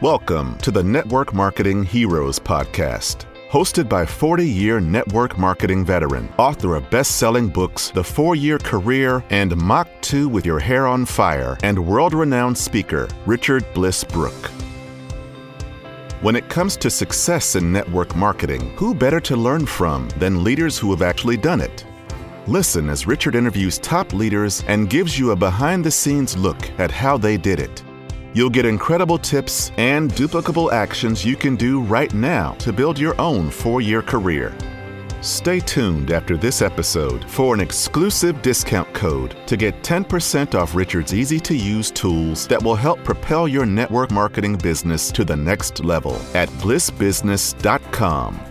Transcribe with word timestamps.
Welcome 0.00 0.58
to 0.58 0.70
the 0.70 0.84
Network 0.84 1.34
Marketing 1.34 1.82
Heroes 1.82 2.38
Podcast. 2.38 3.26
Hosted 3.50 3.88
by 3.88 4.06
40 4.06 4.48
year 4.48 4.78
network 4.78 5.36
marketing 5.36 5.84
veteran, 5.84 6.32
author 6.38 6.76
of 6.76 6.88
best 6.88 7.16
selling 7.16 7.48
books, 7.48 7.90
The 7.90 8.04
Four 8.04 8.36
Year 8.36 8.58
Career, 8.58 9.24
and 9.30 9.56
Mach 9.56 9.88
2 10.02 10.28
with 10.28 10.46
Your 10.46 10.60
Hair 10.60 10.86
on 10.86 11.04
Fire, 11.04 11.58
and 11.64 11.84
world 11.84 12.14
renowned 12.14 12.56
speaker, 12.56 13.08
Richard 13.26 13.64
Bliss 13.74 14.04
Brooke. 14.04 14.52
When 16.20 16.36
it 16.36 16.48
comes 16.48 16.76
to 16.76 16.90
success 16.90 17.56
in 17.56 17.72
network 17.72 18.14
marketing, 18.14 18.70
who 18.76 18.94
better 18.94 19.18
to 19.22 19.34
learn 19.34 19.66
from 19.66 20.08
than 20.10 20.44
leaders 20.44 20.78
who 20.78 20.92
have 20.92 21.02
actually 21.02 21.38
done 21.38 21.60
it? 21.60 21.84
Listen 22.46 22.88
as 22.88 23.08
Richard 23.08 23.34
interviews 23.34 23.80
top 23.80 24.12
leaders 24.12 24.62
and 24.68 24.88
gives 24.88 25.18
you 25.18 25.32
a 25.32 25.36
behind 25.36 25.84
the 25.84 25.90
scenes 25.90 26.36
look 26.36 26.70
at 26.78 26.92
how 26.92 27.18
they 27.18 27.36
did 27.36 27.58
it. 27.58 27.82
You'll 28.34 28.50
get 28.50 28.66
incredible 28.66 29.18
tips 29.18 29.72
and 29.78 30.10
duplicable 30.12 30.72
actions 30.72 31.24
you 31.24 31.36
can 31.36 31.56
do 31.56 31.80
right 31.80 32.12
now 32.12 32.52
to 32.52 32.72
build 32.72 32.98
your 32.98 33.18
own 33.20 33.50
four 33.50 33.80
year 33.80 34.02
career. 34.02 34.56
Stay 35.20 35.58
tuned 35.58 36.12
after 36.12 36.36
this 36.36 36.62
episode 36.62 37.28
for 37.28 37.52
an 37.52 37.60
exclusive 37.60 38.40
discount 38.40 38.92
code 38.94 39.36
to 39.48 39.56
get 39.56 39.82
10% 39.82 40.54
off 40.54 40.76
Richard's 40.76 41.12
easy 41.12 41.40
to 41.40 41.56
use 41.56 41.90
tools 41.90 42.46
that 42.46 42.62
will 42.62 42.76
help 42.76 43.02
propel 43.02 43.48
your 43.48 43.66
network 43.66 44.12
marketing 44.12 44.56
business 44.56 45.10
to 45.10 45.24
the 45.24 45.36
next 45.36 45.84
level 45.84 46.14
at 46.34 46.48
blissbusiness.com. 46.60 48.47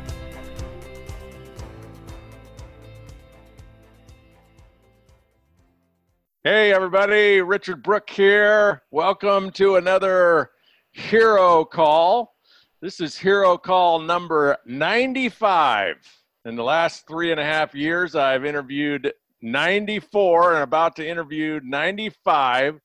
Hey, 6.50 6.72
everybody, 6.72 7.42
Richard 7.42 7.84
Brooke 7.84 8.10
here. 8.10 8.82
Welcome 8.90 9.52
to 9.52 9.76
another 9.76 10.52
Hero 10.94 11.66
Call. 11.66 12.36
This 12.82 13.02
is 13.02 13.18
Hero 13.18 13.58
Call 13.58 14.00
number 14.00 14.56
95. 14.66 15.98
In 16.46 16.56
the 16.56 16.64
last 16.64 17.06
three 17.06 17.32
and 17.32 17.40
a 17.42 17.44
half 17.44 17.76
years, 17.76 18.16
I've 18.16 18.46
interviewed 18.46 19.12
94 19.42 20.54
and 20.54 20.64
about 20.64 20.96
to 20.96 21.06
interview 21.06 21.60
95 21.66 22.80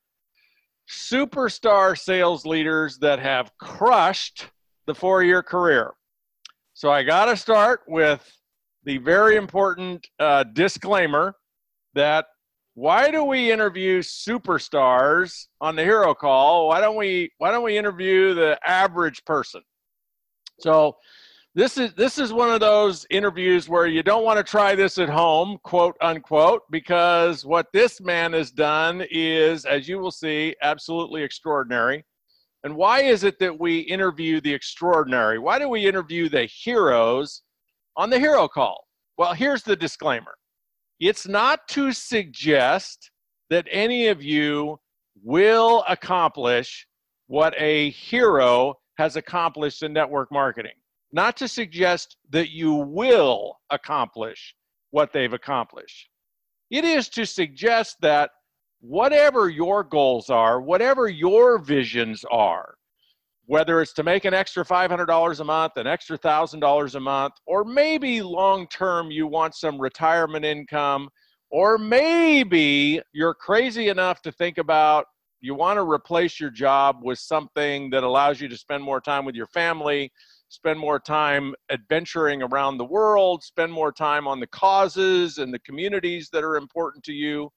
superstar 0.91 1.97
sales 1.97 2.45
leaders 2.45 2.99
that 2.99 3.21
have 3.21 3.57
crushed 3.59 4.51
the 4.87 4.95
four 4.97 5.23
year 5.23 5.41
career. 5.41 5.93
So 6.75 6.91
I 6.91 7.05
got 7.05 7.27
to 7.27 7.37
start 7.37 7.83
with 7.87 8.29
the 8.83 8.99
very 8.99 9.37
important 9.37 10.05
uh, 10.19 10.43
disclaimer 10.43 11.37
that 11.95 12.27
why 12.75 13.11
do 13.11 13.23
we 13.25 13.53
interview 13.53 14.01
superstars 14.01 15.47
on 15.61 15.77
the 15.77 15.85
hero 15.85 16.15
call? 16.15 16.69
Why 16.69 16.81
don't 16.81 16.97
we 16.97 17.31
why 17.39 17.51
don't 17.51 17.65
we 17.65 17.77
interview 17.77 18.35
the 18.35 18.59
average 18.67 19.25
person? 19.25 19.63
So 20.61 20.97
this 21.55 21.77
is 21.77 21.93
this 21.95 22.19
is 22.19 22.33
one 22.33 22.51
of 22.51 22.61
those 22.61 23.07
interviews 23.11 23.69
where 23.69 23.87
you 23.87 24.03
don't 24.03 24.25
want 24.25 24.39
to 24.39 24.43
try 24.43 24.75
this 24.75 24.97
at 24.97 25.11
home 25.11 25.59
quote 25.65 25.97
unquote 26.01 26.63
because 26.71 27.45
what 27.45 27.67
this 27.75 28.01
man 28.01 28.33
has 28.33 28.51
done 28.51 29.05
is 29.11 29.67
as 29.67 29.87
you 29.87 29.99
will 29.99 30.11
see 30.11 30.57
absolutely 30.63 31.23
extraordinary. 31.23 32.05
And 32.65 32.75
why 32.77 33.03
is 33.03 33.25
it 33.25 33.39
that 33.41 33.59
we 33.59 33.81
interview 33.81 34.41
the 34.41 34.55
extraordinary? 34.55 35.39
Why 35.39 35.59
do 35.59 35.69
we 35.69 35.85
interview 35.85 36.29
the 36.31 36.47
heroes 36.47 37.43
on 37.97 38.09
the 38.09 38.19
hero 38.19 38.49
call? 38.49 38.87
Well 39.19 39.35
here's 39.35 39.63
the 39.63 39.77
disclaimer 39.77 40.37
it's 41.03 41.27
not 41.27 41.67
to 41.67 41.93
suggest 41.93 43.11
that 43.51 43.67
any 43.73 44.07
of 44.07 44.23
you 44.23 44.79
will 45.25 45.85
accomplish 45.89 46.87
what 47.27 47.53
a 47.59 47.91
hero 47.91 48.75
has 48.99 49.17
accomplished 49.17 49.83
in 49.83 49.93
network 49.93 50.31
marketing. 50.31 50.79
Not 51.13 51.37
to 51.39 51.49
suggest 51.49 52.17
that 52.31 52.51
you 52.51 52.73
will 52.73 53.59
accomplish 53.71 54.55
what 54.93 55.13
they've 55.13 55.33
accomplished. 55.33 56.09
It 56.71 56.85
is 56.85 57.09
to 57.11 57.27
suggest 57.27 57.97
that 58.01 58.31
whatever 58.81 59.51
your 59.51 59.83
goals 59.83 60.31
are, 60.31 60.61
whatever 60.61 61.09
your 61.09 61.59
visions 61.59 62.25
are, 62.31 62.75
whether 63.47 63.81
it's 63.81 63.93
to 63.95 64.03
make 64.03 64.25
an 64.25 64.35
extra 64.35 64.65
$500 64.65 65.41
a 65.41 65.45
month, 65.45 65.77
an 65.77 65.87
extra 65.87 66.19
$1,000 66.19 66.95
a 66.95 67.01
month, 67.01 67.35
or 67.47 67.65
maybe 67.65 68.23
long 68.23 68.67
term 68.69 69.11
you 69.11 69.27
want 69.27 69.55
some 69.55 69.81
retirement 69.81 70.45
income, 70.45 71.09
or 71.51 71.77
maybe 71.77 73.01
you're 73.13 73.35
crazy 73.35 73.89
enough 73.89 74.23
to 74.23 74.33
think 74.33 74.59
about 74.59 75.07
you 75.41 75.55
want 75.55 75.77
to 75.77 75.83
replace 75.83 76.39
your 76.39 76.51
job 76.51 77.01
with 77.03 77.19
something 77.19 77.91
that 77.91 78.05
allows 78.05 78.41
you 78.41 78.49
to 78.49 78.57
spend 78.57 78.83
more 78.83 79.01
time 79.01 79.25
with 79.25 79.35
your 79.35 79.49
family, 79.49 80.13
spend 80.49 80.79
more 80.79 81.01
time 81.01 81.53
adventuring 81.69 82.43
around 82.43 82.79
the 82.79 82.85
world, 82.85 83.43
spend 83.43 83.73
more 83.73 83.91
time 83.91 84.29
on 84.29 84.39
the 84.39 84.47
causes 84.47 85.39
and 85.39 85.53
the 85.53 85.59
communities 85.61 86.29
that 86.33 86.45
are 86.45 86.57
important 86.57 87.03
to 87.05 87.13
you. 87.13 87.51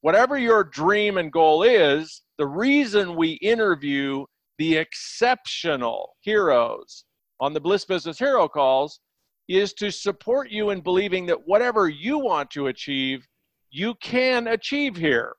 Whatever 0.00 0.38
your 0.38 0.64
dream 0.64 1.18
and 1.18 1.30
goal 1.30 1.64
is, 1.64 2.22
the 2.38 2.46
reason 2.46 3.14
we 3.14 3.32
interview 3.32 4.24
the 4.58 4.76
exceptional 4.76 6.16
heroes 6.20 7.04
on 7.40 7.52
the 7.52 7.60
Bliss 7.60 7.84
Business 7.84 8.18
Hero 8.18 8.48
calls 8.48 9.00
is 9.48 9.72
to 9.74 9.90
support 9.90 10.50
you 10.50 10.70
in 10.70 10.80
believing 10.80 11.26
that 11.26 11.46
whatever 11.46 11.88
you 11.88 12.18
want 12.18 12.50
to 12.50 12.66
achieve, 12.66 13.26
you 13.70 13.94
can 13.96 14.48
achieve 14.48 14.96
here. 14.96 15.34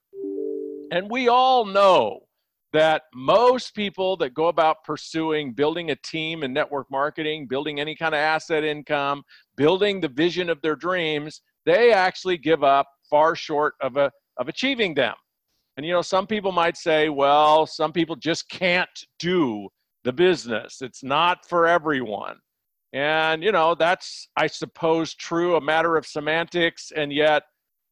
And 0.92 1.10
we 1.12 1.28
all 1.28 1.66
know 1.66 2.22
that 2.74 3.04
most 3.14 3.76
people 3.76 4.16
that 4.18 4.34
go 4.34 4.48
about 4.48 4.84
pursuing 4.84 5.54
building 5.54 5.92
a 5.92 5.96
team 5.98 6.44
in 6.44 6.54
network 6.54 6.90
marketing, 6.92 7.48
building 7.48 7.80
any 7.80 7.96
kind 7.96 8.14
of 8.14 8.20
asset 8.20 8.64
income, 8.64 9.24
building 9.58 10.00
the 10.00 10.08
vision 10.08 10.50
of 10.50 10.62
their 10.62 10.76
dreams, 10.76 11.42
they 11.66 11.92
actually 11.92 12.38
give 12.38 12.64
up 12.64 12.88
far 13.10 13.36
short 13.36 13.74
of, 13.82 13.98
a, 13.98 14.12
of 14.38 14.48
achieving 14.48 14.94
them. 14.94 15.16
And 15.80 15.86
you 15.86 15.94
know, 15.94 16.02
some 16.02 16.28
people 16.28 16.52
might 16.52 16.76
say, 16.76 17.08
well, 17.08 17.66
some 17.66 17.94
people 17.94 18.18
just 18.18 18.50
can't 18.50 18.90
do 19.18 19.70
the 20.04 20.12
business. 20.12 20.82
It's 20.82 21.06
not 21.06 21.48
for 21.48 21.68
everyone. 21.68 22.36
And 22.92 23.42
you 23.42 23.54
know, 23.54 23.76
that's 23.76 24.28
I 24.36 24.48
suppose 24.48 25.16
true, 25.16 25.56
a 25.56 25.62
matter 25.62 25.96
of 25.96 26.06
semantics, 26.06 26.92
and 26.94 27.14
yet 27.14 27.44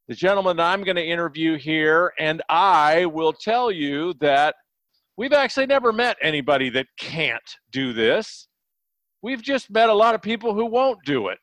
the 0.09 0.15
gentleman 0.15 0.59
I'm 0.59 0.83
going 0.83 0.97
to 0.97 1.01
interview 1.01 1.57
here 1.57 2.11
and 2.19 2.41
I 2.49 3.05
will 3.05 3.31
tell 3.31 3.71
you 3.71 4.13
that 4.15 4.55
we've 5.15 5.31
actually 5.31 5.67
never 5.67 5.93
met 5.93 6.17
anybody 6.21 6.69
that 6.71 6.87
can't 6.99 7.55
do 7.71 7.93
this. 7.93 8.49
We've 9.21 9.41
just 9.41 9.69
met 9.69 9.87
a 9.87 9.93
lot 9.93 10.13
of 10.13 10.21
people 10.21 10.53
who 10.53 10.65
won't 10.65 10.99
do 11.05 11.29
it, 11.29 11.39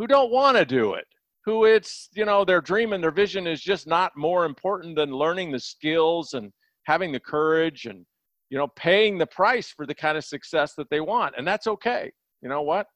who 0.00 0.08
don't 0.08 0.32
want 0.32 0.56
to 0.56 0.64
do 0.64 0.94
it 0.94 1.06
who 1.44 1.64
it's 1.64 2.08
you 2.14 2.24
know 2.24 2.44
their 2.44 2.60
dream 2.60 2.92
and 2.92 3.02
their 3.02 3.10
vision 3.10 3.46
is 3.46 3.60
just 3.60 3.86
not 3.86 4.16
more 4.16 4.44
important 4.44 4.96
than 4.96 5.10
learning 5.10 5.50
the 5.50 5.60
skills 5.60 6.34
and 6.34 6.52
having 6.84 7.12
the 7.12 7.20
courage 7.20 7.86
and 7.86 8.04
you 8.50 8.58
know 8.58 8.68
paying 8.76 9.18
the 9.18 9.26
price 9.26 9.70
for 9.70 9.86
the 9.86 9.94
kind 9.94 10.18
of 10.18 10.24
success 10.24 10.74
that 10.74 10.90
they 10.90 11.00
want. 11.00 11.34
And 11.36 11.46
that's 11.46 11.66
okay. 11.66 12.10
You 12.42 12.48
know 12.48 12.62
what? 12.62 12.86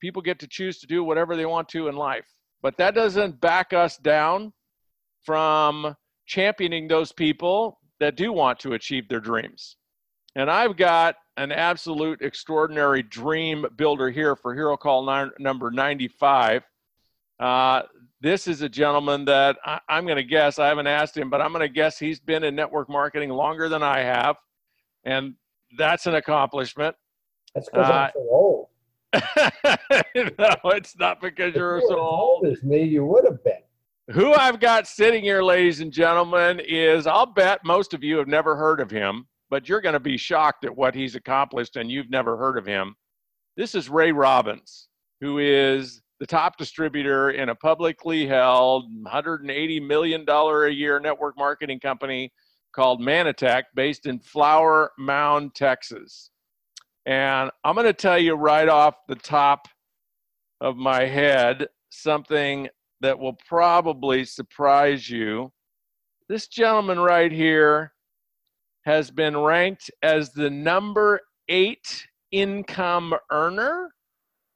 People 0.00 0.22
get 0.22 0.38
to 0.40 0.48
choose 0.48 0.78
to 0.80 0.86
do 0.86 1.04
whatever 1.04 1.36
they 1.36 1.46
want 1.46 1.68
to 1.70 1.88
in 1.88 1.96
life. 1.96 2.26
But 2.62 2.76
that 2.78 2.94
doesn't 2.94 3.40
back 3.40 3.72
us 3.72 3.96
down 3.96 4.52
from 5.24 5.96
championing 6.26 6.88
those 6.88 7.12
people 7.12 7.78
that 8.00 8.16
do 8.16 8.32
want 8.32 8.58
to 8.60 8.72
achieve 8.72 9.08
their 9.08 9.20
dreams. 9.20 9.76
And 10.34 10.50
i've 10.50 10.76
got 10.76 11.16
an 11.36 11.52
absolute 11.52 12.20
extraordinary 12.22 13.02
dream 13.02 13.66
builder 13.76 14.10
here 14.10 14.34
for 14.36 14.54
hero 14.54 14.76
call 14.76 15.28
number 15.38 15.70
95 15.70 16.62
uh, 17.42 17.82
this 18.20 18.46
is 18.46 18.62
a 18.62 18.68
gentleman 18.68 19.24
that 19.24 19.56
I, 19.64 19.80
am 19.88 20.04
going 20.04 20.16
to 20.16 20.22
guess, 20.22 20.60
I 20.60 20.68
haven't 20.68 20.86
asked 20.86 21.16
him, 21.16 21.28
but 21.28 21.42
I'm 21.42 21.50
going 21.52 21.66
to 21.66 21.68
guess 21.68 21.98
he's 21.98 22.20
been 22.20 22.44
in 22.44 22.54
network 22.54 22.88
marketing 22.88 23.30
longer 23.30 23.68
than 23.68 23.82
I 23.82 23.98
have. 23.98 24.36
And 25.04 25.34
that's 25.76 26.06
an 26.06 26.14
accomplishment. 26.14 26.94
That's 27.54 27.68
because 27.68 27.90
uh, 27.90 27.92
I'm 27.92 28.10
so 28.14 28.28
old. 28.30 28.66
no, 30.38 30.70
it's 30.70 30.96
not 30.96 31.20
because 31.20 31.50
if 31.50 31.56
you're 31.56 31.80
you 31.80 31.88
so 31.88 31.98
old. 31.98 32.46
as 32.46 32.62
me, 32.62 32.84
you 32.84 33.04
would 33.04 33.24
have 33.24 33.42
been. 33.42 33.54
Who 34.12 34.32
I've 34.32 34.60
got 34.60 34.86
sitting 34.86 35.24
here, 35.24 35.42
ladies 35.42 35.80
and 35.80 35.92
gentlemen, 35.92 36.60
is 36.60 37.08
I'll 37.08 37.26
bet 37.26 37.64
most 37.64 37.92
of 37.92 38.04
you 38.04 38.18
have 38.18 38.28
never 38.28 38.54
heard 38.54 38.78
of 38.80 38.90
him, 38.90 39.26
but 39.50 39.68
you're 39.68 39.80
going 39.80 39.94
to 39.94 40.00
be 40.00 40.16
shocked 40.16 40.64
at 40.64 40.74
what 40.74 40.94
he's 40.94 41.16
accomplished 41.16 41.74
and 41.74 41.90
you've 41.90 42.10
never 42.10 42.36
heard 42.36 42.56
of 42.56 42.66
him. 42.66 42.94
This 43.56 43.74
is 43.74 43.88
Ray 43.88 44.12
Robbins, 44.12 44.88
who 45.20 45.38
is 45.38 46.01
the 46.22 46.26
top 46.28 46.56
distributor 46.56 47.32
in 47.32 47.48
a 47.48 47.54
publicly 47.56 48.28
held 48.28 48.84
$180 49.04 49.84
million 49.84 50.24
a 50.28 50.68
year 50.68 51.00
network 51.00 51.36
marketing 51.36 51.80
company 51.80 52.32
called 52.72 53.00
Mannatech 53.00 53.64
based 53.74 54.06
in 54.06 54.20
Flower 54.20 54.92
Mound, 54.96 55.52
Texas. 55.56 56.30
And 57.06 57.50
I'm 57.64 57.74
going 57.74 57.88
to 57.88 57.92
tell 57.92 58.20
you 58.20 58.34
right 58.34 58.68
off 58.68 58.94
the 59.08 59.16
top 59.16 59.66
of 60.60 60.76
my 60.76 61.06
head 61.06 61.66
something 61.90 62.68
that 63.00 63.18
will 63.18 63.36
probably 63.48 64.24
surprise 64.24 65.10
you. 65.10 65.50
This 66.28 66.46
gentleman 66.46 67.00
right 67.00 67.32
here 67.32 67.94
has 68.84 69.10
been 69.10 69.36
ranked 69.36 69.90
as 70.04 70.30
the 70.30 70.50
number 70.50 71.18
eight 71.48 72.06
income 72.30 73.12
earner 73.32 73.90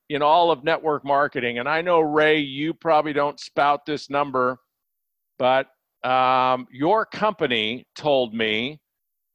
in 0.09 0.23
all 0.23 0.51
of 0.51 0.65
network 0.65 1.05
marketing. 1.05 1.59
And 1.59 1.69
I 1.69 1.83
know, 1.83 2.01
Ray, 2.01 2.39
you 2.39 2.75
probably 2.75 3.13
don't 3.13 3.41
spout 3.41 3.87
this 3.87 4.09
number, 4.09 4.59
but 5.39 5.67
um, 6.05 6.69
your 6.71 7.05
company 7.05 7.87
told 7.97 8.35
me 8.35 8.81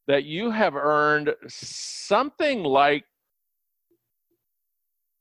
that 0.07 0.23
you 0.23 0.51
have 0.51 0.75
earned 0.75 1.33
something 1.47 2.63
like 2.63 3.03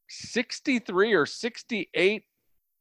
63 0.09 1.13
or 1.13 1.25
68 1.25 2.25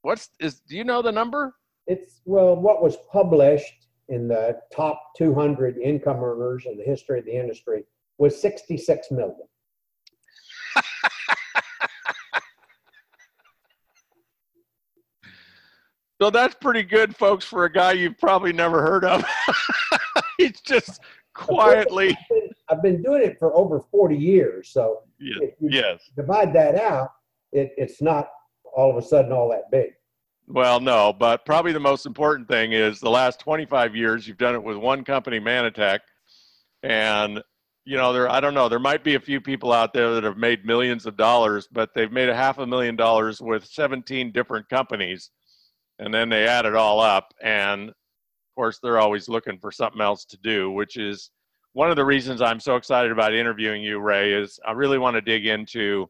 what's 0.01 0.29
is 0.39 0.61
do 0.61 0.75
you 0.75 0.83
know 0.83 1.03
the 1.03 1.11
number 1.11 1.53
It's, 1.85 2.21
well, 2.25 2.55
what 2.55 2.81
was 2.83 2.97
published 3.11 3.87
in 4.09 4.27
the 4.27 4.59
top 4.75 5.01
200 5.17 5.77
income 5.77 6.23
earners 6.23 6.65
in 6.65 6.77
the 6.77 6.83
history 6.83 7.19
of 7.19 7.25
the 7.25 7.35
industry 7.35 7.83
was 8.17 8.39
66 8.39 9.11
million. 9.11 9.47
So 16.21 16.29
that's 16.29 16.55
pretty 16.55 16.83
good 16.83 17.15
folks 17.15 17.45
for 17.45 17.65
a 17.65 17.71
guy 17.71 17.93
you've 17.93 18.17
probably 18.17 18.51
never 18.51 18.81
heard 18.81 19.05
of 19.05 19.23
he's 20.37 20.59
just 20.61 21.01
quietly 21.33 22.17
I've 22.69 22.81
been, 22.83 23.01
doing 23.01 23.23
it 23.23 23.39
for 23.39 23.55
over 23.55 23.79
40 23.79 24.15
years. 24.15 24.69
So 24.69 25.03
yes, 25.19 25.39
if 25.41 25.53
you 25.59 25.69
yes. 25.71 26.01
divide 26.15 26.53
that 26.53 26.75
out, 26.75 27.09
it, 27.51 27.71
it's 27.77 28.01
not 28.01 28.29
all 28.75 28.91
of 28.91 28.97
a 28.97 29.01
sudden 29.01 29.31
all 29.31 29.49
that 29.49 29.71
big. 29.71 29.93
Well, 30.47 30.79
no, 30.79 31.13
but 31.13 31.45
probably 31.45 31.73
the 31.73 31.79
most 31.79 32.05
important 32.05 32.47
thing 32.47 32.73
is 32.73 32.99
the 32.99 33.09
last 33.09 33.39
25 33.39 33.95
years 33.95 34.27
you've 34.27 34.37
done 34.37 34.55
it 34.55 34.63
with 34.63 34.77
one 34.77 35.03
company, 35.03 35.39
Mannatech, 35.39 35.99
and 36.83 37.41
you 37.85 37.97
know 37.97 38.13
there 38.13 38.29
I 38.29 38.39
don't 38.39 38.53
know 38.53 38.67
there 38.67 38.79
might 38.79 39.03
be 39.03 39.15
a 39.15 39.19
few 39.19 39.41
people 39.41 39.71
out 39.71 39.93
there 39.93 40.13
that 40.13 40.23
have 40.23 40.37
made 40.37 40.65
millions 40.65 41.05
of 41.05 41.17
dollars, 41.17 41.67
but 41.71 41.93
they've 41.93 42.11
made 42.11 42.29
a 42.29 42.35
half 42.35 42.57
a 42.57 42.65
million 42.65 42.95
dollars 42.95 43.41
with 43.41 43.65
17 43.65 44.31
different 44.31 44.67
companies, 44.69 45.29
and 45.99 46.13
then 46.13 46.29
they 46.29 46.47
add 46.47 46.65
it 46.65 46.75
all 46.75 46.99
up, 46.99 47.33
and 47.41 47.89
of 47.89 47.95
course 48.55 48.79
they're 48.81 48.99
always 48.99 49.29
looking 49.29 49.59
for 49.59 49.71
something 49.71 50.01
else 50.01 50.25
to 50.25 50.37
do, 50.37 50.71
which 50.71 50.97
is 50.97 51.31
one 51.73 51.89
of 51.89 51.95
the 51.95 52.05
reasons 52.05 52.41
I'm 52.41 52.59
so 52.59 52.75
excited 52.75 53.11
about 53.11 53.33
interviewing 53.33 53.83
you, 53.83 53.99
Ray. 53.99 54.33
Is 54.33 54.59
I 54.65 54.71
really 54.71 54.97
want 54.97 55.15
to 55.15 55.21
dig 55.21 55.45
into 55.45 56.09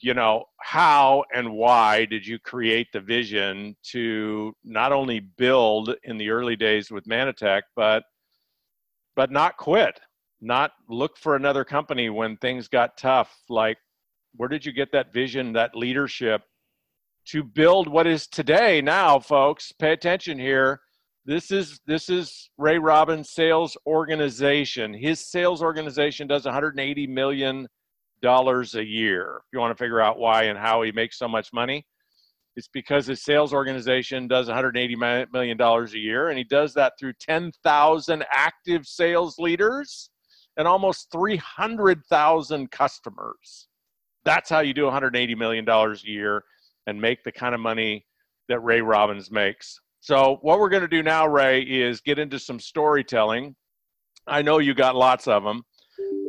you 0.00 0.14
know 0.14 0.44
how 0.60 1.24
and 1.34 1.52
why 1.52 2.04
did 2.04 2.26
you 2.26 2.38
create 2.38 2.88
the 2.92 3.00
vision 3.00 3.74
to 3.82 4.54
not 4.64 4.92
only 4.92 5.20
build 5.20 5.94
in 6.04 6.18
the 6.18 6.28
early 6.30 6.56
days 6.56 6.90
with 6.90 7.06
Mannatech 7.06 7.62
but 7.74 8.04
but 9.14 9.30
not 9.30 9.56
quit 9.56 9.98
not 10.40 10.72
look 10.88 11.16
for 11.16 11.34
another 11.34 11.64
company 11.64 12.10
when 12.10 12.36
things 12.36 12.68
got 12.68 12.98
tough 12.98 13.34
like 13.48 13.78
where 14.34 14.48
did 14.48 14.66
you 14.66 14.72
get 14.72 14.92
that 14.92 15.12
vision 15.12 15.52
that 15.52 15.74
leadership 15.74 16.42
to 17.26 17.42
build 17.42 17.88
what 17.88 18.06
is 18.06 18.26
today 18.26 18.80
now 18.80 19.18
folks 19.18 19.72
pay 19.72 19.92
attention 19.92 20.38
here 20.38 20.80
this 21.24 21.50
is 21.50 21.80
this 21.86 22.08
is 22.08 22.50
ray 22.56 22.78
robbins 22.78 23.30
sales 23.30 23.76
organization 23.86 24.94
his 24.94 25.20
sales 25.30 25.62
organization 25.62 26.26
does 26.26 26.44
180 26.44 27.06
million 27.06 27.66
dollars 28.22 28.74
a 28.74 28.84
year. 28.84 29.40
If 29.46 29.52
you 29.52 29.60
want 29.60 29.76
to 29.76 29.82
figure 29.82 30.00
out 30.00 30.18
why 30.18 30.44
and 30.44 30.58
how 30.58 30.82
he 30.82 30.92
makes 30.92 31.18
so 31.18 31.28
much 31.28 31.52
money, 31.52 31.86
it's 32.56 32.68
because 32.68 33.06
his 33.06 33.22
sales 33.22 33.52
organization 33.52 34.28
does 34.28 34.46
180 34.46 34.96
million 35.32 35.56
dollars 35.56 35.94
a 35.94 35.98
year, 35.98 36.28
and 36.28 36.38
he 36.38 36.44
does 36.44 36.72
that 36.74 36.94
through 36.98 37.12
10,000 37.20 38.24
active 38.30 38.86
sales 38.86 39.38
leaders 39.38 40.10
and 40.56 40.66
almost 40.66 41.12
300,000 41.12 42.70
customers. 42.70 43.68
That's 44.24 44.48
how 44.48 44.60
you 44.60 44.72
do 44.72 44.84
180 44.84 45.34
million 45.34 45.64
dollars 45.64 46.02
a 46.04 46.08
year 46.08 46.42
and 46.86 47.00
make 47.00 47.22
the 47.24 47.32
kind 47.32 47.54
of 47.54 47.60
money 47.60 48.06
that 48.48 48.60
Ray 48.60 48.80
Robbins 48.80 49.30
makes. 49.30 49.78
So, 50.00 50.38
what 50.42 50.60
we're 50.60 50.68
going 50.68 50.82
to 50.82 50.88
do 50.88 51.02
now, 51.02 51.26
Ray, 51.26 51.62
is 51.62 52.00
get 52.00 52.18
into 52.18 52.38
some 52.38 52.60
storytelling. 52.60 53.56
I 54.26 54.42
know 54.42 54.58
you 54.58 54.74
got 54.74 54.94
lots 54.94 55.26
of 55.26 55.42
them. 55.42 55.62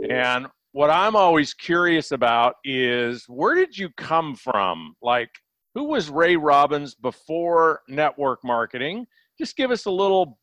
And 0.10 0.48
what 0.72 0.90
I'm 0.90 1.16
always 1.16 1.54
curious 1.54 2.12
about 2.12 2.56
is 2.64 3.26
where 3.28 3.56
did 3.56 3.78
you 3.78 3.90
come 3.98 4.36
from? 4.36 4.96
Like, 5.02 5.30
who 5.76 5.86
was 5.86 6.10
Ray 6.10 6.36
Robbins 6.36 6.96
before 6.96 7.82
network 7.88 8.40
marketing? 8.44 9.06
Just 9.38 9.56
give 9.56 9.72
us 9.72 9.86
a 9.86 9.92
little 9.92 10.40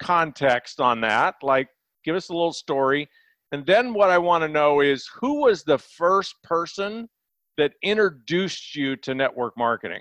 context 0.00 0.80
on 0.80 1.00
that. 1.00 1.34
Like, 1.42 1.68
give 2.04 2.14
us 2.14 2.28
a 2.28 2.32
little 2.32 2.52
story. 2.52 3.08
And 3.52 3.64
then 3.66 3.94
what 3.94 4.10
I 4.10 4.18
want 4.18 4.42
to 4.42 4.48
know 4.48 4.80
is 4.80 5.08
who 5.20 5.40
was 5.42 5.62
the 5.62 5.78
first 5.78 6.34
person 6.42 7.08
that 7.56 7.72
introduced 7.82 8.74
you 8.74 8.96
to 8.96 9.14
network 9.14 9.56
marketing? 9.56 10.00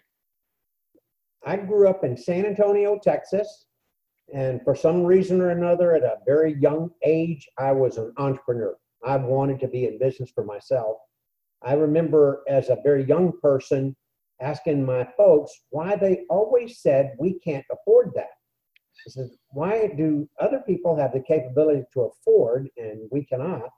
I 1.45 1.57
grew 1.57 1.87
up 1.87 2.03
in 2.03 2.17
San 2.17 2.45
Antonio, 2.45 2.99
Texas. 3.01 3.65
And 4.33 4.61
for 4.63 4.75
some 4.75 5.03
reason 5.03 5.39
or 5.39 5.49
another, 5.49 5.93
at 5.93 6.03
a 6.03 6.17
very 6.25 6.55
young 6.59 6.89
age, 7.03 7.47
I 7.59 7.71
was 7.71 7.97
an 7.97 8.11
entrepreneur. 8.17 8.75
I 9.05 9.17
wanted 9.17 9.59
to 9.59 9.67
be 9.67 9.85
in 9.85 9.99
business 9.99 10.31
for 10.33 10.43
myself. 10.43 10.97
I 11.63 11.73
remember 11.73 12.43
as 12.47 12.69
a 12.69 12.77
very 12.83 13.05
young 13.05 13.33
person 13.41 13.95
asking 14.41 14.83
my 14.83 15.07
folks 15.15 15.51
why 15.69 15.95
they 15.95 16.25
always 16.29 16.79
said 16.79 17.15
we 17.19 17.39
can't 17.39 17.65
afford 17.71 18.11
that. 18.15 18.31
I 19.07 19.09
said, 19.09 19.29
why 19.49 19.93
do 19.95 20.27
other 20.39 20.63
people 20.65 20.95
have 20.95 21.13
the 21.13 21.19
capability 21.19 21.83
to 21.93 22.01
afford 22.01 22.69
and 22.77 23.07
we 23.11 23.25
cannot? 23.25 23.69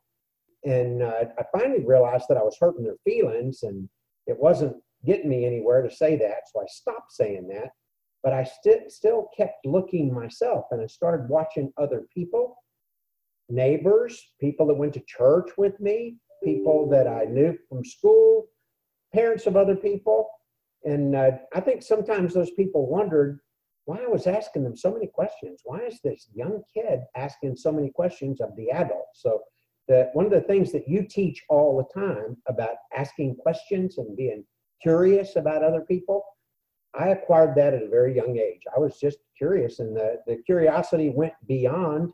And 0.66 1.04
uh, 1.04 1.26
I 1.38 1.44
finally 1.58 1.86
realized 1.86 2.26
that 2.30 2.38
I 2.38 2.44
was 2.44 2.58
hurting 2.60 2.84
their 2.84 2.98
feelings 3.04 3.64
and 3.64 3.88
it 4.26 4.38
wasn't 4.38 4.76
getting 5.06 5.30
me 5.30 5.46
anywhere 5.46 5.82
to 5.82 5.96
say 5.96 6.16
that. 6.18 6.50
So 6.52 6.62
I 6.62 6.66
stopped 6.68 7.12
saying 7.12 7.48
that. 7.50 7.70
But 8.24 8.34
I 8.34 8.44
st- 8.44 8.92
still 8.92 9.30
kept 9.36 9.66
looking 9.66 10.14
myself 10.14 10.66
and 10.72 10.82
I 10.82 10.88
started 10.88 11.30
watching 11.30 11.72
other 11.78 12.06
people 12.14 12.58
neighbors, 13.50 14.34
people 14.40 14.68
that 14.68 14.76
went 14.76 14.94
to 14.94 15.04
church 15.08 15.52
with 15.58 15.80
me, 15.80 16.18
people 16.44 16.90
that 16.90 17.08
I 17.08 17.26
knew 17.26 17.58
from 17.70 17.84
school, 17.84 18.48
parents 19.14 19.46
of 19.48 19.56
other 19.56 19.76
people. 19.76 20.30
And 20.84 21.16
uh, 21.16 21.32
I 21.54 21.60
think 21.60 21.82
sometimes 21.82 22.34
those 22.34 22.52
people 22.52 22.88
wondered 22.88 23.40
why 23.86 24.00
I 24.04 24.08
was 24.08 24.28
asking 24.28 24.64
them 24.64 24.76
so 24.76 24.92
many 24.92 25.08
questions. 25.08 25.62
Why 25.64 25.80
is 25.80 26.00
this 26.04 26.28
young 26.34 26.62
kid 26.74 27.00
asking 27.16 27.56
so 27.56 27.72
many 27.72 27.90
questions 27.90 28.42
of 28.42 28.56
the 28.58 28.70
adults? 28.70 29.22
So, 29.22 29.42
the, 29.88 30.10
one 30.14 30.26
of 30.26 30.32
the 30.32 30.42
things 30.42 30.72
that 30.72 30.88
you 30.88 31.06
teach 31.10 31.44
all 31.50 31.78
the 31.78 32.00
time 32.00 32.38
about 32.48 32.76
asking 32.96 33.36
questions 33.36 33.98
and 33.98 34.16
being 34.18 34.44
curious 34.82 35.36
about 35.36 35.64
other 35.64 35.82
people, 35.82 36.24
I 36.94 37.10
acquired 37.10 37.56
that 37.56 37.74
at 37.74 37.84
a 37.84 37.90
very 37.90 38.16
young 38.16 38.38
age. 38.38 38.62
I 38.76 38.80
was 38.80 39.00
just 39.00 39.18
curious, 39.38 39.80
and 39.80 39.96
the, 39.96 40.18
the 40.26 40.38
curiosity 40.46 41.10
went 41.10 41.34
beyond 41.48 42.12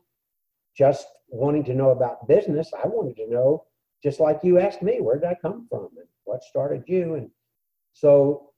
just 0.76 1.06
wanting 1.28 1.64
to 1.64 1.74
know 1.74 1.90
about 1.90 2.28
business. 2.28 2.70
I 2.72 2.86
wanted 2.86 3.16
to 3.16 3.30
know, 3.30 3.64
just 4.02 4.20
like 4.20 4.40
you 4.42 4.58
asked 4.58 4.82
me, 4.82 5.00
where 5.00 5.18
did 5.18 5.28
I 5.28 5.36
come 5.40 5.66
from 5.68 5.88
and 5.96 6.08
what 6.24 6.42
started 6.42 6.84
you? 6.86 7.14
And 7.14 7.30
so 7.92 8.50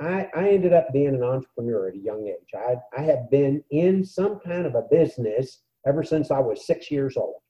I, 0.00 0.28
I 0.34 0.50
ended 0.50 0.72
up 0.72 0.92
being 0.92 1.14
an 1.14 1.22
entrepreneur 1.22 1.88
at 1.88 1.94
a 1.94 1.98
young 1.98 2.28
age. 2.28 2.54
I, 2.54 2.76
I 2.96 3.02
have 3.02 3.30
been 3.30 3.62
in 3.70 4.04
some 4.04 4.40
kind 4.40 4.66
of 4.66 4.74
a 4.74 4.82
business 4.90 5.62
ever 5.86 6.02
since 6.02 6.30
I 6.30 6.40
was 6.40 6.66
six 6.66 6.90
years 6.90 7.16
old. 7.16 7.40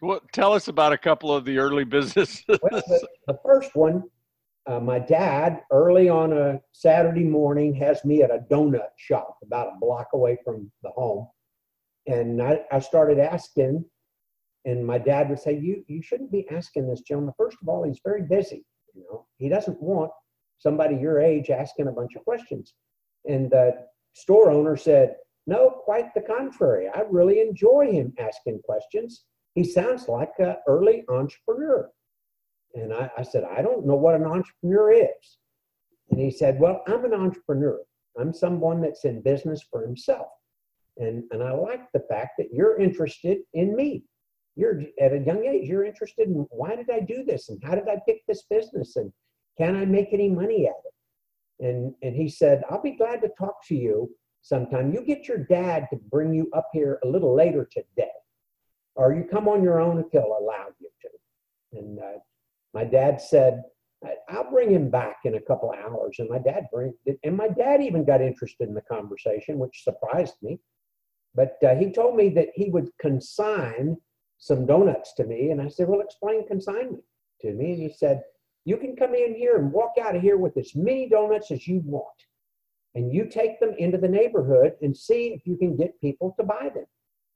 Well, 0.00 0.20
tell 0.32 0.52
us 0.52 0.68
about 0.68 0.92
a 0.92 0.98
couple 0.98 1.34
of 1.34 1.44
the 1.44 1.58
early 1.58 1.84
businesses. 1.84 2.44
well, 2.48 2.58
the, 2.72 3.08
the, 3.26 3.38
first 3.44 3.74
one, 3.74 4.04
uh, 4.66 4.80
my 4.80 4.98
dad, 4.98 5.62
early 5.70 6.08
on 6.08 6.32
a 6.32 6.60
Saturday 6.72 7.24
morning, 7.24 7.74
has 7.74 8.04
me 8.04 8.22
at 8.22 8.30
a 8.30 8.44
donut 8.50 8.90
shop 8.96 9.38
about 9.42 9.68
a 9.68 9.78
block 9.80 10.08
away 10.12 10.38
from 10.44 10.70
the 10.82 10.90
home 10.90 11.26
and 12.08 12.42
I, 12.42 12.60
I 12.72 12.80
started 12.80 13.18
asking, 13.18 13.84
and 14.64 14.84
my 14.84 14.98
dad 14.98 15.28
would 15.28 15.38
say, 15.38 15.56
"You 15.56 15.84
you 15.86 16.02
shouldn't 16.02 16.32
be 16.32 16.48
asking 16.50 16.88
this 16.88 17.02
gentleman. 17.02 17.34
First 17.36 17.58
of 17.62 17.68
all, 17.68 17.84
he's 17.84 18.00
very 18.02 18.22
busy. 18.22 18.64
You 18.94 19.04
know, 19.10 19.26
he 19.36 19.48
doesn't 19.48 19.80
want 19.80 20.10
somebody 20.58 20.96
your 20.96 21.20
age 21.20 21.50
asking 21.50 21.86
a 21.86 21.92
bunch 21.92 22.16
of 22.16 22.24
questions." 22.24 22.74
And 23.26 23.50
the 23.50 23.86
store 24.14 24.50
owner 24.50 24.76
said, 24.76 25.16
"No, 25.46 25.70
quite 25.70 26.12
the 26.14 26.22
contrary. 26.22 26.88
I 26.88 27.02
really 27.02 27.40
enjoy 27.40 27.92
him 27.92 28.14
asking 28.18 28.62
questions. 28.64 29.24
He 29.58 29.64
sounds 29.64 30.08
like 30.08 30.34
an 30.38 30.56
early 30.66 31.04
entrepreneur." 31.08 31.90
And 32.74 32.92
I, 32.94 33.10
I 33.20 33.22
said, 33.22 33.44
"I 33.44 33.60
don't 33.66 33.86
know 33.88 33.96
what 34.04 34.14
an 34.14 34.24
entrepreneur 34.24 34.92
is." 34.92 35.38
And 36.10 36.20
he 36.20 36.30
said, 36.30 36.60
"Well, 36.60 36.82
I'm 36.86 37.04
an 37.04 37.14
entrepreneur. 37.14 37.78
I'm 38.18 38.32
someone 38.32 38.80
that's 38.80 39.04
in 39.04 39.22
business 39.32 39.60
for 39.70 39.80
himself." 39.88 40.28
And, 40.98 41.24
and 41.30 41.42
I 41.42 41.52
like 41.52 41.84
the 41.92 42.04
fact 42.12 42.32
that 42.38 42.52
you're 42.52 42.78
interested 42.78 43.38
in 43.54 43.74
me. 43.74 44.04
You're 44.56 44.82
at 45.00 45.12
a 45.12 45.24
young 45.30 45.44
age, 45.44 45.68
you're 45.68 45.84
interested 45.84 46.26
in 46.28 46.46
why 46.50 46.74
did 46.74 46.90
I 46.90 47.00
do 47.00 47.22
this 47.24 47.48
and 47.48 47.62
how 47.62 47.74
did 47.76 47.88
I 47.88 47.96
pick 48.06 48.26
this 48.26 48.42
business 48.50 48.96
and 48.96 49.12
can 49.56 49.76
I 49.76 49.84
make 49.84 50.08
any 50.12 50.28
money 50.28 50.66
at 50.66 50.82
it? 50.84 51.66
And, 51.66 51.94
and 52.02 52.14
he 52.16 52.28
said, 52.28 52.64
I'll 52.68 52.82
be 52.82 52.96
glad 53.02 53.20
to 53.22 53.30
talk 53.38 53.56
to 53.68 53.76
you 53.76 54.10
sometime. 54.42 54.92
You 54.92 55.02
get 55.04 55.28
your 55.28 55.38
dad 55.38 55.86
to 55.90 55.96
bring 56.10 56.34
you 56.34 56.50
up 56.52 56.68
here 56.72 56.98
a 57.04 57.08
little 57.08 57.34
later 57.34 57.68
today, 57.70 58.18
or 58.98 59.14
you 59.14 59.24
come 59.24 59.48
on 59.48 59.62
your 59.62 59.80
own 59.80 59.98
if 59.98 60.06
he'll 60.10 60.36
allow 60.38 60.66
you 60.80 60.88
to. 61.02 61.78
And 61.78 61.98
uh, 62.00 62.18
my 62.74 62.84
dad 62.84 63.20
said, 63.20 63.62
I'll 64.28 64.50
bring 64.50 64.70
him 64.70 64.90
back 64.90 65.18
in 65.24 65.36
a 65.36 65.40
couple 65.40 65.72
of 65.72 65.78
hours. 65.78 66.16
And 66.18 66.28
my 66.28 66.38
dad 66.38 66.66
bring 66.72 66.92
and 67.24 67.36
my 67.36 67.48
dad 67.48 67.80
even 67.80 68.04
got 68.04 68.20
interested 68.20 68.68
in 68.68 68.74
the 68.74 68.82
conversation, 68.82 69.58
which 69.58 69.82
surprised 69.82 70.34
me. 70.42 70.60
But 71.34 71.56
uh, 71.64 71.74
he 71.76 71.92
told 71.92 72.16
me 72.16 72.28
that 72.30 72.48
he 72.54 72.70
would 72.70 72.90
consign 73.00 73.96
some 74.38 74.66
donuts 74.66 75.14
to 75.14 75.24
me. 75.24 75.50
And 75.50 75.60
I 75.60 75.68
said, 75.68 75.88
Well, 75.88 76.00
explain 76.00 76.46
consignment 76.46 77.02
to 77.40 77.52
me. 77.52 77.72
And 77.72 77.82
he 77.82 77.92
said, 77.92 78.22
You 78.64 78.76
can 78.76 78.96
come 78.96 79.14
in 79.14 79.34
here 79.34 79.58
and 79.58 79.72
walk 79.72 79.92
out 80.00 80.16
of 80.16 80.22
here 80.22 80.36
with 80.36 80.56
as 80.56 80.74
many 80.74 81.08
donuts 81.08 81.50
as 81.50 81.66
you 81.66 81.82
want. 81.84 82.06
And 82.94 83.12
you 83.12 83.28
take 83.28 83.60
them 83.60 83.74
into 83.78 83.98
the 83.98 84.08
neighborhood 84.08 84.74
and 84.82 84.96
see 84.96 85.28
if 85.28 85.46
you 85.46 85.56
can 85.56 85.76
get 85.76 86.00
people 86.00 86.34
to 86.38 86.44
buy 86.44 86.70
them. 86.74 86.86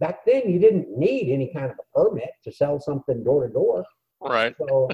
Back 0.02 0.24
then, 0.26 0.50
you 0.50 0.58
didn't 0.58 0.88
need 0.98 1.32
any 1.32 1.52
kind 1.54 1.66
of 1.66 1.76
a 1.78 1.96
permit 1.96 2.30
to 2.42 2.50
sell 2.50 2.80
something 2.80 3.22
door 3.22 3.46
to 3.46 3.52
door. 3.52 3.84
Right. 4.20 4.52
So 4.58 4.88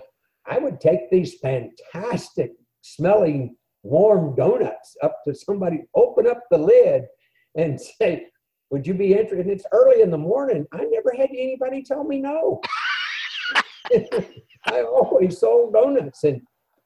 I 0.47 0.59
would 0.59 0.83
take 0.83 1.11
these 1.11 1.37
fantastic 1.39 2.53
smelling 2.83 3.57
warm 3.83 4.37
donuts 4.37 4.99
up 5.03 5.17
to 5.27 5.35
somebody, 5.35 5.85
open 5.95 6.27
up 6.27 6.43
the 6.51 6.59
lid 6.59 7.05
and 7.57 7.81
say, 8.01 8.27
would 8.71 8.87
you 8.87 8.93
be 8.93 9.13
interested? 9.13 9.47
And 9.47 9.51
it's 9.51 9.65
early 9.73 10.03
in 10.03 10.11
the 10.11 10.19
morning. 10.19 10.67
I 10.73 10.85
never 10.91 11.15
had 11.17 11.31
anybody 11.31 11.83
tell 11.83 12.05
me 12.05 12.21
no. 12.21 12.61
I 14.67 14.83
always 14.83 15.39
sold 15.39 15.73
donuts, 15.73 16.25
and 16.25 16.43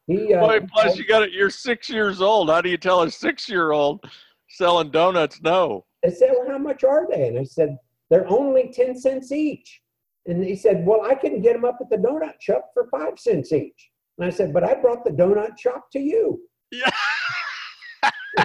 he. 0.07 0.33
Uh, 0.33 0.47
Boy, 0.47 0.61
plus 0.73 0.97
you 0.97 1.05
got 1.05 1.25
it. 1.25 1.33
You're 1.33 1.51
six 1.51 1.89
years 1.89 2.23
old. 2.23 2.51
How 2.51 2.61
do 2.61 2.69
you 2.69 2.77
tell 2.77 3.03
a 3.03 3.11
six-year-old 3.11 4.09
selling 4.51 4.93
donuts 4.93 5.43
no? 5.43 5.85
I 6.07 6.11
said, 6.11 6.31
"Well, 6.31 6.47
how 6.49 6.59
much 6.59 6.85
are 6.85 7.09
they?" 7.11 7.27
And 7.27 7.37
I 7.41 7.43
said, 7.43 7.77
"They're 8.13 8.29
only 8.29 8.71
ten 8.73 8.95
cents 8.95 9.33
each." 9.33 9.81
And 10.27 10.45
he 10.45 10.55
said, 10.55 10.85
"Well, 10.87 11.01
I 11.03 11.15
can 11.15 11.41
get 11.41 11.55
them 11.55 11.65
up 11.65 11.79
at 11.81 11.89
the 11.89 11.97
donut 11.97 12.35
shop 12.41 12.71
for 12.75 12.87
five 12.91 13.19
cents 13.19 13.53
each." 13.53 13.91
And 14.19 14.27
I 14.27 14.31
said, 14.31 14.53
"But 14.53 14.65
I 14.65 14.75
brought 14.75 15.03
the 15.03 15.11
donut 15.11 15.59
shop 15.59 15.87
to 15.93 15.99
you." 15.99 16.43
Yeah. 16.71 16.91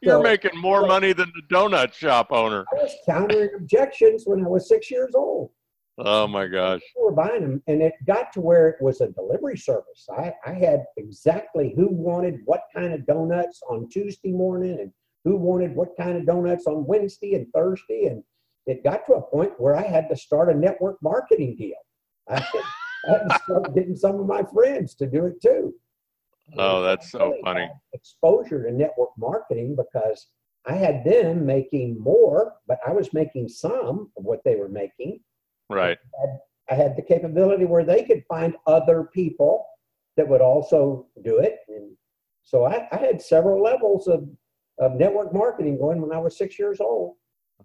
You're 0.00 0.18
so, 0.18 0.22
making 0.22 0.60
more 0.60 0.86
money 0.86 1.12
than 1.12 1.32
the 1.34 1.42
donut 1.54 1.92
shop 1.92 2.28
owner. 2.30 2.64
I 2.72 2.82
was 2.82 2.94
countering 3.04 3.50
objections 3.56 4.22
when 4.26 4.44
I 4.44 4.48
was 4.48 4.68
six 4.68 4.88
years 4.88 5.12
old. 5.16 5.50
Oh 5.98 6.26
my 6.26 6.46
gosh. 6.46 6.80
We 6.96 7.04
were 7.04 7.12
buying 7.12 7.42
them, 7.42 7.62
and 7.66 7.82
it 7.82 7.94
got 8.06 8.32
to 8.34 8.40
where 8.40 8.68
it 8.68 8.80
was 8.80 9.00
a 9.00 9.08
delivery 9.08 9.58
service. 9.58 10.06
I, 10.16 10.32
I 10.46 10.52
had 10.52 10.84
exactly 10.96 11.74
who 11.76 11.88
wanted 11.88 12.40
what 12.44 12.62
kind 12.74 12.92
of 12.92 13.06
donuts 13.06 13.60
on 13.68 13.88
Tuesday 13.90 14.32
morning 14.32 14.78
and 14.80 14.92
who 15.24 15.36
wanted 15.36 15.74
what 15.74 15.96
kind 15.98 16.16
of 16.16 16.26
donuts 16.26 16.66
on 16.66 16.86
Wednesday 16.86 17.34
and 17.34 17.46
Thursday. 17.54 18.06
And 18.06 18.22
it 18.66 18.84
got 18.84 19.06
to 19.06 19.14
a 19.14 19.22
point 19.22 19.52
where 19.58 19.76
I 19.76 19.82
had 19.82 20.08
to 20.08 20.16
start 20.16 20.50
a 20.50 20.54
network 20.54 20.96
marketing 21.02 21.56
deal. 21.56 21.76
I 22.28 22.40
had, 22.40 22.62
I 23.08 23.10
had 23.10 23.28
to 23.28 23.40
start 23.44 23.74
getting 23.74 23.96
some 23.96 24.20
of 24.20 24.26
my 24.26 24.42
friends 24.52 24.94
to 24.96 25.06
do 25.06 25.26
it 25.26 25.40
too. 25.42 25.74
Oh, 26.58 26.82
that's 26.82 27.10
so 27.10 27.34
funny. 27.44 27.68
Exposure 27.92 28.64
to 28.64 28.72
network 28.72 29.10
marketing 29.16 29.76
because 29.76 30.26
I 30.66 30.74
had 30.74 31.04
them 31.04 31.46
making 31.46 31.98
more, 32.00 32.54
but 32.68 32.78
I 32.86 32.92
was 32.92 33.12
making 33.12 33.48
some 33.48 34.10
of 34.16 34.24
what 34.24 34.40
they 34.44 34.56
were 34.56 34.68
making. 34.68 35.20
Right. 35.70 35.98
I 36.18 36.20
had, 36.20 36.38
I 36.70 36.74
had 36.82 36.96
the 36.96 37.02
capability 37.02 37.64
where 37.64 37.84
they 37.84 38.04
could 38.04 38.22
find 38.28 38.54
other 38.66 39.08
people 39.12 39.66
that 40.16 40.28
would 40.28 40.40
also 40.40 41.06
do 41.24 41.38
it. 41.38 41.58
And 41.68 41.96
so 42.42 42.64
I, 42.64 42.86
I 42.92 42.96
had 42.96 43.22
several 43.22 43.62
levels 43.62 44.06
of, 44.08 44.28
of 44.78 44.94
network 44.94 45.32
marketing 45.32 45.78
going 45.78 46.00
when 46.00 46.12
I 46.12 46.18
was 46.18 46.36
six 46.36 46.58
years 46.58 46.80
old. 46.80 47.16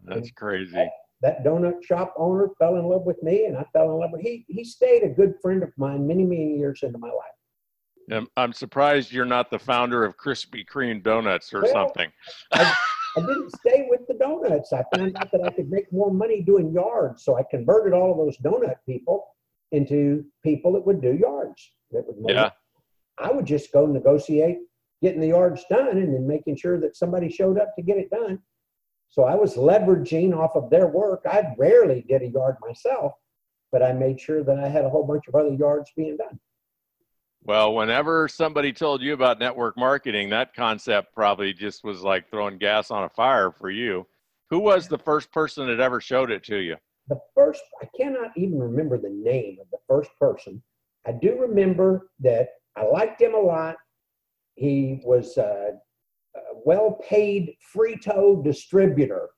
That's 0.03 0.31
crazy. 0.31 0.73
That, 0.73 0.89
that 1.21 1.43
donut 1.43 1.83
shop 1.83 2.13
owner 2.17 2.49
fell 2.59 2.75
in 2.75 2.85
love 2.85 3.03
with 3.03 3.21
me 3.23 3.45
and 3.45 3.57
I 3.57 3.65
fell 3.73 3.91
in 3.91 3.99
love 3.99 4.11
with 4.11 4.21
he 4.21 4.45
he 4.47 4.63
stayed 4.63 5.03
a 5.03 5.09
good 5.09 5.33
friend 5.41 5.63
of 5.63 5.71
mine 5.77 6.05
many, 6.05 6.23
many 6.23 6.57
years 6.57 6.81
into 6.83 6.99
my 6.99 7.07
life. 7.07 8.25
I'm 8.37 8.53
surprised 8.53 9.11
you're 9.11 9.25
not 9.25 9.51
the 9.51 9.59
founder 9.59 10.05
of 10.05 10.15
Krispy 10.17 10.65
Kreme 10.65 11.03
Donuts 11.03 11.53
or 11.53 11.63
well, 11.63 11.73
something. 11.73 12.09
I, 12.53 12.73
I, 13.17 13.19
didn't 13.19 13.51
stay 13.57 13.87
with 13.89 14.01
the 14.07 14.13
donuts. 14.13 14.71
I 14.71 14.83
found 14.95 15.17
out 15.17 15.29
that 15.31 15.41
I 15.43 15.49
could 15.49 15.69
make 15.69 15.91
more 15.91 16.13
money 16.13 16.41
doing 16.41 16.71
yards, 16.71 17.25
so 17.25 17.37
I 17.37 17.43
converted 17.49 17.93
all 17.93 18.11
of 18.11 18.17
those 18.17 18.37
donut 18.37 18.75
people 18.85 19.25
into 19.73 20.23
people 20.41 20.71
that 20.73 20.85
would 20.85 21.01
do 21.01 21.17
yards. 21.19 21.73
That 21.91 22.03
would 22.07 22.33
yeah. 22.33 22.51
I 23.19 23.31
would 23.31 23.45
just 23.45 23.73
go 23.73 23.85
negotiate 23.85 24.59
getting 25.01 25.21
the 25.21 25.27
yards 25.27 25.63
done 25.69 25.97
and 25.97 26.13
then 26.13 26.27
making 26.27 26.57
sure 26.57 26.79
that 26.79 26.95
somebody 26.95 27.29
showed 27.29 27.59
up 27.59 27.75
to 27.75 27.81
get 27.81 27.97
it 27.97 28.09
done. 28.09 28.39
So 29.09 29.23
I 29.23 29.35
was 29.35 29.55
leveraging 29.55 30.35
off 30.35 30.55
of 30.55 30.69
their 30.69 30.87
work. 30.87 31.21
I 31.25 31.53
rarely 31.57 32.05
did 32.07 32.23
a 32.23 32.27
yard 32.27 32.55
myself, 32.61 33.13
but 33.71 33.81
I 33.83 33.93
made 33.93 34.19
sure 34.19 34.43
that 34.43 34.59
I 34.59 34.67
had 34.67 34.85
a 34.85 34.89
whole 34.89 35.05
bunch 35.05 35.27
of 35.27 35.35
other 35.35 35.53
yards 35.53 35.91
being 35.95 36.17
done. 36.17 36.39
Well, 37.43 37.73
whenever 37.75 38.27
somebody 38.27 38.73
told 38.73 39.01
you 39.01 39.13
about 39.13 39.39
network 39.39 39.77
marketing, 39.77 40.29
that 40.31 40.53
concept 40.53 41.13
probably 41.15 41.53
just 41.53 41.83
was 41.83 42.01
like 42.01 42.29
throwing 42.29 42.57
gas 42.57 42.91
on 42.91 43.05
a 43.05 43.09
fire 43.09 43.51
for 43.51 43.69
you. 43.69 44.05
Who 44.49 44.59
was 44.59 44.87
the 44.87 44.97
first 44.97 45.31
person 45.31 45.67
that 45.67 45.79
ever 45.79 46.01
showed 46.01 46.31
it 46.31 46.43
to 46.45 46.57
you? 46.57 46.75
The 47.07 47.19
first, 47.33 47.61
I 47.81 47.87
cannot 47.95 48.31
even 48.35 48.59
remember 48.59 48.97
the 48.97 49.09
name 49.09 49.59
of 49.61 49.67
the 49.71 49.77
first 49.87 50.09
person. 50.19 50.61
I 51.05 51.13
do 51.13 51.37
remember 51.39 52.09
that 52.19 52.49
I 52.75 52.83
liked 52.83 53.21
him 53.21 53.33
a 53.33 53.39
lot. 53.39 53.77
He 54.57 55.01
was 55.03 55.37
a, 55.37 55.73
a 56.35 56.39
well 56.65 56.99
paid 57.07 57.55
Frito 57.73 58.43
distributor 58.43 59.29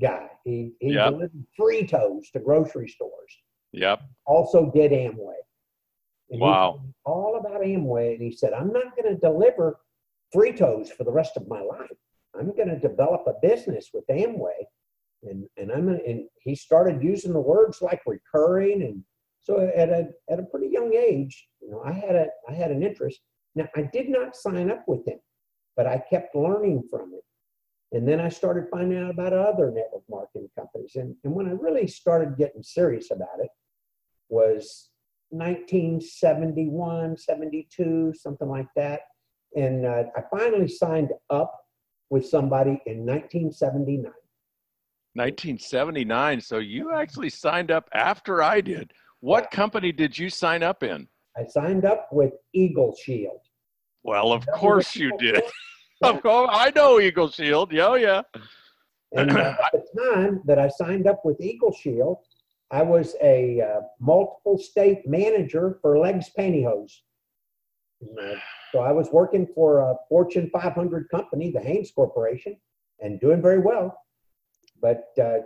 guy. 0.00 0.28
He, 0.44 0.72
he 0.80 0.94
yep. 0.94 1.10
delivered 1.10 1.44
Fritos 1.58 2.30
to 2.32 2.40
grocery 2.40 2.88
stores. 2.88 3.38
Yep. 3.72 4.02
Also 4.24 4.70
did 4.72 4.92
Amway. 4.92 5.34
And 6.30 6.40
wow. 6.40 6.80
all 7.04 7.38
about 7.38 7.62
Amway. 7.62 8.14
And 8.14 8.22
he 8.22 8.32
said, 8.32 8.52
I'm 8.52 8.72
not 8.72 8.96
going 8.96 9.12
to 9.12 9.20
deliver 9.20 9.80
Fritos 10.34 10.88
for 10.88 11.04
the 11.04 11.12
rest 11.12 11.36
of 11.36 11.48
my 11.48 11.60
life. 11.60 11.90
I'm 12.38 12.54
going 12.56 12.68
to 12.68 12.78
develop 12.78 13.24
a 13.26 13.34
business 13.46 13.90
with 13.92 14.06
Amway. 14.06 14.64
And, 15.24 15.44
and 15.56 15.70
I'm 15.70 15.86
gonna, 15.86 15.98
and 16.06 16.24
he 16.40 16.54
started 16.54 17.02
using 17.02 17.32
the 17.32 17.40
words 17.40 17.82
like 17.82 18.00
recurring. 18.06 18.82
And 18.82 19.04
so 19.42 19.70
at 19.76 19.88
a, 19.88 20.08
at 20.30 20.38
a 20.38 20.44
pretty 20.44 20.68
young 20.68 20.94
age, 20.94 21.48
you 21.60 21.70
know, 21.70 21.82
I 21.84 21.92
had 21.92 22.14
a, 22.14 22.26
I 22.48 22.54
had 22.54 22.70
an 22.70 22.82
interest. 22.82 23.20
Now 23.54 23.68
I 23.76 23.88
did 23.92 24.08
not 24.08 24.36
sign 24.36 24.70
up 24.70 24.84
with 24.86 25.06
him, 25.06 25.18
but 25.76 25.86
I 25.86 26.02
kept 26.10 26.34
learning 26.34 26.84
from 26.90 27.12
him. 27.12 27.20
And 27.92 28.08
then 28.08 28.20
I 28.20 28.30
started 28.30 28.68
finding 28.70 28.98
out 28.98 29.10
about 29.10 29.34
other 29.34 29.70
network 29.70 30.04
marketing 30.08 30.48
companies. 30.58 30.92
And, 30.94 31.14
and 31.24 31.34
when 31.34 31.46
I 31.46 31.50
really 31.50 31.86
started 31.86 32.38
getting 32.38 32.62
serious 32.62 33.10
about 33.10 33.38
it 33.40 33.50
was 34.30 34.88
1971, 35.28 37.16
72, 37.18 38.14
something 38.14 38.48
like 38.48 38.68
that. 38.76 39.00
And 39.54 39.84
uh, 39.84 40.04
I 40.16 40.22
finally 40.34 40.68
signed 40.68 41.10
up 41.28 41.54
with 42.08 42.26
somebody 42.26 42.80
in 42.86 43.04
1979. 43.04 44.12
1979. 45.14 46.40
So 46.40 46.58
you 46.58 46.92
actually 46.94 47.28
signed 47.28 47.70
up 47.70 47.90
after 47.92 48.42
I 48.42 48.62
did. 48.62 48.92
What 49.20 49.48
yeah. 49.50 49.56
company 49.56 49.92
did 49.92 50.18
you 50.18 50.30
sign 50.30 50.62
up 50.62 50.82
in? 50.82 51.06
I 51.36 51.44
signed 51.46 51.84
up 51.84 52.08
with 52.12 52.32
Eagle 52.52 52.94
Shield. 52.94 53.40
Well, 54.02 54.32
of 54.32 54.46
course 54.46 54.96
you 54.96 55.16
did. 55.18 55.42
of 56.02 56.22
course, 56.22 56.50
I 56.52 56.72
know 56.74 57.00
Eagle 57.00 57.30
Shield. 57.30 57.72
Yeah, 57.72 57.94
yeah. 57.96 58.22
And 59.12 59.30
uh, 59.30 59.54
at 59.64 59.72
the 59.72 60.02
time 60.02 60.42
that 60.44 60.58
I 60.58 60.68
signed 60.68 61.06
up 61.06 61.22
with 61.24 61.40
Eagle 61.40 61.72
Shield, 61.72 62.18
I 62.70 62.82
was 62.82 63.14
a 63.22 63.60
uh, 63.60 63.80
multiple 64.00 64.58
state 64.58 65.06
manager 65.06 65.78
for 65.82 65.98
L'eggs 65.98 66.30
Pantyhose. 66.36 66.92
Uh, 68.02 68.34
so 68.72 68.80
I 68.80 68.92
was 68.92 69.10
working 69.12 69.46
for 69.54 69.80
a 69.80 69.94
Fortune 70.08 70.50
500 70.52 71.08
company, 71.10 71.50
the 71.50 71.60
Hanes 71.60 71.92
Corporation, 71.94 72.56
and 73.00 73.20
doing 73.20 73.40
very 73.40 73.58
well. 73.58 73.96
But 74.80 75.04
uh, 75.20 75.40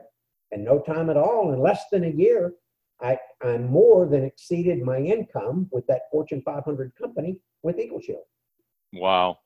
in 0.53 0.65
no 0.65 0.81
time 0.81 1.11
at 1.11 1.17
all, 1.17 1.53
in 1.53 1.61
less 1.61 1.83
than 1.91 2.05
a 2.05 2.09
year, 2.09 2.53
I, 3.01 3.19
I 3.43 3.59
more 3.59 4.07
than 4.07 4.25
exceeded 4.25 4.83
my 4.83 4.99
income 4.99 5.69
with 5.71 5.87
that 5.87 6.03
Fortune 6.11 6.43
500 6.43 6.93
company 7.01 7.37
with 7.63 7.79
Eagle 7.79 8.01
Shield. 8.01 8.25
Wow. 8.93 9.39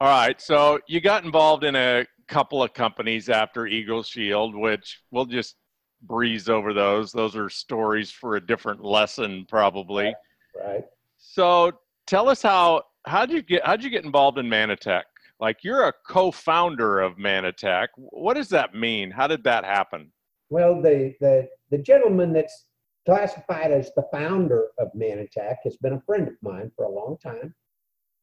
All 0.00 0.08
right. 0.08 0.40
So 0.40 0.78
you 0.86 1.00
got 1.00 1.24
involved 1.24 1.64
in 1.64 1.74
a 1.76 2.06
couple 2.28 2.62
of 2.62 2.74
companies 2.74 3.28
after 3.28 3.66
Eagle 3.66 4.02
Shield, 4.02 4.54
which 4.54 5.00
we'll 5.10 5.24
just 5.24 5.56
breeze 6.02 6.48
over 6.48 6.74
those. 6.74 7.12
Those 7.12 7.36
are 7.36 7.48
stories 7.48 8.10
for 8.10 8.36
a 8.36 8.46
different 8.46 8.84
lesson, 8.84 9.46
probably. 9.48 10.14
Right. 10.54 10.84
So 11.16 11.72
tell 12.06 12.28
us 12.28 12.42
how 12.42 12.82
how 13.06 13.24
did 13.24 13.36
you 13.36 13.42
get 13.42 13.64
how 13.64 13.76
did 13.76 13.84
you 13.84 13.90
get 13.90 14.04
involved 14.04 14.38
in 14.38 14.46
Mannatech? 14.46 15.02
Like 15.40 15.62
you're 15.62 15.88
a 15.88 15.92
co-founder 16.06 17.00
of 17.00 17.16
Mannatech. 17.16 17.88
What 17.96 18.34
does 18.34 18.48
that 18.50 18.74
mean? 18.74 19.10
How 19.10 19.26
did 19.26 19.44
that 19.44 19.64
happen? 19.64 20.10
Well, 20.50 20.80
the 20.82 21.14
the 21.20 21.48
the 21.70 21.78
gentleman 21.78 22.32
that's 22.32 22.66
classified 23.06 23.72
as 23.72 23.92
the 23.94 24.06
founder 24.12 24.68
of 24.78 24.92
Mannatech 24.94 25.56
has 25.64 25.76
been 25.76 25.94
a 25.94 26.00
friend 26.02 26.28
of 26.28 26.34
mine 26.42 26.70
for 26.76 26.84
a 26.84 26.90
long 26.90 27.16
time. 27.22 27.54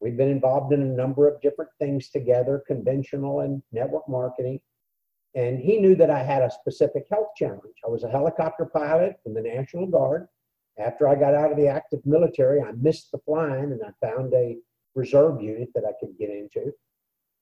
We've 0.00 0.16
been 0.16 0.30
involved 0.30 0.72
in 0.72 0.82
a 0.82 0.86
number 0.86 1.28
of 1.28 1.40
different 1.40 1.70
things 1.78 2.10
together, 2.10 2.62
conventional 2.66 3.40
and 3.40 3.62
network 3.72 4.08
marketing. 4.08 4.60
and 5.34 5.58
he 5.58 5.78
knew 5.78 5.96
that 5.96 6.10
I 6.10 6.22
had 6.22 6.42
a 6.42 6.50
specific 6.50 7.06
health 7.10 7.30
challenge. 7.36 7.76
I 7.84 7.88
was 7.88 8.04
a 8.04 8.10
helicopter 8.10 8.66
pilot 8.66 9.16
in 9.26 9.34
the 9.34 9.42
National 9.42 9.86
Guard. 9.86 10.28
After 10.78 11.08
I 11.08 11.14
got 11.16 11.34
out 11.34 11.50
of 11.50 11.56
the 11.56 11.68
active 11.68 12.00
military, 12.04 12.60
I 12.62 12.72
missed 12.72 13.10
the 13.12 13.18
flying 13.18 13.72
and 13.72 13.80
I 13.84 14.06
found 14.06 14.32
a 14.34 14.56
reserve 14.94 15.42
unit 15.42 15.70
that 15.74 15.84
I 15.84 15.92
could 16.00 16.16
get 16.18 16.30
into. 16.30 16.72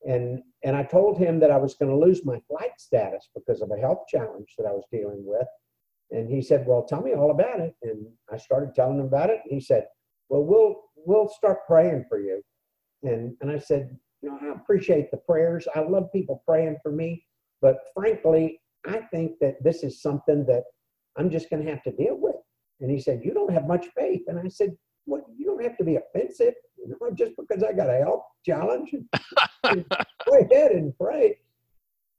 And, 0.08 0.42
and 0.64 0.76
I 0.76 0.82
told 0.82 1.18
him 1.18 1.38
that 1.40 1.50
I 1.50 1.56
was 1.56 1.74
going 1.74 1.90
to 1.90 2.06
lose 2.06 2.24
my 2.24 2.40
flight 2.48 2.72
status 2.78 3.28
because 3.34 3.60
of 3.60 3.70
a 3.70 3.80
health 3.80 4.04
challenge 4.08 4.54
that 4.58 4.66
I 4.66 4.72
was 4.72 4.84
dealing 4.90 5.24
with. 5.24 5.46
And 6.10 6.28
he 6.28 6.42
said, 6.42 6.66
Well, 6.66 6.84
tell 6.84 7.02
me 7.02 7.14
all 7.14 7.30
about 7.30 7.60
it. 7.60 7.74
And 7.82 8.06
I 8.30 8.36
started 8.36 8.74
telling 8.74 8.98
him 8.98 9.06
about 9.06 9.30
it. 9.30 9.40
And 9.44 9.52
he 9.52 9.60
said, 9.60 9.86
Well, 10.28 10.42
we'll, 10.42 10.82
we'll 10.96 11.28
start 11.28 11.66
praying 11.66 12.06
for 12.08 12.20
you. 12.20 12.42
And, 13.02 13.34
and 13.40 13.50
I 13.50 13.58
said, 13.58 13.96
You 14.20 14.30
know, 14.30 14.38
I 14.42 14.54
appreciate 14.54 15.10
the 15.10 15.16
prayers. 15.18 15.66
I 15.74 15.80
love 15.80 16.12
people 16.12 16.42
praying 16.46 16.76
for 16.82 16.92
me. 16.92 17.24
But 17.60 17.78
frankly, 17.94 18.60
I 18.86 18.98
think 19.12 19.38
that 19.40 19.62
this 19.62 19.82
is 19.82 20.02
something 20.02 20.44
that 20.46 20.64
I'm 21.16 21.30
just 21.30 21.48
going 21.48 21.64
to 21.64 21.70
have 21.70 21.82
to 21.84 21.92
deal 21.92 22.16
with. 22.18 22.36
And 22.80 22.90
he 22.90 23.00
said, 23.00 23.22
You 23.24 23.32
don't 23.32 23.52
have 23.52 23.66
much 23.66 23.86
faith. 23.96 24.22
And 24.26 24.38
I 24.38 24.48
said, 24.48 24.76
Well, 25.06 25.24
you 25.34 25.46
don't 25.46 25.62
have 25.62 25.78
to 25.78 25.84
be 25.84 25.96
offensive. 25.96 26.54
Just 27.14 27.32
because 27.36 27.62
I 27.62 27.72
got 27.72 27.90
a 27.90 27.98
health 27.98 28.24
challenge, 28.44 28.94
go 29.64 29.84
ahead 30.40 30.72
and 30.72 30.96
pray. 30.96 31.38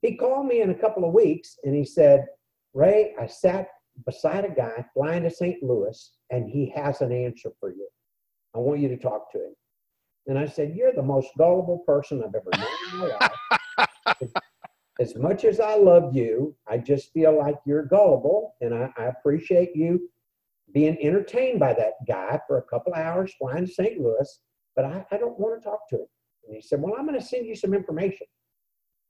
He 0.02 0.16
called 0.16 0.46
me 0.46 0.60
in 0.60 0.70
a 0.70 0.74
couple 0.74 1.04
of 1.04 1.14
weeks 1.14 1.58
and 1.64 1.74
he 1.74 1.84
said, 1.84 2.26
Ray, 2.74 3.14
I 3.20 3.26
sat 3.26 3.68
beside 4.04 4.44
a 4.44 4.50
guy 4.50 4.84
flying 4.92 5.22
to 5.22 5.30
St. 5.30 5.62
Louis 5.62 6.12
and 6.30 6.48
he 6.48 6.72
has 6.74 7.00
an 7.00 7.12
answer 7.12 7.50
for 7.60 7.70
you. 7.70 7.88
I 8.54 8.58
want 8.58 8.80
you 8.80 8.88
to 8.88 8.96
talk 8.96 9.32
to 9.32 9.38
him. 9.38 9.54
And 10.26 10.38
I 10.38 10.46
said, 10.46 10.74
You're 10.74 10.92
the 10.92 11.02
most 11.02 11.28
gullible 11.36 11.78
person 11.86 12.22
I've 12.22 12.34
ever 12.34 12.50
known 12.56 12.68
in 12.92 12.98
my 12.98 13.28
life. 14.18 14.30
as 15.00 15.16
much 15.16 15.44
as 15.44 15.60
I 15.60 15.76
love 15.76 16.14
you, 16.14 16.54
I 16.68 16.78
just 16.78 17.12
feel 17.12 17.36
like 17.36 17.56
you're 17.66 17.84
gullible, 17.84 18.54
and 18.60 18.74
I, 18.74 18.92
I, 18.96 19.04
appreciate 19.06 19.74
you 19.74 20.08
being 20.72 20.96
entertained 21.00 21.58
by 21.58 21.74
that 21.74 21.94
guy 22.06 22.40
for 22.46 22.58
a 22.58 22.62
couple 22.62 22.94
hours 22.94 23.34
flying 23.38 23.66
to 23.66 23.72
St. 23.72 24.00
Louis, 24.00 24.40
but 24.76 24.84
I, 24.84 25.04
I 25.10 25.16
don't 25.16 25.38
want 25.38 25.60
to 25.60 25.68
talk 25.68 25.88
to 25.90 25.96
him. 25.96 26.06
And 26.46 26.56
he 26.56 26.62
said, 26.62 26.80
Well, 26.80 26.94
I'm 26.98 27.06
going 27.06 27.18
to 27.18 27.24
send 27.24 27.46
you 27.46 27.56
some 27.56 27.74
information. 27.74 28.26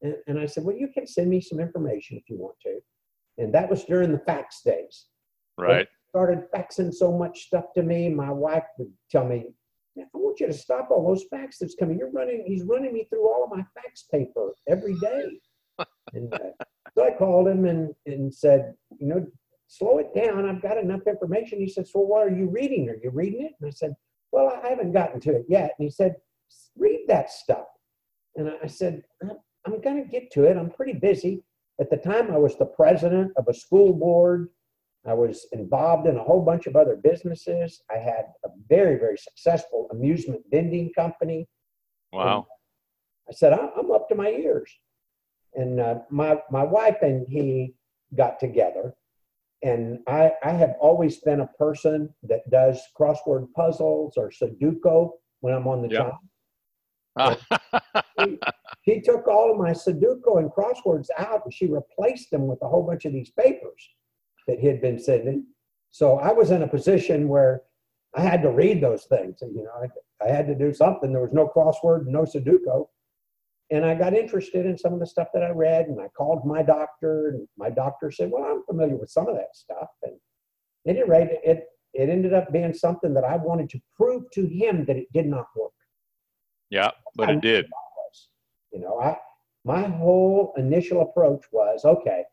And, 0.02 0.16
and 0.26 0.38
I 0.38 0.47
said, 0.47 0.64
Well, 0.64 0.76
you 0.76 0.88
can 0.88 1.06
send 1.06 1.30
me 1.30 1.40
some 1.40 1.61
information 1.61 2.16
if 2.16 2.28
you 2.28 2.37
want 2.37 2.56
to. 2.62 2.78
And 3.38 3.52
that 3.54 3.68
was 3.68 3.85
during 3.85 4.12
the 4.12 4.18
fax 4.21 4.62
days. 4.62 5.06
Right. 5.56 5.88
started 6.09 6.44
faxing 6.54 6.92
so 6.92 7.16
much 7.16 7.47
stuff 7.47 7.66
to 7.75 7.83
me. 7.83 8.09
My 8.09 8.30
wife 8.30 8.64
would 8.78 8.92
tell 9.11 9.25
me, 9.25 9.44
I 9.97 10.04
want 10.12 10.40
you 10.40 10.49
to 10.49 10.52
stop 10.52 10.88
all 10.90 11.06
those 11.06 11.25
fax 11.30 11.59
that's 11.59 11.76
coming. 11.76 11.99
You're 11.99 12.11
running, 12.11 12.44
he's 12.47 12.64
running 12.64 12.92
me 12.92 13.06
through 13.09 13.28
all 13.28 13.44
of 13.44 13.56
my 13.56 13.64
fax 13.75 14.04
paper 14.11 14.52
every 14.68 14.97
day 14.99 15.40
and 16.14 16.33
uh, 16.35 16.38
so 16.97 17.04
I 17.04 17.11
called 17.16 17.49
him 17.49 17.64
and, 17.64 17.94
and 18.06 18.33
said, 18.33 18.75
you 18.99 19.09
know, 19.09 19.26
slow 19.66 19.99
it 19.99 20.14
down. 20.14 20.49
I've 20.49 20.62
got 20.62 20.78
enough 20.78 21.06
information. 21.06 21.59
He 21.59 21.68
said, 21.68 21.87
so 21.87 22.00
what 22.00 22.26
are 22.26 22.30
you 22.30 22.49
reading? 22.49 22.88
Are 22.88 22.97
you 23.02 23.11
reading 23.11 23.42
it? 23.42 23.52
And 23.61 23.68
I 23.68 23.71
said, 23.71 23.94
well, 24.35 24.61
I 24.64 24.69
haven't 24.69 24.93
gotten 24.93 25.21
to 25.21 25.37
it 25.37 25.47
yet. 25.49 25.75
And 25.79 25.85
he 25.85 25.91
said, 25.91 26.17
read 26.76 27.05
that 27.09 27.31
stuff. 27.31 27.67
And 28.37 28.50
I 28.62 28.67
said, 28.67 29.03
I'm 29.23 29.81
going 29.81 30.03
to 30.03 30.11
get 30.11 30.33
to 30.33 30.45
it. 30.45 30.57
I'm 30.57 30.71
pretty 30.71 30.95
busy. 30.95 31.45
At 31.81 31.88
the 31.91 31.97
time, 31.97 32.33
I 32.33 32.38
was 32.38 32.57
the 32.57 32.67
president 32.67 33.33
of 33.37 33.47
a 33.49 33.55
school 33.55 33.93
board. 33.93 34.49
I 35.07 35.14
was 35.14 35.47
involved 35.53 36.09
in 36.09 36.17
a 36.17 36.23
whole 36.23 36.45
bunch 36.45 36.67
of 36.67 36.75
other 36.75 36.97
businesses. 36.97 37.81
I 37.95 37.99
had 37.99 38.25
a 38.45 38.49
very, 38.69 38.99
very 38.99 39.19
successful 39.19 39.88
amusement 39.93 40.41
vending 40.50 40.93
company. 40.95 41.47
Wow. 42.12 42.47
And 43.26 43.35
I 43.35 43.37
said, 43.37 43.53
I'm 43.53 43.93
up 43.93 44.09
to 44.09 44.14
my 44.14 44.31
ears 44.31 44.71
and 45.55 45.81
uh, 45.81 45.97
my 46.11 46.37
my 46.50 46.62
wife 46.62 46.99
and 47.03 47.26
he 47.29 47.75
got 48.17 48.38
together 48.41 48.95
and 49.64 49.99
I, 50.06 50.33
I 50.44 50.50
have 50.50 50.75
always 50.78 51.16
been 51.21 51.40
a 51.40 51.47
person 51.59 52.14
that 52.25 52.49
does 52.50 52.80
crossword 52.99 53.50
puzzles 53.56 54.15
or 54.19 54.30
Sudoku 54.30 55.10
when 55.41 55.54
I'm 55.54 55.67
on 55.67 55.82
the 55.82 55.89
yep. 55.89 56.02
job. 56.02 56.15
Ah. 57.17 58.02
he, 58.19 58.41
he, 58.82 59.00
took 59.00 59.28
all 59.28 59.52
of 59.52 59.56
my 59.56 59.71
Sudoku 59.71 60.39
and 60.39 60.50
crosswords 60.50 61.06
out 61.17 61.43
and 61.45 61.54
she 61.54 61.67
replaced 61.69 62.32
them 62.32 62.49
with 62.49 62.58
a 62.60 62.69
whole 62.69 62.82
bunch 62.82 63.04
of 63.04 63.12
these 63.12 63.30
papers 63.30 63.89
that 64.49 64.58
he 64.58 64.67
had 64.67 64.82
been 64.82 64.99
sending. 64.99 65.47
So 65.93 66.19
I 66.19 66.32
was 66.32 66.50
in 66.50 66.62
a 66.62 66.67
position 66.67 67.28
where 67.28 67.62
I 68.17 68.23
had 68.23 68.43
to 68.43 68.50
read 68.50 68.82
those 68.82 69.04
things. 69.04 69.43
And, 69.43 69.54
you 69.54 69.62
know, 69.62 69.71
I, 69.80 70.26
I 70.26 70.28
had 70.28 70.49
to 70.49 70.56
do 70.56 70.75
something. 70.75 71.12
There 71.12 71.23
was 71.23 71.32
no 71.32 71.47
crossword, 71.47 72.06
no 72.06 72.23
Sudoku 72.23 72.89
and 73.71 73.85
I 73.85 73.95
got 73.95 74.15
interested 74.15 74.67
in 74.67 74.77
some 74.77 74.93
of 74.93 75.00
the 75.00 75.07
stuff 75.07 75.29
that 75.35 75.43
I 75.43 75.50
read, 75.50 75.87
and 75.87 76.00
I 76.00 76.09
called 76.09 76.45
my 76.45 76.63
doctor, 76.63 77.29
and 77.31 77.49
my 77.57 77.71
doctor 77.71 78.11
said, 78.11 78.31
"Well, 78.31 78.45
I'm 78.45 78.63
familiar 78.65 78.97
with 78.97 79.11
some 79.11 79.29
of 79.29 79.37
that 79.37 79.55
stuff." 79.55 79.89
And 80.03 80.15
at 80.87 80.97
any 80.97 81.03
rate, 81.03 81.31
it 81.45 81.67
it 81.95 82.09
ended 82.09 82.35
up 82.35 82.53
being 82.53 82.75
something 82.75 83.15
that 83.15 83.25
I 83.25 83.37
wanted 83.37 83.71
to 83.71 83.81
prove 83.97 84.25
to 84.33 84.47
him 84.47 84.85
that 84.87 84.97
it 84.97 85.13
did 85.13 85.27
not 85.27 85.47
work. 85.57 85.73
Yeah, 86.71 86.91
but 87.15 87.31
it 87.31 87.41
did. 87.41 87.67
Was. 87.67 88.29
You 88.73 88.81
know, 88.81 89.00
I 89.00 89.17
my 89.65 89.83
whole 89.83 90.53
initial 90.57 91.00
approach 91.03 91.45
was, 91.53 91.85
okay, 91.85 92.25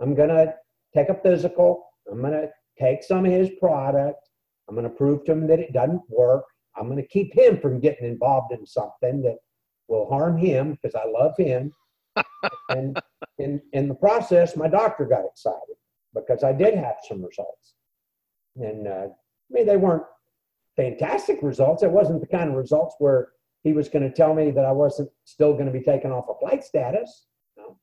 I'm 0.00 0.14
gonna 0.14 0.54
take 0.94 1.08
a 1.08 1.20
physical. 1.22 1.84
I'm 2.10 2.20
gonna 2.20 2.48
take 2.78 3.02
some 3.04 3.24
of 3.24 3.32
his 3.32 3.50
product. 3.60 4.28
I'm 4.68 4.74
gonna 4.74 4.88
prove 4.90 5.24
to 5.24 5.32
him 5.32 5.46
that 5.46 5.60
it 5.60 5.72
doesn't 5.72 6.02
work. 6.08 6.44
I'm 6.76 6.88
gonna 6.88 7.06
keep 7.06 7.34
him 7.34 7.60
from 7.60 7.80
getting 7.80 8.08
involved 8.08 8.52
in 8.52 8.66
something 8.66 9.22
that 9.22 9.36
will 9.92 10.08
harm 10.08 10.38
him 10.38 10.72
because 10.72 10.94
I 10.94 11.06
love 11.06 11.34
him. 11.36 11.72
and 12.70 12.98
in, 13.38 13.60
in 13.72 13.88
the 13.88 13.94
process, 13.94 14.56
my 14.56 14.68
doctor 14.68 15.04
got 15.04 15.24
excited 15.24 15.76
because 16.14 16.42
I 16.42 16.52
did 16.52 16.74
have 16.74 16.96
some 17.06 17.22
results. 17.22 17.74
And 18.56 18.88
uh, 18.88 19.06
I 19.08 19.50
mean, 19.50 19.66
they 19.66 19.76
weren't 19.76 20.04
fantastic 20.76 21.38
results. 21.42 21.82
It 21.82 21.90
wasn't 21.90 22.20
the 22.20 22.26
kind 22.26 22.50
of 22.50 22.56
results 22.56 22.96
where 22.98 23.28
he 23.62 23.72
was 23.72 23.88
going 23.88 24.08
to 24.08 24.14
tell 24.14 24.34
me 24.34 24.50
that 24.50 24.64
I 24.64 24.72
wasn't 24.72 25.10
still 25.24 25.52
going 25.52 25.66
to 25.66 25.72
be 25.72 25.82
taken 25.82 26.10
off 26.10 26.26
a 26.28 26.38
flight 26.38 26.64
status. 26.64 27.26
No. 27.56 27.78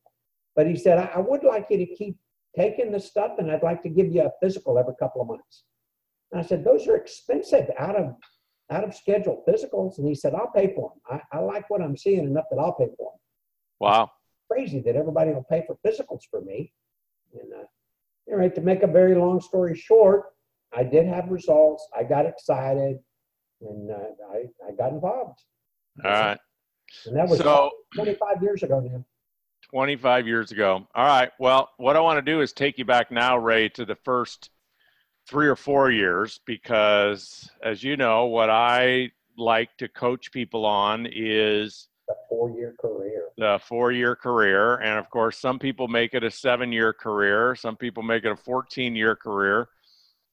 But 0.55 0.67
he 0.67 0.75
said, 0.75 0.97
I, 0.97 1.11
I 1.15 1.19
would 1.19 1.43
like 1.43 1.67
you 1.69 1.77
to 1.77 1.85
keep 1.85 2.17
taking 2.55 2.91
the 2.91 2.99
stuff 2.99 3.33
and 3.37 3.51
I'd 3.51 3.63
like 3.63 3.83
to 3.83 3.89
give 3.89 4.11
you 4.11 4.23
a 4.23 4.31
physical 4.41 4.77
every 4.77 4.95
couple 4.99 5.21
of 5.21 5.27
months. 5.27 5.63
And 6.31 6.41
I 6.41 6.43
said, 6.43 6.63
those 6.63 6.87
are 6.87 6.95
expensive 6.95 7.69
out 7.77 7.95
of 7.95 8.15
out 8.69 8.83
of 8.83 8.93
schedule 8.93 9.43
physicals, 9.47 9.97
and 9.97 10.07
he 10.07 10.15
said, 10.15 10.33
"I'll 10.33 10.51
pay 10.51 10.73
for 10.73 10.93
them. 11.09 11.21
I, 11.31 11.37
I 11.37 11.41
like 11.41 11.69
what 11.69 11.81
I'm 11.81 11.97
seeing 11.97 12.23
enough 12.23 12.45
that 12.51 12.57
I'll 12.57 12.73
pay 12.73 12.87
for 12.97 13.11
them." 13.11 13.19
Wow, 13.79 14.03
it's 14.03 14.47
crazy 14.49 14.79
that 14.81 14.95
everybody 14.95 15.31
will 15.31 15.45
pay 15.49 15.63
for 15.65 15.77
physicals 15.85 16.21
for 16.29 16.41
me. 16.41 16.71
And 17.33 17.53
uh, 17.53 17.65
anyway, 18.27 18.49
to 18.49 18.61
make 18.61 18.83
a 18.83 18.87
very 18.87 19.15
long 19.15 19.41
story 19.41 19.75
short, 19.75 20.25
I 20.73 20.83
did 20.83 21.07
have 21.07 21.29
results. 21.29 21.87
I 21.97 22.03
got 22.03 22.25
excited, 22.25 22.99
and 23.61 23.91
uh, 23.91 24.33
I 24.33 24.67
I 24.67 24.71
got 24.77 24.91
involved. 24.91 25.39
All 26.03 26.11
right, 26.11 26.37
and 27.05 27.15
that 27.15 27.27
was 27.27 27.39
so, 27.39 27.71
25 27.95 28.43
years 28.43 28.63
ago 28.63 28.79
now. 28.79 29.03
25 29.69 30.27
years 30.27 30.51
ago. 30.51 30.87
All 30.95 31.05
right. 31.05 31.31
Well, 31.39 31.69
what 31.77 31.95
I 31.95 31.99
want 31.99 32.17
to 32.17 32.31
do 32.31 32.41
is 32.41 32.53
take 32.53 32.77
you 32.77 32.85
back 32.85 33.11
now, 33.11 33.37
Ray, 33.37 33.69
to 33.69 33.85
the 33.85 33.95
first 33.95 34.49
three 35.29 35.47
or 35.47 35.55
four 35.55 35.91
years 35.91 36.39
because, 36.45 37.49
as 37.63 37.83
you 37.83 37.95
know, 37.95 38.25
what 38.25 38.49
I 38.49 39.11
like 39.37 39.69
to 39.77 39.87
coach 39.87 40.31
people 40.31 40.65
on 40.65 41.07
is 41.11 41.87
the 42.07 42.15
four 42.27 42.49
year 42.49 42.73
career. 42.81 43.25
The 43.37 43.59
four 43.63 43.91
year 43.91 44.15
career. 44.15 44.77
And 44.77 44.97
of 44.97 45.09
course, 45.11 45.37
some 45.37 45.59
people 45.59 45.87
make 45.87 46.15
it 46.15 46.23
a 46.23 46.31
seven 46.31 46.71
year 46.71 46.91
career, 46.91 47.55
some 47.55 47.75
people 47.75 48.01
make 48.01 48.25
it 48.25 48.31
a 48.31 48.35
14 48.35 48.95
year 48.95 49.15
career, 49.15 49.69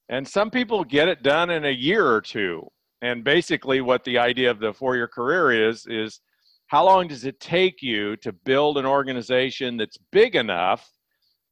and 0.08 0.26
some 0.26 0.50
people 0.50 0.82
get 0.82 1.08
it 1.08 1.22
done 1.22 1.50
in 1.50 1.66
a 1.66 1.70
year 1.70 2.06
or 2.06 2.22
two. 2.22 2.66
And 3.02 3.22
basically, 3.22 3.82
what 3.82 4.02
the 4.04 4.16
idea 4.16 4.50
of 4.50 4.58
the 4.58 4.72
four 4.72 4.96
year 4.96 5.08
career 5.08 5.68
is, 5.68 5.86
is 5.86 6.20
how 6.68 6.86
long 6.86 7.06
does 7.06 7.26
it 7.26 7.38
take 7.38 7.82
you 7.82 8.16
to 8.16 8.32
build 8.32 8.78
an 8.78 8.86
organization 8.86 9.76
that's 9.76 9.98
big 10.10 10.34
enough 10.34 10.90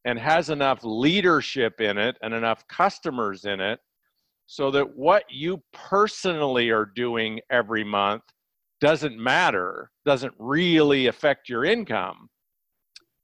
and 0.04 0.18
has 0.18 0.50
enough 0.50 0.80
leadership 0.82 1.80
in 1.80 1.96
it 1.96 2.16
and 2.22 2.34
enough 2.34 2.66
customers 2.68 3.44
in 3.44 3.60
it 3.60 3.80
so 4.46 4.70
that 4.70 4.96
what 4.96 5.24
you 5.30 5.62
personally 5.72 6.70
are 6.70 6.90
doing 6.94 7.40
every 7.50 7.84
month 7.84 8.22
doesn't 8.80 9.18
matter, 9.18 9.90
doesn't 10.04 10.34
really 10.38 11.06
affect 11.06 11.48
your 11.48 11.64
income 11.64 12.28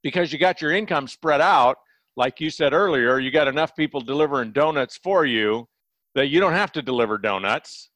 because 0.02 0.32
you 0.32 0.38
got 0.38 0.62
your 0.62 0.72
income 0.72 1.06
spread 1.06 1.42
out. 1.42 1.76
Like 2.16 2.40
you 2.40 2.48
said 2.48 2.72
earlier, 2.72 3.18
you 3.18 3.30
got 3.30 3.48
enough 3.48 3.76
people 3.76 4.00
delivering 4.00 4.52
donuts 4.52 4.98
for 5.02 5.26
you 5.26 5.66
that 6.14 6.28
you 6.28 6.40
don't 6.40 6.54
have 6.54 6.72
to 6.72 6.82
deliver 6.82 7.18
donuts. 7.18 7.90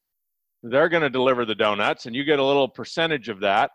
They're 0.62 0.88
going 0.88 1.02
to 1.02 1.10
deliver 1.10 1.44
the 1.46 1.54
donuts 1.54 2.06
and 2.06 2.14
you 2.14 2.24
get 2.24 2.38
a 2.38 2.44
little 2.44 2.68
percentage 2.68 3.28
of 3.28 3.40
that. 3.40 3.70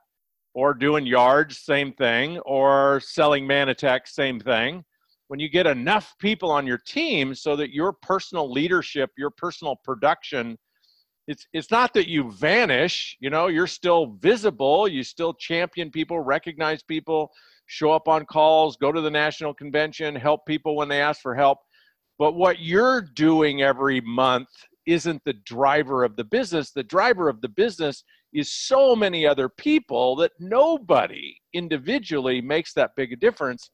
Or 0.56 0.74
doing 0.74 1.06
yards, 1.06 1.60
same 1.60 1.94
thing. 1.94 2.40
Or 2.40 3.00
selling 3.04 3.48
Mannatech, 3.48 4.08
same 4.08 4.40
thing 4.40 4.84
when 5.30 5.40
you 5.40 5.48
get 5.48 5.68
enough 5.68 6.16
people 6.20 6.52
on 6.52 6.66
your 6.66 6.80
team 6.80 7.36
so 7.36 7.56
that 7.56 7.72
your 7.72 7.94
personal 7.94 8.52
leadership, 8.52 9.12
your 9.16 9.30
personal 9.30 9.76
production, 9.84 10.58
it's 11.28 11.46
it's 11.54 11.70
not 11.70 11.94
that 11.94 12.10
you 12.10 12.32
vanish, 12.32 13.16
you 13.20 13.30
know, 13.30 13.46
you're 13.46 13.68
still 13.68 14.18
visible, 14.20 14.88
you 14.88 15.04
still 15.04 15.36
champion 15.36 15.92
people, 15.92 16.20
recognize 16.20 16.82
people, 16.82 17.32
show 17.68 17.92
up 17.92 18.08
on 18.08 18.26
calls, 18.26 18.76
go 18.78 18.92
to 18.92 19.02
the 19.02 19.12
national 19.12 19.54
convention, 19.54 20.16
help 20.16 20.48
people 20.48 20.76
when 20.76 20.90
they 20.90 21.00
ask 21.00 21.22
for 21.22 21.36
help. 21.36 21.60
But 22.18 22.34
what 22.34 22.60
you're 22.60 23.02
doing 23.02 23.62
every 23.62 24.02
month 24.02 24.50
isn't 24.88 25.24
the 25.26 25.34
driver 25.46 26.04
of 26.04 26.16
the 26.16 26.24
business. 26.24 26.72
The 26.72 26.84
driver 26.84 27.30
of 27.30 27.40
the 27.42 27.50
business 27.50 28.04
is 28.34 28.52
so 28.52 28.96
many 28.96 29.28
other 29.28 29.48
people 29.48 30.16
that 30.16 30.32
nobody 30.40 31.36
individually 31.54 32.42
makes 32.42 32.74
that 32.74 32.96
big 32.98 33.14
a 33.14 33.16
difference. 33.16 33.70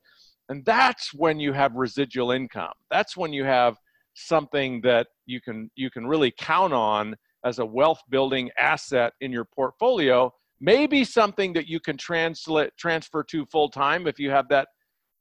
And 0.50 0.64
that's 0.66 1.14
when 1.14 1.40
you 1.40 1.54
have 1.54 1.74
residual 1.76 2.32
income. 2.32 2.74
That's 2.92 3.18
when 3.18 3.34
you 3.34 3.44
have 3.44 3.78
something 4.16 4.82
that 4.82 5.08
you 5.26 5.42
can 5.42 5.70
you 5.76 5.90
can 5.90 6.08
really 6.08 6.34
count 6.38 6.74
on 6.74 7.16
as 7.44 7.60
a 7.60 7.66
wealth 7.66 8.02
building 8.10 8.50
asset 8.58 9.14
in 9.22 9.32
your 9.32 9.46
portfolio. 9.46 10.32
Maybe 10.62 11.04
something 11.04 11.54
that 11.54 11.68
you 11.68 11.80
can 11.80 11.98
translate 11.98 12.72
transfer 12.78 13.24
to 13.26 13.46
full 13.46 13.70
time 13.70 14.08
if 14.08 14.20
you 14.20 14.32
have 14.32 14.48
that 14.50 14.68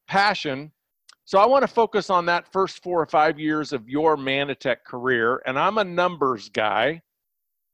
passion. 0.08 0.72
So 1.24 1.38
i 1.38 1.46
want 1.46 1.62
to 1.62 1.68
focus 1.68 2.10
on 2.10 2.26
that 2.26 2.50
first 2.52 2.82
four 2.82 3.00
or 3.00 3.06
five 3.06 3.38
years 3.40 3.72
of 3.72 3.88
your 3.88 4.16
Mannatech 4.16 4.84
career 4.86 5.42
and 5.46 5.58
i'm 5.58 5.78
a 5.78 5.84
numbers 5.84 6.48
guy. 6.50 7.00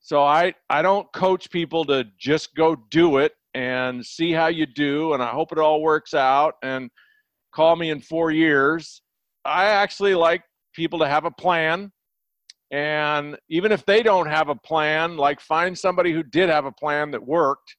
So 0.01 0.23
i 0.23 0.55
i 0.71 0.83
don't 0.83 1.13
coach 1.13 1.51
people 1.51 1.85
to 1.87 2.05
just 2.19 2.55
go 2.55 2.77
do 2.91 3.19
it 3.19 3.33
and 3.55 4.07
see 4.07 4.31
how 4.31 4.47
you 4.47 4.65
do 4.65 5.13
and 5.13 5.23
i 5.23 5.29
hope 5.29 5.53
it 5.53 5.59
all 5.59 5.83
works 5.83 6.15
out. 6.15 6.55
And 6.63 6.91
call 7.53 7.77
me 7.77 7.91
in 7.91 8.01
four 8.01 8.31
years 8.31 9.03
i 9.45 9.65
actually 9.67 10.15
like 10.15 10.43
people 10.75 10.99
to 10.99 11.09
have 11.09 11.25
a 11.25 11.31
plan 11.31 11.91
and 12.71 13.37
even 13.49 13.73
if 13.73 13.85
they 13.85 14.03
don't 14.03 14.29
have 14.29 14.49
a 14.49 14.55
plan, 14.55 15.17
like 15.17 15.41
find 15.41 15.77
somebody 15.77 16.13
who 16.13 16.23
did 16.23 16.49
have 16.49 16.67
a 16.67 16.73
plan 16.73 17.11
that 17.11 17.27
worked. 17.27 17.77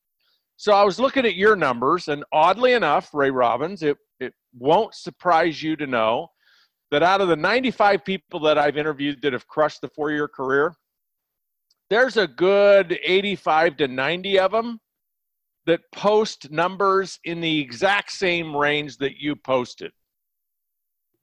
So 0.57 0.73
I 0.73 0.83
was 0.83 0.99
looking 0.99 1.25
at 1.25 1.35
your 1.35 1.55
numbers, 1.55 2.07
and 2.07 2.23
oddly 2.31 2.73
enough, 2.73 3.13
Ray 3.13 3.31
Robbins, 3.31 3.83
it, 3.83 3.97
it 4.19 4.33
won't 4.57 4.93
surprise 4.93 5.63
you 5.63 5.75
to 5.77 5.87
know 5.87 6.27
that 6.91 7.03
out 7.03 7.21
of 7.21 7.29
the 7.29 7.37
95 7.37 8.03
people 8.03 8.39
that 8.41 8.57
I've 8.57 8.77
interviewed 8.77 9.21
that 9.21 9.33
have 9.33 9.47
crushed 9.47 9.81
the 9.81 9.87
four 9.89 10.11
year 10.11 10.27
career, 10.27 10.75
there's 11.89 12.17
a 12.17 12.27
good 12.27 12.99
85 13.03 13.77
to 13.77 13.87
90 13.87 14.39
of 14.39 14.51
them 14.51 14.79
that 15.65 15.81
post 15.93 16.51
numbers 16.51 17.19
in 17.23 17.39
the 17.41 17.59
exact 17.59 18.11
same 18.11 18.55
range 18.55 18.97
that 18.97 19.17
you 19.17 19.35
posted 19.35 19.91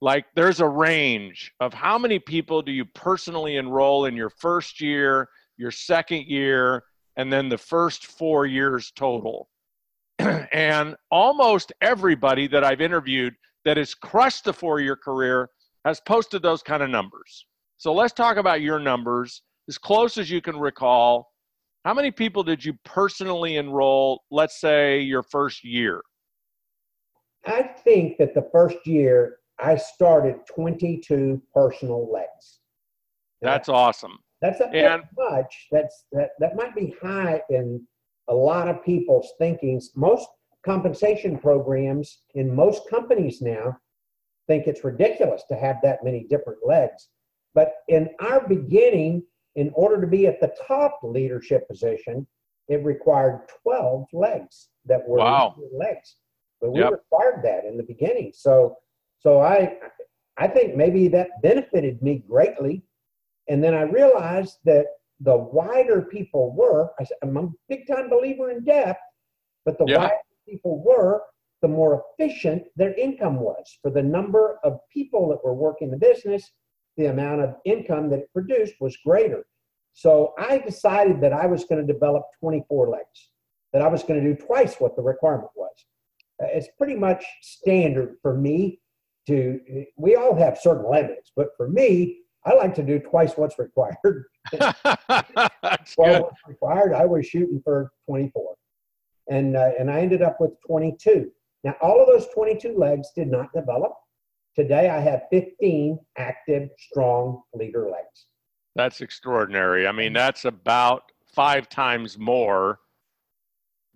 like 0.01 0.27
there's 0.35 0.61
a 0.61 0.68
range 0.68 1.53
of 1.61 1.74
how 1.74 1.98
many 1.98 2.18
people 2.18 2.62
do 2.62 2.70
you 2.70 2.85
personally 2.85 3.57
enroll 3.57 4.05
in 4.05 4.14
your 4.14 4.31
first 4.31 4.81
year, 4.81 5.29
your 5.57 5.70
second 5.70 6.27
year, 6.27 6.85
and 7.16 7.33
then 7.33 7.48
the 7.48 7.59
first 7.59 8.07
four 8.07 8.46
years 8.46 8.92
total. 8.94 9.48
and 10.18 10.96
almost 11.11 11.72
everybody 11.81 12.46
that 12.46 12.62
I've 12.62 12.81
interviewed 12.81 13.35
that 13.64 13.77
has 13.77 13.94
crushed 13.94 14.44
the 14.44 14.53
four 14.53 14.81
year 14.81 14.96
career 14.96 15.51
has 15.85 16.01
posted 16.01 16.42
those 16.42 16.62
kind 16.62 16.83
of 16.83 16.90
numbers. 16.90 17.46
So 17.77 17.92
let's 17.92 18.12
talk 18.12 18.37
about 18.37 18.61
your 18.61 18.79
numbers 18.79 19.42
as 19.68 19.79
close 19.79 20.16
as 20.16 20.31
you 20.31 20.40
can 20.40 20.59
recall. 20.59 21.33
How 21.88 21.94
many 21.94 22.11
people 22.11 22.42
did 22.42 22.62
you 22.62 22.74
personally 22.85 23.57
enroll, 23.57 24.22
let's 24.31 24.61
say 24.61 25.01
your 25.01 25.22
first 25.22 25.64
year? 25.64 26.03
I 27.46 27.62
think 27.62 28.18
that 28.18 28.35
the 28.35 28.46
first 28.53 28.77
year 28.87 29.38
I 29.59 29.77
started 29.77 30.37
22 30.55 31.40
personal 31.55 32.12
legs. 32.12 32.61
That's 33.40 33.70
awesome. 33.70 34.18
That's 34.42 34.61
a 34.61 34.68
bit 34.70 34.85
and, 34.85 35.03
much. 35.16 35.68
That's 35.72 36.05
that 36.12 36.33
that 36.40 36.57
might 36.57 36.77
be 36.77 36.94
high 37.03 37.40
in 37.48 37.81
a 38.29 38.35
lot 38.35 38.68
of 38.68 38.85
people's 38.85 39.33
thinkings. 39.38 39.92
Most 39.96 40.29
compensation 40.66 41.38
programs 41.38 42.18
in 42.35 42.55
most 42.55 42.83
companies 42.90 43.40
now 43.40 43.74
think 44.46 44.66
it's 44.66 44.85
ridiculous 44.85 45.44
to 45.48 45.57
have 45.57 45.77
that 45.85 46.05
many 46.05 46.27
different 46.29 46.59
legs. 46.66 47.09
But 47.55 47.77
in 47.88 48.11
our 48.20 48.46
beginning, 48.46 49.22
in 49.57 49.71
order 49.75 50.01
to 50.01 50.07
be 50.07 50.27
at 50.27 50.41
the 50.41 50.55
top 50.67 50.99
leadership 51.03 51.69
position, 51.69 52.27
it 52.69 52.85
required 52.85 53.41
12 53.63 54.07
legs 54.13 54.69
that 54.87 55.07
were 55.07 55.19
wow. 55.19 55.57
legs. 55.73 56.17
But 56.61 56.73
we 56.73 56.81
yep. 56.81 56.93
required 56.93 57.41
that 57.45 57.65
in 57.65 57.77
the 57.77 57.83
beginning. 57.83 58.33
So 58.35 58.77
so 59.19 59.41
I, 59.41 59.77
I 60.37 60.49
think 60.49 60.77
maybe 60.77 61.09
that 61.09 61.43
benefited 61.43 62.03
me 62.03 62.23
greatly. 62.29 62.83
And 63.49 63.63
then 63.63 63.75
I 63.75 63.83
realized 63.83 64.59
that 64.65 64.87
the 65.21 65.37
wider 65.37 66.03
people 66.03 66.55
were, 66.55 66.91
I, 67.01 67.05
said, 67.05 67.17
I'm 67.23 67.37
a 67.37 67.49
big 67.69 67.87
time 67.89 68.09
believer 68.09 68.51
in 68.51 68.65
depth, 68.65 69.01
but 69.65 69.79
the 69.79 69.87
yeah. 69.87 69.99
wider 69.99 70.15
people 70.49 70.83
were, 70.85 71.23
the 71.61 71.69
more 71.69 72.05
efficient 72.21 72.63
their 72.77 72.95
income 72.95 73.41
was. 73.41 73.79
For 73.83 73.91
the 73.91 74.03
number 74.03 74.59
of 74.63 74.79
people 74.93 75.29
that 75.31 75.45
were 75.45 75.55
working 75.55 75.91
the 75.91 75.97
business, 75.97 76.53
the 76.99 77.07
amount 77.07 77.41
of 77.41 77.55
income 77.65 78.11
that 78.11 78.19
it 78.19 78.33
produced 78.35 78.75
was 78.81 78.97
greater. 79.07 79.47
So 79.95 80.35
I 80.39 80.59
decided 80.59 81.21
that 81.23 81.33
I 81.33 81.47
was 81.47 81.65
going 81.65 81.85
to 81.85 81.93
develop 81.93 82.25
24 82.41 82.89
legs, 82.91 83.31
that 83.73 83.81
I 83.83 83.89
was 83.89 84.03
going 84.03 84.23
to 84.23 84.35
do 84.35 84.47
twice 84.47 84.77
what 84.79 84.97
the 84.97 85.03
requirement 85.03 85.51
was. 85.57 85.73
It's 86.41 86.69
pretty 86.77 86.95
much 86.95 87.25
standard 87.43 88.17
for 88.23 88.35
me 88.35 88.81
to 89.27 89.61
we 89.97 90.17
all 90.17 90.37
have 90.37 90.59
certain 90.59 90.91
limits, 90.91 91.33
but 91.35 91.49
for 91.57 91.69
me, 91.69 92.21
I 92.45 92.55
like 92.55 92.75
to 92.77 92.83
do 92.83 92.99
twice 92.99 93.33
what's 93.37 93.59
required. 93.59 94.25
well, 94.53 96.23
what's 96.23 96.47
required, 96.47 96.95
I 96.95 97.05
was 97.05 97.27
shooting 97.27 97.61
for 97.63 97.91
24, 98.07 98.55
and 99.31 99.57
uh, 99.57 99.71
and 99.79 99.91
I 99.91 100.01
ended 100.01 100.23
up 100.23 100.37
with 100.41 100.53
22. 100.67 101.31
Now, 101.65 101.75
all 101.83 102.01
of 102.01 102.07
those 102.07 102.29
22 102.33 102.79
legs 102.79 103.09
did 103.15 103.29
not 103.29 103.53
develop. 103.53 103.93
Today, 104.59 104.90
I 104.90 104.99
have 104.99 105.23
15 105.31 106.01
active, 106.16 106.71
strong 106.79 107.42
leader 107.55 107.88
legs. 107.88 108.27
That's 108.75 109.01
extraordinary. 109.03 109.87
I 109.87 109.92
mean, 109.92 110.09
mm-hmm. 110.09 110.14
that's 110.14 110.47
about 110.47 111.12
five 111.33 111.68
times 111.68 112.18
more 112.18 112.81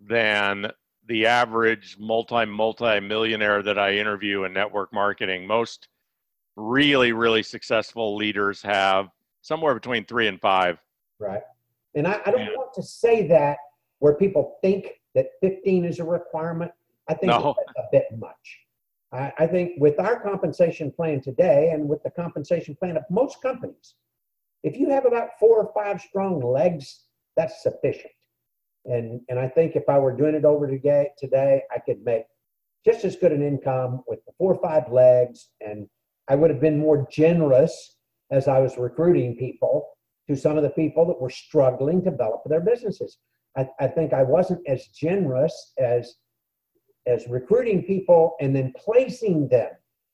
than 0.01 0.70
the 1.09 1.27
average 1.27 1.96
multi 1.98 2.44
multi 2.44 3.01
millionaire 3.01 3.61
that 3.64 3.77
I 3.77 3.96
interview 3.96 4.44
in 4.44 4.53
network 4.53 4.92
marketing. 4.92 5.48
Most 5.48 5.88
really 6.55 7.11
really 7.11 7.42
successful 7.42 8.14
leaders 8.14 8.62
have 8.62 9.09
somewhere 9.40 9.75
between 9.75 10.05
three 10.05 10.29
and 10.29 10.40
five. 10.40 10.79
Right, 11.18 11.42
and 11.96 12.07
I, 12.07 12.20
I 12.25 12.31
don't 12.31 12.42
yeah. 12.42 12.57
want 12.57 12.72
to 12.75 12.85
say 12.85 13.27
that 13.27 13.57
where 13.98 14.14
people 14.14 14.59
think 14.62 15.01
that 15.16 15.27
15 15.40 15.87
is 15.87 15.98
a 15.98 16.05
requirement. 16.05 16.70
I 17.09 17.14
think 17.14 17.33
no. 17.33 17.57
it's 17.59 17.72
a 17.77 17.83
bit 17.90 18.07
much. 18.16 18.62
I, 19.12 19.33
I 19.38 19.46
think 19.46 19.72
with 19.79 19.98
our 20.01 20.20
compensation 20.20 20.90
plan 20.90 21.20
today 21.20 21.70
and 21.72 21.88
with 21.88 22.03
the 22.03 22.11
compensation 22.11 22.75
plan 22.77 22.96
of 22.96 23.05
most 23.11 23.42
companies, 23.42 23.94
if 24.62 24.77
you 24.77 24.90
have 24.90 25.05
about 25.07 25.31
four 25.38 25.59
or 25.59 25.72
five 25.75 26.01
strong 26.01 26.40
legs, 26.40 27.05
that's 27.37 27.62
sufficient. 27.62 28.12
And, 28.85 29.20
and 29.29 29.38
I 29.38 29.48
think 29.48 29.77
if 29.77 29.88
I 29.88 29.98
were 29.98 30.16
doing 30.16 30.35
it 30.35 30.44
over 30.44 30.66
today, 30.66 31.11
today, 31.18 31.62
I 31.75 31.79
could 31.79 32.05
make 32.05 32.25
just 32.85 33.05
as 33.05 33.16
good 33.16 33.33
an 33.33 33.42
income 33.42 34.03
with 34.09 34.25
the 34.27 34.33
four 34.38 34.55
or 34.55 34.61
five 34.61 34.90
legs. 34.90 35.51
And 35.61 35.88
I 36.29 36.35
would 36.35 36.51
have 36.51 36.61
been 36.61 36.79
more 36.79 37.07
generous 37.11 37.96
as 38.31 38.48
I 38.48 38.59
was 38.61 38.79
recruiting 38.79 39.37
people 39.37 39.88
to 40.29 40.37
some 40.37 40.57
of 40.57 40.62
the 40.62 40.70
people 40.70 41.07
that 41.07 41.20
were 41.20 41.31
struggling 41.31 42.03
to 42.03 42.11
develop 42.11 42.42
their 42.46 42.61
businesses. 42.61 43.18
I, 43.57 43.68
I 43.81 43.87
think 43.88 44.12
I 44.12 44.22
wasn't 44.22 44.66
as 44.66 44.87
generous 44.87 45.75
as 45.79 46.16
as 47.07 47.27
recruiting 47.29 47.83
people 47.83 48.37
and 48.41 48.55
then 48.55 48.73
placing 48.77 49.49
them 49.49 49.71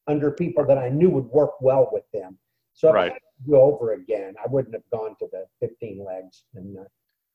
under 0.07 0.31
people 0.31 0.67
that 0.67 0.79
I 0.79 0.89
knew 0.89 1.11
would 1.11 1.27
work 1.27 1.61
well 1.61 1.89
with 1.93 2.05
them. 2.13 2.39
So 2.73 2.93
right. 2.93 3.13
if 3.13 3.15
I 3.15 3.51
go 3.51 3.63
over 3.63 3.93
again, 3.93 4.35
I 4.43 4.49
wouldn't 4.49 4.75
have 4.75 4.89
gone 4.91 5.17
to 5.19 5.27
the 5.31 5.45
15 5.61 6.05
legs. 6.05 6.45
And 6.55 6.79
uh, 6.79 6.85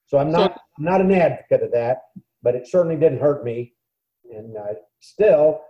so 0.06 0.18
I'm 0.18 0.32
not 0.32 0.56
so, 0.56 0.62
I'm 0.78 0.86
not 0.86 1.02
an 1.02 1.12
advocate 1.12 1.64
of 1.64 1.72
that, 1.72 2.04
but 2.42 2.56
it 2.56 2.68
certainly 2.68 2.98
didn't 2.98 3.20
hurt 3.20 3.44
me. 3.44 3.74
And 4.32 4.58
uh, 4.58 4.74
still, 5.00 5.62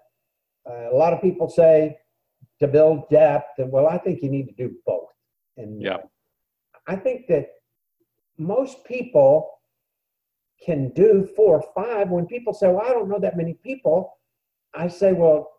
uh, 0.70 0.92
a 0.92 0.96
lot 0.96 1.14
of 1.14 1.22
people 1.22 1.50
say 1.50 1.98
to 2.60 2.68
build 2.68 3.10
depth, 3.10 3.58
and 3.58 3.72
well, 3.72 3.88
I 3.88 3.98
think 3.98 4.22
you 4.22 4.30
need 4.30 4.46
to 4.46 4.54
do 4.54 4.74
both. 4.86 5.10
And 5.58 5.82
yeah. 5.82 5.98
I 6.88 6.96
think 6.96 7.28
that 7.28 7.48
most 8.38 8.84
people 8.86 9.50
can 10.66 10.90
do 10.94 11.28
four 11.36 11.62
or 11.62 11.84
five. 11.84 12.10
When 12.10 12.26
people 12.26 12.54
say, 12.54 12.68
"Well, 12.68 12.86
I 12.86 12.90
don't 12.90 13.10
know 13.10 13.20
that 13.20 13.38
many 13.38 13.54
people," 13.64 14.18
I 14.74 14.88
say, 14.88 15.14
"Well, 15.14 15.50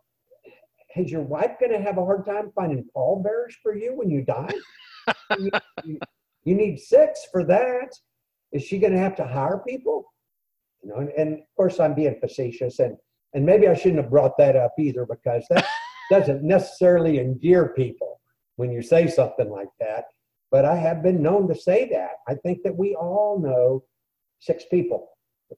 is 0.96 1.10
your 1.10 1.22
wife 1.22 1.58
going 1.58 1.72
to 1.72 1.80
have 1.80 1.98
a 1.98 2.04
hard 2.04 2.24
time 2.24 2.52
finding 2.54 2.88
pallbearers 2.94 3.56
for 3.62 3.74
you 3.74 3.94
when 3.94 4.10
you 4.10 4.22
die? 4.22 4.54
you, 5.38 5.50
you, 5.84 5.98
you 6.44 6.54
need 6.54 6.78
six 6.78 7.26
for 7.32 7.44
that. 7.44 7.90
Is 8.52 8.62
she 8.62 8.78
going 8.78 8.92
to 8.92 8.98
have 8.98 9.16
to 9.16 9.26
hire 9.26 9.62
people? 9.66 10.12
You 10.82 10.90
know, 10.90 10.96
and, 10.98 11.08
and, 11.10 11.34
of 11.34 11.44
course 11.56 11.80
I'm 11.80 11.94
being 11.94 12.18
facetious, 12.20 12.78
and 12.78 12.96
and 13.32 13.44
maybe 13.44 13.66
I 13.66 13.74
shouldn't 13.74 14.02
have 14.02 14.10
brought 14.10 14.38
that 14.38 14.54
up 14.54 14.74
either 14.78 15.06
because 15.06 15.44
that 15.50 15.66
doesn't 16.10 16.42
necessarily 16.42 17.18
endear 17.18 17.70
people 17.70 18.20
when 18.56 18.70
you 18.70 18.82
say 18.82 19.08
something 19.08 19.50
like 19.50 19.70
that. 19.80 20.04
But 20.50 20.64
I 20.64 20.76
have 20.76 21.02
been 21.02 21.20
known 21.20 21.48
to 21.48 21.54
say 21.54 21.88
that. 21.90 22.12
I 22.28 22.34
think 22.34 22.62
that 22.62 22.76
we 22.76 22.94
all 22.94 23.40
know 23.40 23.82
six 24.44 24.64
people. 24.70 25.08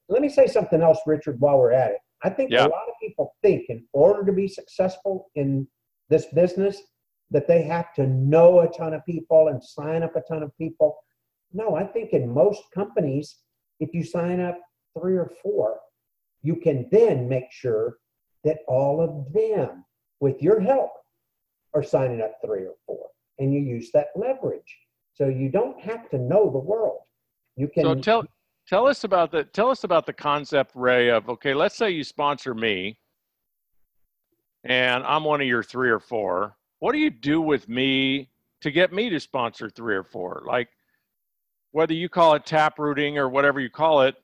Let 0.09 0.21
me 0.21 0.29
say 0.29 0.47
something 0.47 0.81
else, 0.81 0.99
Richard, 1.05 1.39
while 1.39 1.57
we're 1.59 1.71
at 1.71 1.91
it. 1.91 1.97
I 2.23 2.29
think 2.29 2.51
Yeah. 2.51 2.65
a 2.65 2.69
lot 2.69 2.87
of 2.87 2.95
people 3.01 3.35
think 3.41 3.69
in 3.69 3.85
order 3.93 4.23
to 4.25 4.31
be 4.31 4.47
successful 4.47 5.29
in 5.35 5.67
this 6.09 6.25
business 6.33 6.81
that 7.29 7.47
they 7.47 7.61
have 7.63 7.93
to 7.95 8.07
know 8.07 8.61
a 8.61 8.69
ton 8.69 8.93
of 8.93 9.05
people 9.05 9.49
and 9.49 9.61
sign 9.63 10.01
up 10.03 10.15
a 10.15 10.21
ton 10.21 10.41
of 10.41 10.55
people. 10.57 10.97
No, 11.51 11.75
I 11.75 11.85
think 11.85 12.13
in 12.13 12.29
most 12.29 12.63
companies, 12.71 13.43
if 13.79 13.93
you 13.93 14.03
sign 14.03 14.39
up 14.39 14.57
three 14.97 15.17
or 15.17 15.29
four, 15.43 15.79
you 16.41 16.55
can 16.55 16.87
then 16.91 17.27
make 17.27 17.51
sure 17.51 17.97
that 18.43 18.59
all 18.67 19.01
of 19.01 19.33
them, 19.33 19.85
with 20.21 20.41
your 20.41 20.59
help, 20.61 20.91
are 21.73 21.83
signing 21.83 22.21
up 22.21 22.39
three 22.43 22.65
or 22.65 22.75
four. 22.85 23.09
And 23.39 23.53
you 23.53 23.59
use 23.59 23.91
that 23.91 24.07
leverage. 24.15 24.71
So 25.13 25.27
you 25.27 25.49
don't 25.49 25.79
have 25.81 26.09
to 26.11 26.17
know 26.17 26.49
the 26.49 26.59
world. 26.59 27.01
You 27.55 27.67
can 27.67 27.83
So 27.83 27.95
tell 27.95 28.23
tell 28.67 28.87
us 28.87 29.03
about 29.03 29.31
the 29.31 29.43
tell 29.43 29.69
us 29.69 29.83
about 29.83 30.05
the 30.05 30.13
concept, 30.13 30.71
Ray, 30.75 31.09
of 31.09 31.29
okay, 31.29 31.53
let's 31.53 31.75
say 31.75 31.89
you 31.89 32.03
sponsor 32.03 32.53
me 32.53 32.99
and 34.63 35.03
I'm 35.03 35.23
one 35.23 35.41
of 35.41 35.47
your 35.47 35.63
three 35.63 35.89
or 35.89 35.99
four. 35.99 36.55
What 36.79 36.91
do 36.91 36.99
you 36.99 37.09
do 37.09 37.41
with 37.41 37.67
me 37.69 38.29
to 38.61 38.71
get 38.71 38.91
me 38.93 39.09
to 39.09 39.19
sponsor 39.19 39.69
three 39.69 39.95
or 39.95 40.03
four? 40.03 40.43
Like 40.45 40.69
whether 41.71 41.93
you 41.93 42.09
call 42.09 42.35
it 42.35 42.45
tap 42.45 42.77
rooting 42.79 43.17
or 43.17 43.29
whatever 43.29 43.59
you 43.59 43.69
call 43.69 44.01
it, 44.01 44.15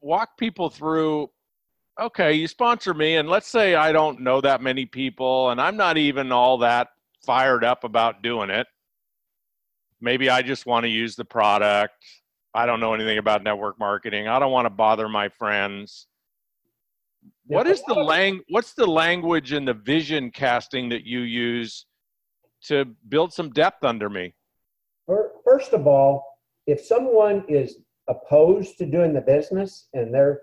walk 0.00 0.36
people 0.36 0.70
through 0.70 1.30
okay, 1.98 2.34
you 2.34 2.46
sponsor 2.46 2.92
me 2.92 3.16
and 3.16 3.28
let's 3.28 3.48
say 3.48 3.74
I 3.74 3.90
don't 3.90 4.20
know 4.20 4.42
that 4.42 4.60
many 4.60 4.84
people 4.84 5.50
and 5.50 5.60
I'm 5.60 5.76
not 5.76 5.96
even 5.96 6.30
all 6.30 6.58
that 6.58 6.88
fired 7.24 7.64
up 7.64 7.84
about 7.84 8.22
doing 8.22 8.50
it. 8.50 8.66
Maybe 10.00 10.28
I 10.28 10.42
just 10.42 10.66
want 10.66 10.84
to 10.84 10.90
use 10.90 11.16
the 11.16 11.24
product. 11.24 12.04
I 12.56 12.64
don't 12.64 12.80
know 12.80 12.94
anything 12.94 13.18
about 13.18 13.42
network 13.42 13.78
marketing. 13.78 14.28
I 14.28 14.38
don't 14.38 14.50
want 14.50 14.64
to 14.64 14.70
bother 14.70 15.08
my 15.08 15.28
friends. 15.28 16.06
What 17.46 17.66
the 17.66 17.94
lot 17.94 18.06
lang 18.06 18.40
what's 18.48 18.72
the 18.72 18.86
language 18.86 19.52
and 19.52 19.68
the 19.68 19.74
vision 19.74 20.30
casting 20.30 20.88
that 20.88 21.04
you 21.04 21.20
use 21.20 21.86
to 22.64 22.86
build 23.08 23.32
some 23.32 23.50
depth 23.50 23.84
under 23.84 24.08
me? 24.08 24.34
First 25.44 25.72
of 25.72 25.86
all, 25.86 26.24
if 26.66 26.80
someone 26.80 27.44
is 27.46 27.76
opposed 28.08 28.78
to 28.78 28.86
doing 28.86 29.12
the 29.12 29.20
business 29.20 29.88
and 29.92 30.12
they're 30.12 30.40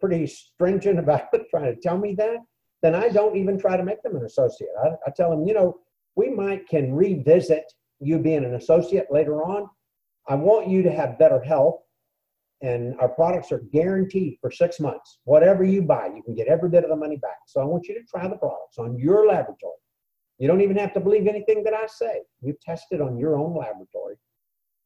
pretty 0.00 0.26
stringent 0.26 0.98
about 1.04 1.28
trying 1.48 1.74
to 1.74 1.80
tell 1.80 1.96
me 1.96 2.14
that, 2.16 2.38
then 2.82 2.94
I 2.94 3.08
don't 3.08 3.36
even 3.36 3.58
try 3.58 3.76
to 3.76 3.84
make 3.84 4.02
them 4.02 4.16
an 4.16 4.24
associate. 4.24 4.70
I, 4.84 4.88
I 5.06 5.10
tell 5.16 5.30
them, 5.30 5.46
you 5.46 5.54
know, 5.54 5.78
we 6.16 6.28
might 6.28 6.68
can 6.68 6.92
revisit 6.92 7.64
you 8.00 8.18
being 8.18 8.44
an 8.44 8.56
associate 8.56 9.06
later 9.10 9.44
on. 9.44 9.70
I 10.28 10.34
want 10.34 10.68
you 10.68 10.82
to 10.82 10.90
have 10.90 11.18
better 11.18 11.40
health, 11.40 11.80
and 12.60 12.94
our 13.00 13.08
products 13.08 13.50
are 13.50 13.62
guaranteed 13.72 14.38
for 14.40 14.50
six 14.50 14.78
months. 14.78 15.18
Whatever 15.24 15.64
you 15.64 15.82
buy, 15.82 16.06
you 16.14 16.22
can 16.22 16.34
get 16.34 16.46
every 16.46 16.68
bit 16.68 16.84
of 16.84 16.90
the 16.90 16.96
money 16.96 17.16
back. 17.16 17.38
So 17.46 17.60
I 17.60 17.64
want 17.64 17.88
you 17.88 17.94
to 17.94 18.04
try 18.04 18.28
the 18.28 18.36
products 18.36 18.78
on 18.78 18.96
your 18.96 19.26
laboratory. 19.26 19.74
You 20.38 20.48
don't 20.48 20.60
even 20.60 20.76
have 20.76 20.94
to 20.94 21.00
believe 21.00 21.26
anything 21.26 21.64
that 21.64 21.74
I 21.74 21.86
say. 21.86 22.22
You 22.40 22.56
test 22.64 22.86
it 22.90 23.00
on 23.00 23.18
your 23.18 23.36
own 23.36 23.56
laboratory. 23.56 24.16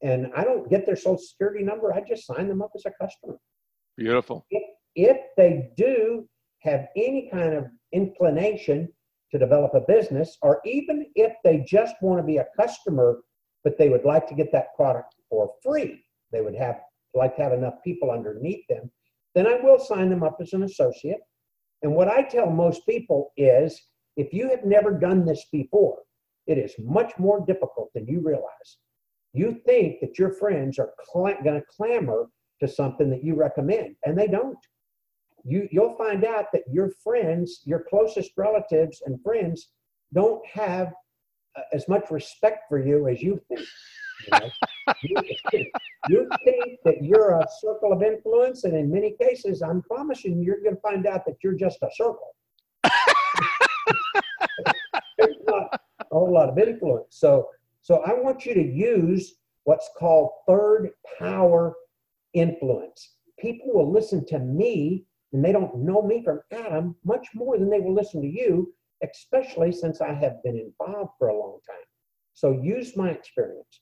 And 0.02 0.28
I 0.36 0.44
don't 0.44 0.68
get 0.70 0.86
their 0.86 0.96
social 0.96 1.18
security 1.18 1.64
number. 1.64 1.92
I 1.92 2.00
just 2.00 2.26
sign 2.26 2.48
them 2.48 2.62
up 2.62 2.70
as 2.74 2.84
a 2.86 2.92
customer. 3.00 3.38
Beautiful. 3.96 4.46
If 4.94 5.18
they 5.36 5.70
do 5.76 6.28
have 6.60 6.86
any 6.96 7.28
kind 7.30 7.54
of 7.54 7.66
inclination 7.92 8.88
to 9.32 9.38
develop 9.38 9.74
a 9.74 9.80
business, 9.80 10.38
or 10.40 10.60
even 10.64 11.06
if 11.14 11.32
they 11.44 11.58
just 11.66 11.94
want 12.00 12.18
to 12.18 12.22
be 12.22 12.38
a 12.38 12.46
customer, 12.58 13.20
but 13.64 13.76
they 13.76 13.88
would 13.88 14.04
like 14.04 14.26
to 14.28 14.34
get 14.34 14.52
that 14.52 14.74
product 14.76 15.15
for 15.28 15.52
free, 15.62 16.04
they 16.32 16.40
would 16.40 16.56
have 16.56 16.80
like 17.14 17.36
to 17.36 17.42
have 17.42 17.52
enough 17.52 17.74
people 17.82 18.10
underneath 18.10 18.66
them, 18.68 18.90
then 19.34 19.46
I 19.46 19.54
will 19.54 19.78
sign 19.78 20.10
them 20.10 20.22
up 20.22 20.36
as 20.40 20.52
an 20.52 20.62
associate. 20.62 21.20
And 21.82 21.94
what 21.94 22.08
I 22.08 22.22
tell 22.22 22.50
most 22.50 22.86
people 22.86 23.32
is 23.36 23.80
if 24.16 24.32
you 24.32 24.48
have 24.48 24.64
never 24.64 24.92
done 24.92 25.24
this 25.24 25.44
before, 25.52 25.98
it 26.46 26.58
is 26.58 26.74
much 26.78 27.12
more 27.18 27.44
difficult 27.44 27.90
than 27.94 28.06
you 28.06 28.20
realize. 28.20 28.78
You 29.32 29.60
think 29.66 30.00
that 30.00 30.18
your 30.18 30.32
friends 30.32 30.78
are 30.78 30.92
cl- 31.12 31.36
going 31.42 31.60
to 31.60 31.66
clamor 31.68 32.26
to 32.60 32.68
something 32.68 33.10
that 33.10 33.22
you 33.22 33.34
recommend, 33.34 33.96
and 34.04 34.16
they 34.16 34.26
don't. 34.26 34.56
You, 35.44 35.68
you'll 35.70 35.96
find 35.96 36.24
out 36.24 36.46
that 36.52 36.62
your 36.72 36.90
friends, 37.04 37.60
your 37.64 37.84
closest 37.88 38.32
relatives 38.36 39.02
and 39.04 39.22
friends, 39.22 39.68
don't 40.14 40.44
have 40.46 40.92
uh, 41.56 41.62
as 41.72 41.86
much 41.88 42.10
respect 42.10 42.64
for 42.68 42.84
you 42.84 43.08
as 43.08 43.20
you 43.22 43.40
think. 43.48 43.60
You, 43.60 44.38
know? 44.40 44.50
you, 45.02 46.28
think 46.44 46.78
that 46.84 47.02
you're 47.02 47.38
a 47.38 47.46
circle 47.60 47.92
of 47.92 48.02
influence, 48.02 48.64
and 48.64 48.76
in 48.76 48.90
many 48.90 49.16
cases, 49.20 49.62
I'm 49.62 49.82
promising 49.82 50.38
you, 50.38 50.44
you're 50.44 50.60
going 50.62 50.76
to 50.76 50.80
find 50.80 51.06
out 51.06 51.24
that 51.26 51.36
you're 51.42 51.54
just 51.54 51.78
a 51.82 51.88
circle. 51.94 52.34
There's 55.18 55.36
not 55.46 55.80
a 56.00 56.04
whole 56.10 56.32
lot 56.32 56.48
of 56.48 56.58
influence. 56.58 57.16
So, 57.18 57.48
so 57.82 58.02
I 58.06 58.12
want 58.12 58.46
you 58.46 58.54
to 58.54 58.62
use 58.62 59.34
what's 59.64 59.88
called 59.98 60.30
third 60.46 60.90
power 61.18 61.74
influence. 62.32 63.14
People 63.38 63.72
will 63.74 63.92
listen 63.92 64.24
to 64.26 64.38
me, 64.38 65.04
and 65.32 65.44
they 65.44 65.52
don't 65.52 65.76
know 65.76 66.02
me 66.02 66.22
from 66.22 66.40
Adam 66.52 66.96
much 67.04 67.28
more 67.34 67.58
than 67.58 67.68
they 67.70 67.80
will 67.80 67.94
listen 67.94 68.22
to 68.22 68.28
you, 68.28 68.72
especially 69.02 69.72
since 69.72 70.00
I 70.00 70.12
have 70.12 70.42
been 70.42 70.56
involved 70.56 71.12
for 71.18 71.28
a 71.28 71.38
long 71.38 71.58
time. 71.68 71.84
So 72.34 72.52
use 72.62 72.96
my 72.96 73.10
experience. 73.10 73.80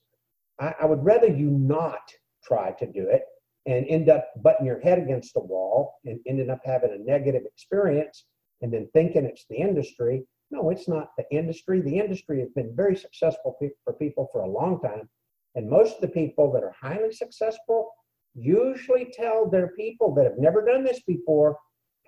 I, 0.59 0.73
I 0.81 0.85
would 0.85 1.03
rather 1.03 1.27
you 1.27 1.49
not 1.49 2.01
try 2.43 2.71
to 2.79 2.85
do 2.85 3.07
it 3.09 3.23
and 3.65 3.85
end 3.87 4.09
up 4.09 4.29
butting 4.43 4.65
your 4.65 4.79
head 4.79 4.99
against 4.99 5.33
the 5.33 5.39
wall 5.39 5.95
and 6.05 6.19
ending 6.27 6.49
up 6.49 6.61
having 6.63 6.91
a 6.91 7.03
negative 7.11 7.43
experience 7.45 8.25
and 8.61 8.71
then 8.71 8.87
thinking 8.93 9.25
it's 9.25 9.45
the 9.49 9.57
industry. 9.57 10.23
No, 10.51 10.69
it's 10.69 10.87
not 10.87 11.09
the 11.17 11.25
industry. 11.31 11.81
The 11.81 11.97
industry 11.97 12.39
has 12.39 12.49
been 12.49 12.75
very 12.75 12.95
successful 12.95 13.57
for 13.83 13.93
people 13.93 14.29
for 14.31 14.41
a 14.41 14.49
long 14.49 14.79
time. 14.79 15.09
And 15.55 15.69
most 15.69 15.95
of 15.95 16.01
the 16.01 16.07
people 16.07 16.51
that 16.51 16.63
are 16.63 16.75
highly 16.79 17.11
successful 17.11 17.89
usually 18.35 19.11
tell 19.13 19.49
their 19.49 19.69
people 19.69 20.13
that 20.15 20.25
have 20.25 20.37
never 20.37 20.63
done 20.63 20.83
this 20.83 21.01
before, 21.07 21.57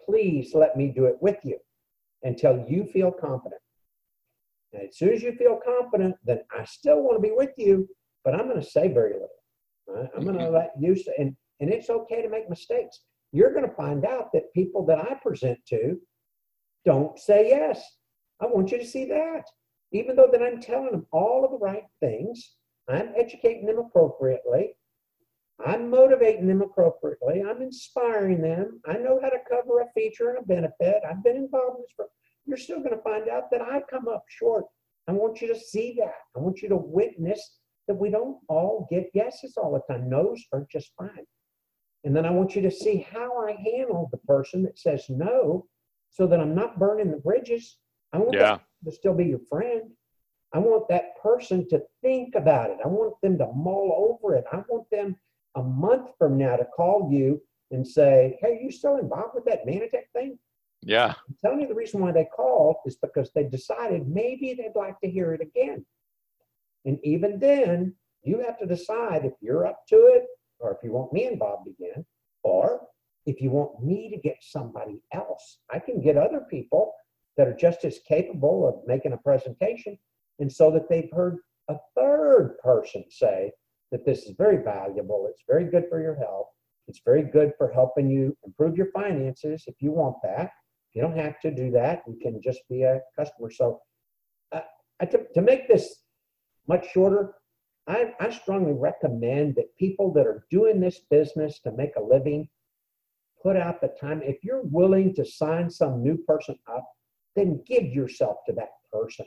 please 0.06 0.54
let 0.54 0.78
me 0.78 0.90
do 0.90 1.06
it 1.06 1.16
with 1.22 1.38
you 1.44 1.58
until 2.24 2.66
you 2.68 2.86
feel 2.86 3.12
confident. 3.12 3.62
And 4.74 4.90
as 4.90 4.98
soon 4.98 5.14
as 5.14 5.24
you 5.24 5.34
feel 5.34 5.60
confident, 5.66 6.16
then 6.24 6.42
I 6.52 6.66
still 6.66 7.02
want 7.02 7.18
to 7.18 7.28
be 7.28 7.34
with 7.34 7.52
you, 7.58 7.88
but 8.28 8.36
I'm 8.36 8.50
going 8.50 8.62
to 8.62 8.70
say 8.70 8.90
very 8.90 9.14
little. 9.14 9.30
right? 9.88 10.10
I'm 10.14 10.26
going 10.26 10.38
to 10.38 10.44
mm-hmm. 10.44 10.54
let 10.54 10.72
you 10.78 10.98
say, 10.98 11.14
and, 11.18 11.34
and 11.62 11.72
it's 11.72 11.90
okay 11.90 12.22
to 12.22 12.28
make 12.28 12.50
mistakes. 12.50 13.00
You're 13.32 13.54
going 13.54 13.64
to 13.66 13.74
find 13.74 14.06
out 14.06 14.34
that 14.34 14.54
people 14.54 14.86
that 14.88 15.00
I 15.00 15.14
present 15.14 15.58
to 15.70 15.98
don't 16.84 17.18
say 17.18 17.48
yes. 17.48 17.82
I 18.42 18.48
want 18.48 18.70
you 18.74 18.80
to 18.80 18.86
see 18.86 19.06
that. 19.06 19.44
Even 19.94 20.18
though 20.18 20.28
that 20.30 20.44
I'm 20.44 20.60
telling 20.60 20.92
them 20.92 21.06
all 21.14 21.46
of 21.46 21.52
the 21.52 21.58
right 21.58 21.86
things, 22.02 22.56
I'm 22.90 23.14
educating 23.16 23.66
them 23.66 23.78
appropriately. 23.78 24.74
I'm 25.66 25.90
motivating 25.90 26.48
them 26.48 26.62
appropriately. 26.62 27.44
I'm 27.50 27.62
inspiring 27.62 28.42
them. 28.42 28.82
I 28.86 28.98
know 28.98 29.22
how 29.24 29.30
to 29.30 29.38
cover 29.50 29.80
a 29.80 29.92
feature 29.96 30.32
and 30.32 30.40
a 30.40 30.42
benefit. 30.42 31.02
I've 31.10 31.24
been 31.24 31.38
involved 31.38 31.78
in 31.78 31.84
this. 31.84 31.94
For, 31.96 32.08
you're 32.46 32.58
still 32.58 32.80
going 32.80 32.90
to 32.90 33.04
find 33.04 33.30
out 33.30 33.50
that 33.52 33.62
I 33.62 33.84
come 33.90 34.10
up 34.10 34.26
short. 34.28 34.66
I 35.08 35.14
want 35.14 35.40
you 35.40 35.48
to 35.48 35.58
see 35.58 35.96
that. 36.00 36.16
I 36.36 36.40
want 36.40 36.62
you 36.62 36.68
to 36.68 36.76
witness 36.76 37.60
that 37.88 37.96
we 37.96 38.10
don't 38.10 38.38
all 38.50 38.88
get 38.90 39.10
yeses 39.14 39.56
all 39.58 39.72
the 39.72 39.94
time. 39.94 40.10
No's 40.10 40.44
are 40.54 40.68
just 40.72 40.92
fine. 40.98 41.26
And 42.04 42.16
then 42.16 42.26
I 42.26 42.32
want 42.32 42.56
you 42.56 42.62
to 42.62 42.72
see 42.72 43.06
how 43.12 43.38
I 43.48 43.52
handle 43.54 44.10
the 44.12 44.18
person 44.20 44.64
that 44.64 44.78
says 44.78 45.06
no 45.10 45.68
so 46.10 46.28
that 46.28 46.40
I'm 46.40 46.56
not 46.56 46.80
burning 46.80 47.12
the 47.12 47.18
bridges. 47.18 47.78
I 48.14 48.20
want 48.20 48.34
Yeah. 48.34 48.60
to 48.86 48.92
still 48.92 49.14
be 49.14 49.26
your 49.26 49.40
friend. 49.40 49.92
I 50.54 50.60
want 50.60 50.88
that 50.90 51.18
person 51.22 51.68
to 51.70 51.84
think 52.02 52.36
about 52.36 52.70
it. 52.70 52.78
I 52.84 52.88
want 52.88 53.20
them 53.22 53.38
to 53.40 53.48
mull 53.54 53.92
over 54.22 54.36
it. 54.36 54.46
I 54.52 54.64
want 54.70 54.90
them 54.90 55.16
a 55.56 55.64
month 55.64 56.12
from 56.18 56.38
now 56.38 56.56
to 56.56 56.66
call 56.66 57.12
you 57.12 57.42
and 57.72 57.86
say, 57.86 58.38
Hey, 58.42 58.60
you 58.64 58.72
still 58.72 58.98
involved 58.98 59.36
with 59.36 59.46
that 59.46 59.66
Mannatech 59.66 60.10
thing? 60.14 60.40
Yeah. 60.82 61.16
I'm 61.28 61.36
telling 61.42 61.60
you 61.62 61.68
the 61.68 61.74
reason 61.74 62.00
why 62.00 62.12
they 62.12 62.26
called 62.26 62.78
is 62.86 62.96
because 62.96 63.32
they 63.34 63.44
decided 63.44 64.08
maybe 64.08 64.54
they'd 64.54 64.76
like 64.76 65.00
to 65.02 65.10
hear 65.10 65.34
it 65.34 65.42
again. 65.42 65.86
And 66.86 67.00
even 67.04 67.40
then, 67.40 67.96
you 68.24 68.40
have 68.46 68.58
to 68.60 68.66
decide 68.66 69.26
if 69.26 69.34
you're 69.42 69.66
up 69.66 69.82
to 69.90 69.96
it 69.96 70.26
or 70.60 70.72
if 70.72 70.78
you 70.84 70.92
want 70.92 71.14
me 71.14 71.28
involved 71.28 71.68
again, 71.68 72.06
or 72.44 72.82
if 73.26 73.42
you 73.42 73.52
want 73.52 73.84
me 73.84 74.10
to 74.10 74.18
get 74.18 74.38
somebody 74.42 75.02
else. 75.14 75.60
I 75.72 75.80
can 75.80 76.02
get 76.02 76.18
other 76.18 76.42
people 76.50 76.94
that 77.36 77.48
are 77.48 77.56
just 77.56 77.86
as 77.86 78.00
capable 78.08 78.68
of 78.68 78.88
making 78.88 79.14
a 79.14 79.18
presentation, 79.18 79.98
and 80.40 80.52
so 80.52 80.72
that 80.72 80.90
they've 80.90 81.12
heard 81.14 81.38
a 81.70 81.76
third 81.96 82.58
person 82.64 83.04
say 83.10 83.52
that 83.92 84.06
this 84.06 84.24
is 84.24 84.36
very 84.38 84.64
valuable, 84.64 85.28
it's 85.30 85.44
very 85.48 85.66
good 85.66 85.86
for 85.90 86.02
your 86.02 86.16
health, 86.16 86.48
it's 86.88 87.02
very 87.06 87.24
good 87.24 87.54
for 87.58 87.72
helping 87.72 88.10
you 88.10 88.36
improve 88.46 88.78
your 88.78 88.92
finances 88.92 89.64
if 89.68 89.76
you 89.80 89.92
want 89.92 90.16
that. 90.24 90.52
You 90.94 91.02
don't 91.02 91.18
have 91.18 91.40
to 91.42 91.52
do 91.52 91.70
that. 91.72 92.02
You 92.08 92.18
can 92.20 92.42
just 92.42 92.62
be 92.70 92.84
a 92.84 93.02
customer. 93.16 93.52
So, 93.52 93.82
uh, 94.52 94.62
to, 95.06 95.26
to 95.36 95.42
make 95.42 95.68
this 95.68 96.04
much 96.68 96.92
shorter, 96.92 97.36
I, 97.88 98.14
I 98.20 98.30
strongly 98.32 98.74
recommend 98.74 99.56
that 99.56 99.76
people 99.78 100.12
that 100.14 100.28
are 100.28 100.46
doing 100.52 100.80
this 100.80 101.00
business 101.10 101.60
to 101.62 101.72
make 101.72 101.96
a 101.96 102.04
living 102.04 102.50
put 103.42 103.56
out 103.56 103.80
the 103.80 103.94
time. 104.00 104.22
If 104.24 104.44
you're 104.44 104.64
willing 104.64 105.14
to 105.16 105.26
sign 105.26 105.70
some 105.70 106.04
new 106.04 106.18
person 106.18 106.58
up, 106.70 106.86
then 107.36 107.64
give 107.66 107.86
yourself 107.86 108.38
to 108.48 108.54
that 108.54 108.72
person 108.92 109.26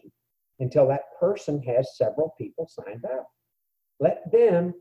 until 0.58 0.86
that 0.88 1.04
person 1.18 1.62
has 1.62 1.96
several 1.96 2.34
people 2.36 2.68
signed 2.68 3.04
up. 3.04 3.28
Let 3.98 4.30
them 4.30 4.74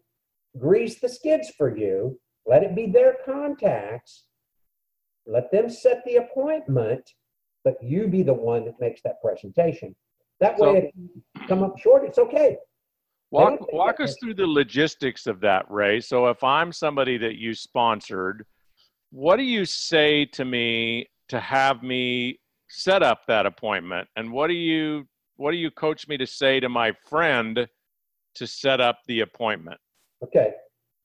grease 0.57 0.99
the 0.99 1.09
skids 1.09 1.51
for 1.57 1.75
you. 1.75 2.19
Let 2.45 2.63
it 2.63 2.75
be 2.75 2.87
their 2.87 3.17
contacts. 3.25 4.25
Let 5.25 5.51
them 5.51 5.69
set 5.69 6.03
the 6.05 6.15
appointment, 6.15 7.11
but 7.63 7.81
you 7.81 8.07
be 8.07 8.23
the 8.23 8.33
one 8.33 8.65
that 8.65 8.79
makes 8.79 9.01
that 9.03 9.21
presentation. 9.21 9.95
That 10.39 10.57
way, 10.57 10.67
So- 10.67 10.75
if 10.75 10.91
you 10.95 11.47
come 11.47 11.63
up 11.63 11.77
short, 11.77 12.05
it's 12.05 12.17
okay. 12.17 12.57
Walk, 13.31 13.71
walk 13.71 13.99
us 13.99 14.17
through 14.19 14.33
the 14.33 14.47
logistics 14.47 15.27
of 15.27 15.39
that, 15.41 15.69
Ray. 15.69 15.99
So 15.99 16.27
if 16.27 16.43
I'm 16.43 16.71
somebody 16.71 17.17
that 17.17 17.35
you 17.35 17.53
sponsored, 17.53 18.45
what 19.11 19.35
do 19.35 19.43
you 19.43 19.65
say 19.65 20.25
to 20.25 20.45
me 20.45 21.07
to 21.27 21.39
have 21.39 21.83
me 21.83 22.39
set 22.69 23.03
up 23.03 23.25
that 23.27 23.45
appointment? 23.45 24.07
And 24.15 24.31
what 24.31 24.47
do 24.47 24.53
you 24.53 25.07
what 25.35 25.51
do 25.51 25.57
you 25.57 25.71
coach 25.71 26.07
me 26.07 26.17
to 26.17 26.27
say 26.27 26.59
to 26.59 26.67
my 26.67 26.91
friend 27.07 27.67
to 28.35 28.47
set 28.47 28.81
up 28.81 28.99
the 29.07 29.21
appointment? 29.21 29.79
Okay. 30.23 30.53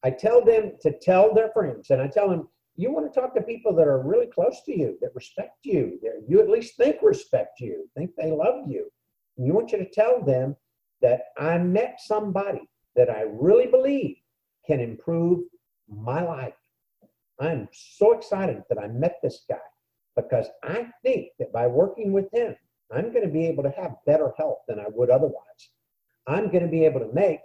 I 0.03 0.11
tell 0.11 0.45
them 0.45 0.73
to 0.81 0.93
tell 0.99 1.33
their 1.33 1.51
friends, 1.51 1.91
and 1.91 2.03
I 2.03 2.09
tell 2.09 2.29
them, 2.29 2.49
you 2.77 2.91
want 2.93 3.13
to 3.13 3.21
talk 3.21 3.35
to 3.37 3.43
people 3.43 3.75
that 3.77 3.87
are 3.87 4.03
really 4.03 4.27
close 4.27 4.63
to 4.67 4.77
you, 4.77 4.99
that 5.01 5.15
respect 5.15 5.59
you, 5.63 6.01
that 6.03 6.25
you 6.29 6.41
at 6.41 6.51
least 6.51 6.77
think 6.77 6.97
respect 7.01 7.61
you, 7.61 7.89
think 7.97 8.11
they 8.17 8.33
love 8.33 8.69
you. 8.69 8.91
And 9.37 9.47
you 9.47 9.53
want 9.53 9.73
you 9.73 9.79
to 9.79 9.91
tell 9.91 10.23
them 10.25 10.57
that 11.03 11.23
I 11.39 11.59
met 11.59 12.01
somebody 12.01 12.69
that 12.97 13.11
I 13.11 13.23
really 13.23 13.67
believe 13.67 14.17
can 14.67 14.81
improve 14.81 15.45
my 15.89 16.23
life. 16.23 16.55
I'm 17.41 17.69
so 17.73 18.13
excited 18.13 18.63
that 18.69 18.79
I 18.79 18.89
met 18.89 19.17
this 19.23 19.45
guy 19.49 19.57
because 20.17 20.47
I 20.63 20.89
think 21.03 21.29
that 21.39 21.53
by 21.53 21.67
working 21.67 22.13
with 22.13 22.33
him, 22.33 22.55
I'm 22.93 23.13
going 23.13 23.27
to 23.27 23.33
be 23.33 23.47
able 23.47 23.65
to 23.65 23.71
have 23.71 23.97
better 24.07 24.33
health 24.39 24.59
than 24.69 24.79
I 24.79 24.87
would 24.89 25.11
otherwise. 25.11 25.71
I'm 26.27 26.51
going 26.51 26.63
to 26.63 26.71
be 26.71 26.85
able 26.85 27.01
to 27.01 27.13
make 27.13 27.41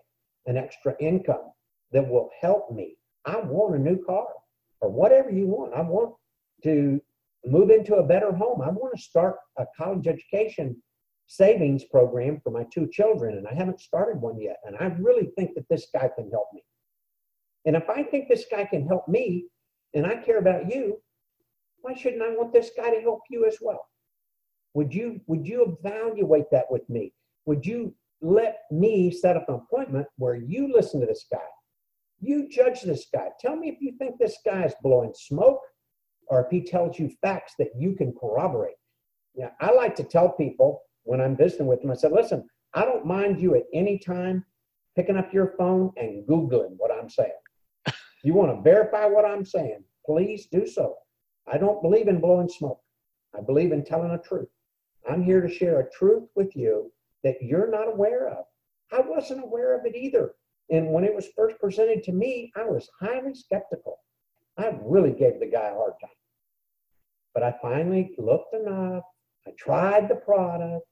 an 0.46 0.58
extra 0.58 0.96
income 1.00 1.52
that 1.92 2.08
will 2.08 2.30
help 2.40 2.72
me. 2.72 2.98
I 3.26 3.38
want 3.38 3.76
a 3.76 3.80
new 3.80 4.04
car 4.06 4.28
or 4.82 4.90
whatever 4.90 5.32
you 5.32 5.48
want. 5.48 5.74
I 5.74 5.82
want 5.82 6.14
to 6.64 7.02
move 7.46 7.72
into 7.72 7.96
a 7.96 8.06
better 8.06 8.32
home. 8.32 8.62
I 8.62 8.70
want 8.70 8.96
to 8.96 9.02
start 9.02 9.38
a 9.58 9.66
college 9.78 10.08
education 10.08 10.82
savings 11.30 11.84
program 11.84 12.42
for 12.44 12.50
my 12.50 12.66
two 12.74 12.88
children, 12.88 13.38
and 13.38 13.48
I 13.48 13.54
haven't 13.54 13.80
started 13.80 14.20
one 14.20 14.42
yet. 14.42 14.58
And 14.66 14.76
I 14.80 14.86
really 15.00 15.30
think 15.38 15.54
that 15.54 15.70
this 15.70 15.88
guy 15.94 16.10
can 16.18 16.30
help 16.32 16.48
me. 16.54 16.64
And 17.66 17.76
if 17.76 17.88
I 17.88 18.02
think 18.02 18.28
this 18.28 18.46
guy 18.50 18.66
can 18.66 18.88
help 18.88 19.08
me 19.08 19.46
and 19.94 20.08
I 20.08 20.16
care 20.16 20.40
about 20.40 20.74
you, 20.74 21.00
why 21.82 21.94
shouldn't 21.94 22.24
I 22.24 22.30
want 22.30 22.52
this 22.52 22.72
guy 22.76 22.90
to 22.90 23.02
help 23.02 23.22
you 23.30 23.46
as 23.46 23.58
well? 23.62 23.86
Would 24.74 24.94
you 24.94 25.22
would 25.28 25.48
you 25.48 25.78
evaluate 25.80 26.50
that 26.52 26.66
with 26.70 26.90
me? 26.90 27.14
Would 27.46 27.64
you 27.64 27.94
let 28.22 28.62
me 28.72 29.12
set 29.12 29.38
up 29.38 29.48
an 29.50 29.56
appointment 29.56 30.08
where 30.18 30.36
you 30.36 30.72
listen 30.74 31.00
to 31.00 31.06
this 31.06 31.26
guy? 31.32 31.38
You 32.22 32.50
judge 32.50 32.82
this 32.82 33.06
guy. 33.14 33.30
Tell 33.40 33.56
me 33.56 33.70
if 33.70 33.80
you 33.80 33.94
think 34.00 34.18
this 34.18 34.38
guy 34.44 34.64
is 34.64 34.74
blowing 34.82 35.14
smoke 35.16 35.62
or 36.28 36.44
if 36.44 36.50
he 36.50 36.62
tells 36.62 36.98
you 36.98 37.12
facts 37.22 37.54
that 37.60 37.70
you 37.78 37.94
can 37.96 38.14
corroborate. 38.14 38.76
Yeah, 39.36 39.52
I 39.62 39.72
like 39.72 39.96
to 39.98 40.04
tell 40.04 40.30
people 40.30 40.82
when 41.10 41.20
I'm 41.20 41.36
visiting 41.36 41.66
with 41.66 41.82
them, 41.82 41.90
I 41.90 41.96
said, 41.96 42.12
listen, 42.12 42.48
I 42.76 42.86
don't 42.86 43.04
mind 43.04 43.42
you 43.42 43.56
at 43.56 43.64
any 43.74 43.98
time 43.98 44.46
picking 44.96 45.18
up 45.18 45.34
your 45.34 45.56
phone 45.58 45.92
and 45.98 46.24
Googling 46.28 46.76
what 46.78 46.92
I'm 46.92 47.10
saying. 47.10 47.32
You 48.24 48.36
want 48.36 48.56
to 48.56 48.62
verify 48.62 49.08
what 49.08 49.26
I'm 49.26 49.44
saying, 49.44 49.84
please 50.06 50.46
do 50.52 50.68
so. 50.68 50.98
I 51.52 51.58
don't 51.58 51.82
believe 51.82 52.10
in 52.10 52.22
blowing 52.22 52.48
smoke. 52.48 52.80
I 53.36 53.42
believe 53.42 53.72
in 53.72 53.84
telling 53.84 54.12
the 54.12 54.20
truth. 54.20 54.50
I'm 55.10 55.24
here 55.24 55.42
to 55.42 55.52
share 55.52 55.80
a 55.80 55.90
truth 55.90 56.30
with 56.36 56.56
you 56.56 56.92
that 57.24 57.42
you're 57.42 57.72
not 57.72 57.88
aware 57.88 58.28
of. 58.30 58.46
I 58.92 59.02
wasn't 59.02 59.44
aware 59.44 59.80
of 59.80 59.88
it 59.88 59.96
either. 59.96 60.34
And 60.70 60.92
when 60.92 61.06
it 61.06 61.16
was 61.16 61.28
first 61.36 61.58
presented 61.58 62.04
to 62.04 62.12
me, 62.12 62.52
I 62.56 62.66
was 62.66 62.88
highly 63.02 63.34
skeptical. 63.34 63.98
I 64.60 64.78
really 64.84 65.14
gave 65.14 65.40
the 65.40 65.48
guy 65.48 65.70
a 65.70 65.74
hard 65.74 65.94
time. 66.00 66.12
But 67.34 67.42
I 67.42 67.56
finally 67.64 68.14
looked 68.20 68.54
enough. 68.54 69.06
I 69.48 69.52
tried 69.58 70.08
the 70.08 70.16
product. 70.16 70.86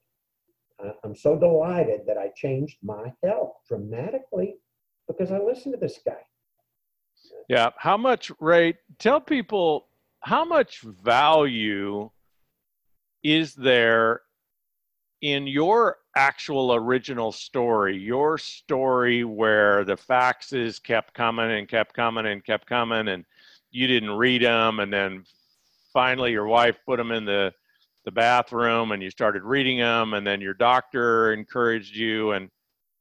I- 0.80 0.94
I'm 1.04 1.16
so 1.16 1.38
delighted 1.38 2.06
that 2.06 2.18
I 2.18 2.30
changed 2.30 2.78
my 2.84 3.14
health 3.24 3.58
dramatically 3.68 4.60
because 5.08 5.32
I 5.32 5.40
listened 5.40 5.74
to 5.74 5.80
this 5.80 6.00
guy. 6.06 6.26
Yeah. 7.50 7.72
How 7.78 7.98
much, 7.98 8.32
Ray, 8.40 8.78
tell 9.00 9.22
people 9.22 9.88
how 10.22 10.44
much 10.44 10.82
value 10.82 12.10
is 13.24 13.56
there 13.56 14.22
in 15.22 15.48
your 15.48 15.98
actual 16.16 16.74
original 16.74 17.32
story, 17.32 17.98
your 17.98 18.38
story 18.38 19.24
where 19.24 19.84
the 19.84 19.96
faxes 19.96 20.82
kept 20.82 21.14
coming 21.14 21.52
and 21.52 21.68
kept 21.68 21.94
coming 21.94 22.28
and 22.28 22.44
kept 22.44 22.68
coming 22.68 23.08
and 23.08 23.26
you 23.72 23.88
didn't 23.88 24.12
read 24.12 24.42
them 24.42 24.80
and 24.80 24.94
then 24.94 25.24
finally 25.92 26.32
your 26.32 26.48
wife 26.48 26.78
put 26.86 26.98
them 26.98 27.12
in 27.12 27.26
the 27.26 27.54
the 28.08 28.12
bathroom 28.14 28.94
and 28.94 29.04
you 29.04 29.10
started 29.10 29.44
reading 29.44 29.80
them 29.80 30.14
and 30.14 30.26
then 30.26 30.40
your 30.40 30.54
doctor 30.54 31.34
encouraged 31.34 31.94
you 31.94 32.32
and 32.32 32.48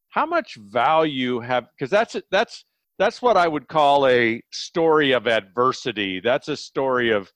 how 0.09 0.27
much 0.27 0.57
value 0.57 1.38
have 1.38 1.66
because 1.71 1.90
that's 1.90 2.16
that's 2.33 2.64
that's 2.99 3.23
what 3.23 3.37
I 3.37 3.47
would 3.47 3.69
call 3.69 4.09
a 4.09 4.42
story 4.51 5.12
of 5.12 5.29
adversity. 5.29 6.19
That's 6.19 6.49
a 6.49 6.57
story 6.57 7.12
of 7.12 7.33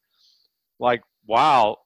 like, 0.80 1.02
wow, 1.28 1.76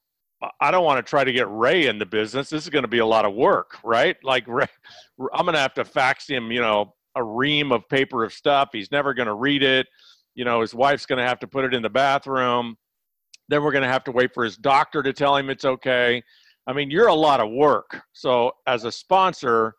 I 0.59 0.71
don't 0.71 0.85
want 0.85 1.05
to 1.05 1.11
try 1.11 1.23
to 1.23 1.33
get 1.33 1.51
Ray 1.51 1.87
in 1.87 1.99
the 1.99 2.07
business. 2.07 2.49
This 2.49 2.63
is 2.63 2.71
going 2.71 2.85
to 2.85 2.89
be 2.89 3.01
a 3.01 3.07
lot 3.07 3.27
of 3.27 3.35
work, 3.35 3.77
right? 3.85 4.17
Like, 4.23 4.49
Ray, 4.49 4.69
I'm 5.35 5.45
going 5.45 5.55
to 5.55 5.61
have 5.61 5.75
to 5.75 5.85
fax 5.85 6.27
him, 6.27 6.51
you 6.51 6.63
know, 6.63 6.95
a 7.15 7.23
ream 7.23 7.73
of 7.73 7.87
paper 7.91 8.25
of 8.25 8.33
stuff. 8.33 8.71
He's 8.73 8.91
never 8.91 9.13
going 9.13 9.29
to 9.29 9.35
read 9.35 9.63
it. 9.63 9.87
You 10.35 10.47
know, 10.47 10.63
his 10.63 10.75
wife's 10.75 11.05
going 11.05 11.19
to 11.19 11.29
have 11.29 11.41
to 11.41 11.47
put 11.47 11.67
it 11.67 11.75
in 11.75 11.83
the 11.83 11.91
bathroom. 11.91 12.77
Then 13.49 13.63
we're 13.63 13.73
going 13.73 13.83
to 13.83 13.89
have 13.89 14.05
to 14.05 14.13
wait 14.13 14.33
for 14.33 14.45
his 14.45 14.57
doctor 14.57 15.03
to 15.03 15.13
tell 15.13 15.37
him 15.37 15.51
it's 15.51 15.65
okay. 15.65 16.23
I 16.67 16.73
mean, 16.73 16.91
you're 16.91 17.09
a 17.09 17.15
lot 17.15 17.41
of 17.41 17.51
work. 17.51 18.01
So, 18.13 18.53
as 18.67 18.85
a 18.85 18.93
sponsor, 18.93 19.75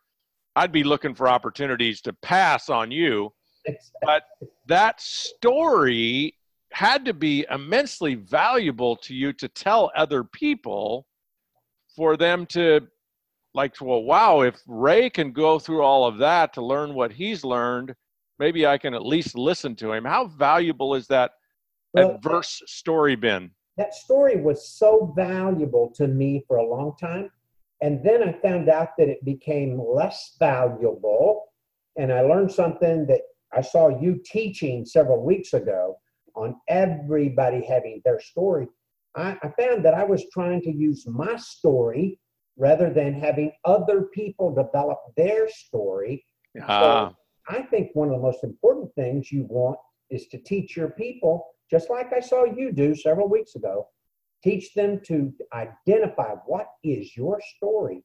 I'd 0.56 0.72
be 0.72 0.84
looking 0.84 1.16
for 1.16 1.28
opportunities 1.28 2.02
to 2.02 2.14
pass 2.14 2.70
on 2.70 2.92
you 2.92 3.34
It's, 3.66 3.92
that 4.68 5.02
story 5.02 6.36
had 6.72 7.06
to 7.06 7.14
be 7.14 7.46
immensely 7.50 8.16
valuable 8.16 8.96
to 8.98 9.14
you 9.14 9.34
to 9.34 9.48
tell 9.48 9.92
other 9.96 10.24
people 10.24 11.06
for 11.96 12.18
them 12.18 12.46
to 12.46 12.82
like 13.54 13.80
well 13.80 14.04
wow 14.04 14.42
if 14.42 14.56
ray 14.68 15.10
can 15.10 15.32
go 15.32 15.58
through 15.58 15.82
all 15.82 16.06
of 16.06 16.18
that 16.18 16.54
to 16.54 16.62
learn 16.62 16.94
what 16.94 17.14
he's 17.14 17.46
learned 17.46 17.96
maybe 18.40 18.68
i 18.68 18.78
can 18.78 18.94
at 18.94 19.06
least 19.06 19.38
listen 19.38 19.74
to 19.74 19.94
him 19.94 20.04
how 20.04 20.28
valuable 20.28 20.96
is 20.96 21.08
that 21.08 21.32
well, 21.94 22.16
adverse 22.16 22.62
story 22.66 23.16
been 23.16 23.50
that 23.78 23.94
story 23.94 24.42
was 24.42 24.70
so 24.70 25.14
valuable 25.16 25.92
to 25.96 26.08
me 26.08 26.44
for 26.48 26.58
a 26.58 26.68
long 26.68 26.96
time. 27.00 27.30
And 27.82 28.04
then 28.04 28.24
I 28.24 28.32
found 28.42 28.70
out 28.70 28.90
that 28.98 29.10
it 29.10 29.24
became 29.26 29.80
less 29.80 30.36
valuable. 30.40 31.52
And 31.98 32.12
I 32.12 32.22
learned 32.22 32.52
something 32.52 33.06
that 33.08 33.22
I 33.54 33.62
saw 33.62 34.00
you 34.00 34.22
teaching 34.26 34.86
several 34.86 35.24
weeks 35.24 35.54
ago 35.54 35.98
on 36.36 36.56
everybody 36.68 37.66
having 37.66 38.02
their 38.04 38.20
story. 38.20 38.68
I, 39.16 39.38
I 39.42 39.50
found 39.58 39.84
that 39.86 39.94
I 39.94 40.04
was 40.04 40.26
trying 40.34 40.62
to 40.64 40.72
use 40.72 41.06
my 41.08 41.36
story 41.38 42.20
rather 42.58 42.90
than 42.90 43.14
having 43.14 43.52
other 43.66 44.04
people 44.14 44.54
develop 44.54 45.00
their 45.18 45.50
story. 45.50 46.26
ah 46.62 47.14
I 47.48 47.62
think 47.62 47.92
one 47.94 48.10
of 48.10 48.16
the 48.16 48.22
most 48.22 48.44
important 48.44 48.94
things 48.96 49.32
you 49.32 49.46
want 49.50 49.78
is 50.10 50.28
to 50.28 50.38
teach 50.38 50.76
your 50.76 50.90
people, 50.90 51.46
just 51.70 51.90
like 51.90 52.14
I 52.14 52.20
saw 52.20 52.46
you 52.46 52.72
do 52.72 52.96
several 52.96 53.28
weeks 53.28 53.56
ago, 53.56 53.88
teach 54.44 54.74
them 54.74 55.02
to 55.08 55.34
identify 55.54 56.36
what 56.46 56.68
is 56.84 57.16
your 57.16 57.42
story 57.58 58.04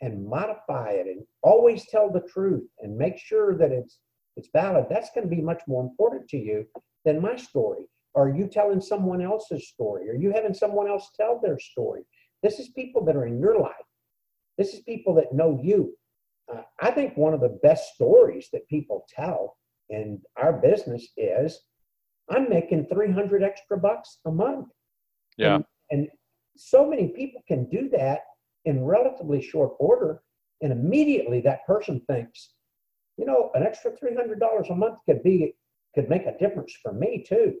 and 0.00 0.26
modify 0.26 0.90
it 0.90 1.06
and 1.06 1.24
always 1.42 1.86
tell 1.86 2.10
the 2.10 2.26
truth 2.32 2.66
and 2.80 2.96
make 2.96 3.18
sure 3.18 3.56
that 3.58 3.72
it's 3.72 3.98
it's 4.36 4.48
valid. 4.54 4.86
That's 4.88 5.10
going 5.14 5.28
to 5.28 5.34
be 5.34 5.42
much 5.42 5.62
more 5.66 5.82
important 5.82 6.28
to 6.30 6.38
you 6.38 6.64
than 7.04 7.20
my 7.20 7.36
story. 7.36 7.84
Are 8.14 8.28
you 8.28 8.46
telling 8.46 8.80
someone 8.80 9.20
else's 9.20 9.68
story? 9.68 10.08
Are 10.08 10.14
you 10.14 10.32
having 10.32 10.54
someone 10.54 10.88
else 10.88 11.10
tell 11.16 11.40
their 11.40 11.58
story? 11.58 12.02
This 12.42 12.58
is 12.58 12.68
people 12.70 13.04
that 13.04 13.16
are 13.16 13.26
in 13.26 13.38
your 13.38 13.58
life. 13.58 13.74
This 14.56 14.72
is 14.72 14.80
people 14.80 15.14
that 15.16 15.34
know 15.34 15.60
you. 15.62 15.94
Uh, 16.52 16.62
I 16.80 16.90
think 16.90 17.16
one 17.16 17.34
of 17.34 17.40
the 17.40 17.58
best 17.62 17.94
stories 17.94 18.48
that 18.52 18.68
people 18.68 19.04
tell 19.08 19.56
in 19.88 20.20
our 20.36 20.52
business 20.52 21.08
is 21.16 21.60
I'm 22.30 22.48
making 22.48 22.86
300 22.86 23.42
extra 23.42 23.76
bucks 23.78 24.18
a 24.26 24.30
month. 24.30 24.68
yeah 25.36 25.56
And, 25.56 25.64
and 25.90 26.08
so 26.56 26.88
many 26.88 27.08
people 27.08 27.42
can 27.48 27.68
do 27.68 27.88
that 27.90 28.20
in 28.64 28.84
relatively 28.84 29.42
short 29.42 29.72
order. 29.78 30.22
And 30.62 30.72
immediately 30.72 31.40
that 31.42 31.66
person 31.66 32.02
thinks, 32.08 32.54
you 33.16 33.24
know, 33.24 33.50
an 33.54 33.62
extra 33.62 33.92
$300 33.92 34.70
a 34.70 34.74
month 34.74 34.98
could 35.06 35.22
be, 35.22 35.54
could 35.94 36.08
make 36.08 36.26
a 36.26 36.38
difference 36.38 36.74
for 36.82 36.92
me 36.92 37.24
too. 37.26 37.54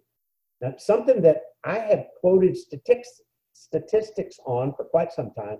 That's 0.60 0.86
something 0.86 1.22
that 1.22 1.42
I 1.64 1.78
have 1.78 2.04
quoted 2.20 2.56
statistics 2.56 3.22
statistics 3.60 4.38
on 4.46 4.72
for 4.74 4.84
quite 4.84 5.12
some 5.12 5.32
time, 5.32 5.58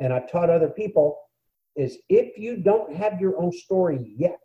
and 0.00 0.12
I've 0.12 0.30
taught 0.30 0.50
other 0.50 0.70
people 0.70 1.18
is 1.76 1.98
if 2.08 2.38
you 2.38 2.56
don't 2.56 2.94
have 2.94 3.20
your 3.20 3.36
own 3.40 3.52
story 3.52 4.14
yet, 4.16 4.40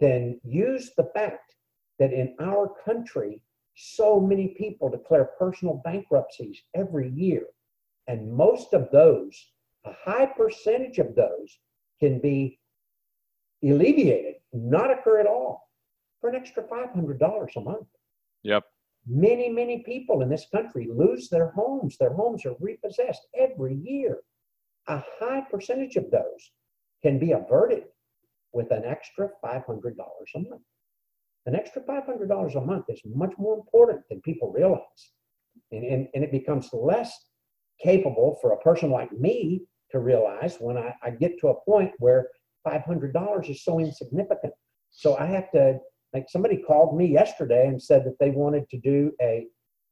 then 0.00 0.40
use 0.42 0.90
the 0.96 1.10
fact 1.14 1.54
that 1.98 2.12
in 2.12 2.34
our 2.40 2.72
country, 2.84 3.42
so 3.74 4.20
many 4.20 4.48
people 4.58 4.88
declare 4.88 5.30
personal 5.38 5.80
bankruptcies 5.84 6.60
every 6.74 7.10
year. 7.10 7.46
And 8.06 8.32
most 8.32 8.72
of 8.72 8.90
those, 8.90 9.52
a 9.84 9.92
high 10.04 10.26
percentage 10.26 10.98
of 10.98 11.14
those, 11.14 11.58
can 12.00 12.20
be 12.20 12.58
alleviated, 13.62 14.34
not 14.52 14.90
occur 14.90 15.20
at 15.20 15.26
all, 15.26 15.68
for 16.20 16.30
an 16.30 16.36
extra 16.36 16.62
$500 16.64 17.56
a 17.56 17.60
month. 17.60 17.86
Yep. 18.42 18.64
Many, 19.06 19.48
many 19.48 19.82
people 19.84 20.22
in 20.22 20.28
this 20.28 20.46
country 20.52 20.88
lose 20.92 21.28
their 21.28 21.50
homes. 21.50 21.96
Their 21.98 22.12
homes 22.12 22.44
are 22.44 22.56
repossessed 22.60 23.26
every 23.36 23.74
year. 23.74 24.18
A 24.88 25.02
high 25.20 25.42
percentage 25.50 25.96
of 25.96 26.10
those 26.10 26.52
can 27.02 27.18
be 27.18 27.32
averted 27.32 27.84
with 28.52 28.70
an 28.70 28.84
extra 28.84 29.30
$500 29.44 29.62
a 30.34 30.38
month. 30.38 30.62
An 31.48 31.54
extra 31.54 31.80
$500 31.80 32.56
a 32.56 32.60
month 32.60 32.84
is 32.90 33.00
much 33.06 33.32
more 33.38 33.54
important 33.54 34.02
than 34.10 34.20
people 34.20 34.52
realize. 34.52 34.82
And, 35.72 35.82
and, 35.82 36.06
and 36.14 36.22
it 36.22 36.30
becomes 36.30 36.68
less 36.74 37.10
capable 37.82 38.38
for 38.42 38.52
a 38.52 38.58
person 38.58 38.90
like 38.90 39.10
me 39.12 39.62
to 39.90 39.98
realize 39.98 40.58
when 40.60 40.76
I, 40.76 40.94
I 41.02 41.08
get 41.08 41.40
to 41.40 41.48
a 41.48 41.60
point 41.64 41.92
where 42.00 42.28
$500 42.66 43.48
is 43.48 43.64
so 43.64 43.80
insignificant. 43.80 44.52
So 44.90 45.16
I 45.16 45.24
have 45.24 45.50
to, 45.52 45.78
like 46.12 46.26
somebody 46.28 46.58
called 46.58 46.98
me 46.98 47.06
yesterday 47.06 47.66
and 47.66 47.82
said 47.82 48.04
that 48.04 48.18
they 48.20 48.28
wanted 48.28 48.68
to 48.68 48.78
do 48.80 49.12
a, 49.22 49.46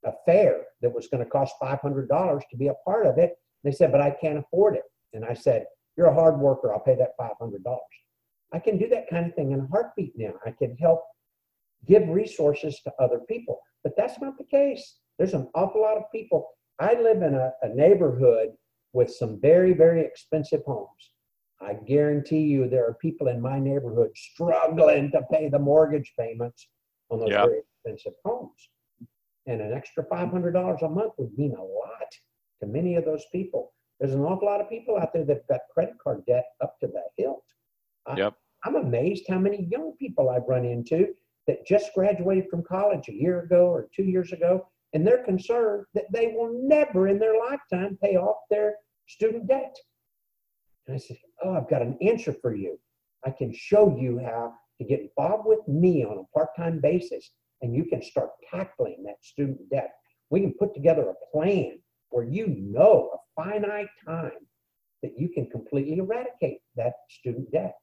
a 0.04 0.12
fair 0.26 0.60
that 0.82 0.94
was 0.94 1.08
going 1.08 1.24
to 1.24 1.30
cost 1.30 1.54
$500 1.62 2.40
to 2.50 2.56
be 2.58 2.68
a 2.68 2.74
part 2.84 3.06
of 3.06 3.16
it. 3.16 3.32
They 3.64 3.72
said, 3.72 3.92
but 3.92 4.02
I 4.02 4.10
can't 4.10 4.36
afford 4.38 4.76
it. 4.76 4.84
And 5.14 5.24
I 5.24 5.32
said, 5.32 5.64
you're 5.96 6.08
a 6.08 6.14
hard 6.14 6.38
worker. 6.38 6.74
I'll 6.74 6.80
pay 6.80 6.96
that 6.96 7.16
$500. 7.18 7.56
I 8.52 8.58
can 8.58 8.76
do 8.76 8.90
that 8.90 9.08
kind 9.08 9.24
of 9.24 9.34
thing 9.34 9.52
in 9.52 9.60
a 9.60 9.66
heartbeat 9.68 10.12
now. 10.18 10.34
I 10.44 10.50
can 10.50 10.76
help 10.76 11.02
give 11.86 12.08
resources 12.08 12.80
to 12.84 12.92
other 12.98 13.20
people. 13.28 13.60
But 13.82 13.94
that's 13.96 14.20
not 14.20 14.38
the 14.38 14.44
case. 14.44 14.98
There's 15.18 15.34
an 15.34 15.48
awful 15.54 15.82
lot 15.82 15.96
of 15.96 16.04
people. 16.12 16.48
I 16.78 16.94
live 17.00 17.22
in 17.22 17.34
a, 17.34 17.52
a 17.62 17.68
neighborhood 17.68 18.50
with 18.92 19.10
some 19.10 19.40
very, 19.40 19.72
very 19.72 20.04
expensive 20.04 20.62
homes. 20.66 21.12
I 21.60 21.74
guarantee 21.86 22.40
you 22.40 22.68
there 22.68 22.86
are 22.86 22.94
people 22.94 23.28
in 23.28 23.40
my 23.40 23.58
neighborhood 23.58 24.10
struggling 24.14 25.10
to 25.12 25.22
pay 25.30 25.48
the 25.48 25.58
mortgage 25.58 26.12
payments 26.18 26.68
on 27.10 27.20
those 27.20 27.30
very 27.30 27.60
expensive 27.60 28.12
homes. 28.24 28.68
And 29.46 29.60
an 29.60 29.72
extra 29.72 30.04
$500 30.04 30.82
a 30.82 30.88
month 30.88 31.12
would 31.18 31.36
mean 31.38 31.54
a 31.54 31.62
lot 31.62 32.10
to 32.60 32.66
many 32.66 32.96
of 32.96 33.04
those 33.04 33.24
people. 33.32 33.72
There's 34.00 34.12
an 34.12 34.20
awful 34.20 34.48
lot 34.48 34.60
of 34.60 34.68
people 34.68 34.98
out 34.98 35.12
there 35.14 35.24
that 35.24 35.36
have 35.36 35.48
got 35.48 35.60
credit 35.72 35.94
card 36.02 36.24
debt 36.26 36.44
up 36.62 36.78
to 36.80 36.88
the 36.88 37.02
hilt. 37.16 37.44
Yep. 38.14 38.34
I'm 38.64 38.76
amazed 38.76 39.24
how 39.28 39.38
many 39.38 39.66
young 39.70 39.92
people 39.98 40.28
I've 40.28 40.48
run 40.48 40.64
into 40.64 41.14
that 41.46 41.66
just 41.66 41.94
graduated 41.94 42.46
from 42.50 42.62
college 42.64 43.08
a 43.08 43.14
year 43.14 43.40
ago 43.40 43.66
or 43.66 43.88
two 43.94 44.04
years 44.04 44.32
ago, 44.32 44.66
and 44.92 45.06
they're 45.06 45.24
concerned 45.24 45.84
that 45.94 46.10
they 46.12 46.28
will 46.28 46.50
never 46.62 47.08
in 47.08 47.18
their 47.18 47.38
lifetime 47.38 47.98
pay 48.02 48.16
off 48.16 48.36
their 48.50 48.74
student 49.08 49.46
debt. 49.46 49.76
And 50.86 50.96
I 50.96 50.98
said, 50.98 51.18
Oh, 51.44 51.54
I've 51.54 51.70
got 51.70 51.82
an 51.82 51.98
answer 52.00 52.34
for 52.40 52.54
you. 52.54 52.78
I 53.24 53.30
can 53.30 53.52
show 53.52 53.96
you 53.98 54.20
how 54.24 54.54
to 54.78 54.84
get 54.84 55.00
involved 55.00 55.46
with 55.46 55.66
me 55.66 56.04
on 56.04 56.18
a 56.18 56.38
part 56.38 56.50
time 56.56 56.80
basis, 56.80 57.30
and 57.62 57.74
you 57.74 57.84
can 57.84 58.02
start 58.02 58.30
tackling 58.50 59.02
that 59.06 59.16
student 59.22 59.68
debt. 59.70 59.92
We 60.30 60.40
can 60.40 60.54
put 60.58 60.74
together 60.74 61.08
a 61.10 61.36
plan 61.36 61.78
where 62.10 62.24
you 62.24 62.46
know 62.48 63.10
a 63.14 63.42
finite 63.42 63.88
time 64.06 64.30
that 65.02 65.12
you 65.18 65.28
can 65.28 65.48
completely 65.50 65.98
eradicate 65.98 66.58
that 66.76 66.94
student 67.10 67.50
debt. 67.52 67.74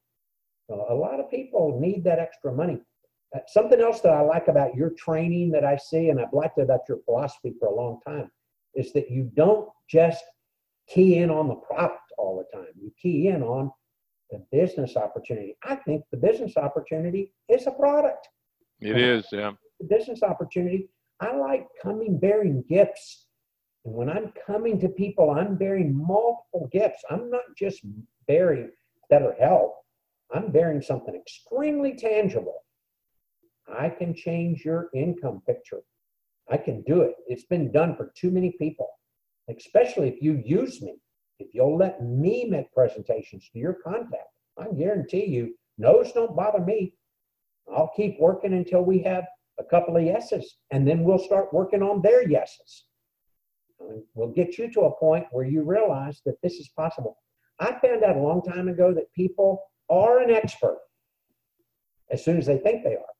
A 0.70 0.94
lot 0.94 1.20
of 1.20 1.30
people 1.30 1.78
need 1.80 2.04
that 2.04 2.18
extra 2.18 2.52
money. 2.52 2.80
Uh, 3.34 3.38
something 3.46 3.80
else 3.80 4.00
that 4.00 4.12
I 4.12 4.20
like 4.20 4.48
about 4.48 4.74
your 4.74 4.90
training 4.90 5.50
that 5.50 5.64
I 5.64 5.76
see, 5.76 6.10
and 6.10 6.20
I've 6.20 6.32
liked 6.32 6.58
about 6.58 6.80
your 6.88 6.98
philosophy 7.04 7.54
for 7.58 7.68
a 7.68 7.74
long 7.74 8.00
time, 8.06 8.30
is 8.74 8.92
that 8.92 9.10
you 9.10 9.30
don't 9.34 9.68
just 9.88 10.24
key 10.88 11.18
in 11.18 11.30
on 11.30 11.48
the 11.48 11.54
product 11.54 12.12
all 12.18 12.36
the 12.36 12.56
time. 12.56 12.68
You 12.80 12.92
key 13.00 13.28
in 13.28 13.42
on 13.42 13.70
the 14.30 14.44
business 14.52 14.96
opportunity. 14.96 15.56
I 15.64 15.76
think 15.76 16.04
the 16.10 16.16
business 16.16 16.56
opportunity 16.56 17.32
is 17.48 17.66
a 17.66 17.72
product. 17.72 18.28
It 18.80 18.96
is, 18.98 19.26
yeah. 19.32 19.52
The 19.80 19.86
business 19.86 20.22
opportunity. 20.22 20.88
I 21.20 21.34
like 21.36 21.66
coming 21.82 22.18
bearing 22.18 22.64
gifts. 22.68 23.26
And 23.84 23.94
when 23.94 24.10
I'm 24.10 24.32
coming 24.46 24.80
to 24.80 24.88
people, 24.88 25.30
I'm 25.30 25.56
bearing 25.56 25.94
multiple 25.94 26.68
gifts. 26.72 27.02
I'm 27.10 27.30
not 27.30 27.44
just 27.56 27.80
bearing 28.26 28.70
better 29.10 29.34
health. 29.38 29.72
I'm 30.32 30.50
bearing 30.50 30.82
something 30.82 31.14
extremely 31.14 31.94
tangible. 31.94 32.64
I 33.68 33.88
can 33.88 34.14
change 34.14 34.64
your 34.64 34.88
income 34.94 35.42
picture. 35.46 35.82
I 36.50 36.56
can 36.56 36.82
do 36.82 37.02
it. 37.02 37.14
It's 37.26 37.44
been 37.44 37.72
done 37.72 37.96
for 37.96 38.12
too 38.14 38.30
many 38.30 38.52
people, 38.52 38.88
especially 39.48 40.08
if 40.08 40.20
you 40.20 40.42
use 40.44 40.82
me. 40.82 40.96
If 41.38 41.54
you'll 41.54 41.76
let 41.76 42.02
me 42.02 42.44
make 42.44 42.72
presentations 42.72 43.48
to 43.52 43.58
your 43.58 43.74
contact, 43.84 44.28
I 44.58 44.66
guarantee 44.68 45.26
you, 45.26 45.54
no's 45.78 46.12
don't 46.12 46.36
bother 46.36 46.60
me. 46.60 46.94
I'll 47.74 47.90
keep 47.96 48.20
working 48.20 48.52
until 48.52 48.82
we 48.82 49.00
have 49.00 49.24
a 49.58 49.64
couple 49.64 49.96
of 49.96 50.04
yeses, 50.04 50.56
and 50.70 50.86
then 50.86 51.02
we'll 51.02 51.18
start 51.18 51.52
working 51.52 51.82
on 51.82 52.02
their 52.02 52.28
yeses. 52.28 52.84
We'll 54.14 54.32
get 54.32 54.58
you 54.58 54.70
to 54.72 54.82
a 54.82 54.96
point 54.96 55.26
where 55.32 55.44
you 55.44 55.62
realize 55.62 56.20
that 56.26 56.40
this 56.42 56.54
is 56.54 56.68
possible. 56.68 57.18
I 57.58 57.78
found 57.80 58.04
out 58.04 58.16
a 58.16 58.20
long 58.20 58.42
time 58.42 58.68
ago 58.68 58.92
that 58.94 59.12
people 59.14 59.62
are 59.88 60.18
an 60.18 60.30
expert 60.30 60.78
as 62.10 62.24
soon 62.24 62.38
as 62.38 62.46
they 62.46 62.58
think 62.58 62.84
they 62.84 62.96
are. 62.96 63.14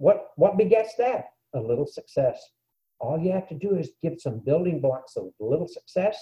What, 0.00 0.28
what 0.36 0.56
begets 0.56 0.94
that? 0.96 1.26
A 1.54 1.60
little 1.60 1.86
success. 1.86 2.40
All 3.00 3.18
you 3.18 3.32
have 3.32 3.46
to 3.48 3.54
do 3.54 3.76
is 3.76 3.90
give 4.02 4.14
some 4.18 4.38
building 4.38 4.80
blocks 4.80 5.14
of 5.16 5.28
little 5.38 5.68
success. 5.68 6.18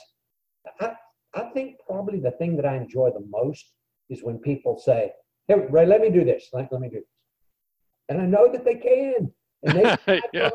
I, 0.81 0.95
I 1.33 1.45
think 1.55 1.76
probably 1.87 2.18
the 2.18 2.33
thing 2.33 2.57
that 2.57 2.66
I 2.66 2.76
enjoy 2.76 3.11
the 3.11 3.24
most 3.31 3.70
is 4.11 4.24
when 4.24 4.39
people 4.39 4.79
say, 4.79 5.12
Hey, 5.47 5.55
Ray, 5.70 5.87
let 5.87 6.01
me 6.01 6.11
do 6.11 6.24
this. 6.24 6.49
Let, 6.53 6.72
let 6.72 6.81
me 6.81 6.89
do 6.89 6.97
this. 6.97 7.05
And 8.09 8.20
I 8.20 8.26
know 8.26 8.51
that 8.51 8.64
they 8.64 8.74
can. 8.74 9.33
And 9.62 9.79
they 9.79 10.20
yeah. 10.33 10.51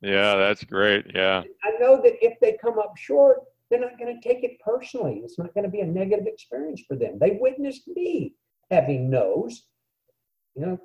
yeah, 0.00 0.34
that's 0.34 0.64
great. 0.64 1.06
Yeah. 1.14 1.44
I 1.62 1.70
know 1.78 2.02
that 2.02 2.24
if 2.24 2.40
they 2.40 2.58
come 2.60 2.80
up 2.80 2.96
short, 2.96 3.38
they're 3.70 3.80
not 3.80 3.98
going 4.00 4.20
to 4.20 4.28
take 4.28 4.42
it 4.42 4.58
personally. 4.64 5.20
It's 5.22 5.38
not 5.38 5.54
going 5.54 5.64
to 5.64 5.70
be 5.70 5.80
a 5.80 5.86
negative 5.86 6.26
experience 6.26 6.82
for 6.88 6.96
them. 6.96 7.18
They 7.20 7.38
witnessed 7.40 7.86
me 7.86 8.34
having 8.68 9.10
no's. 9.10 9.62
You 10.56 10.66
know, 10.66 10.80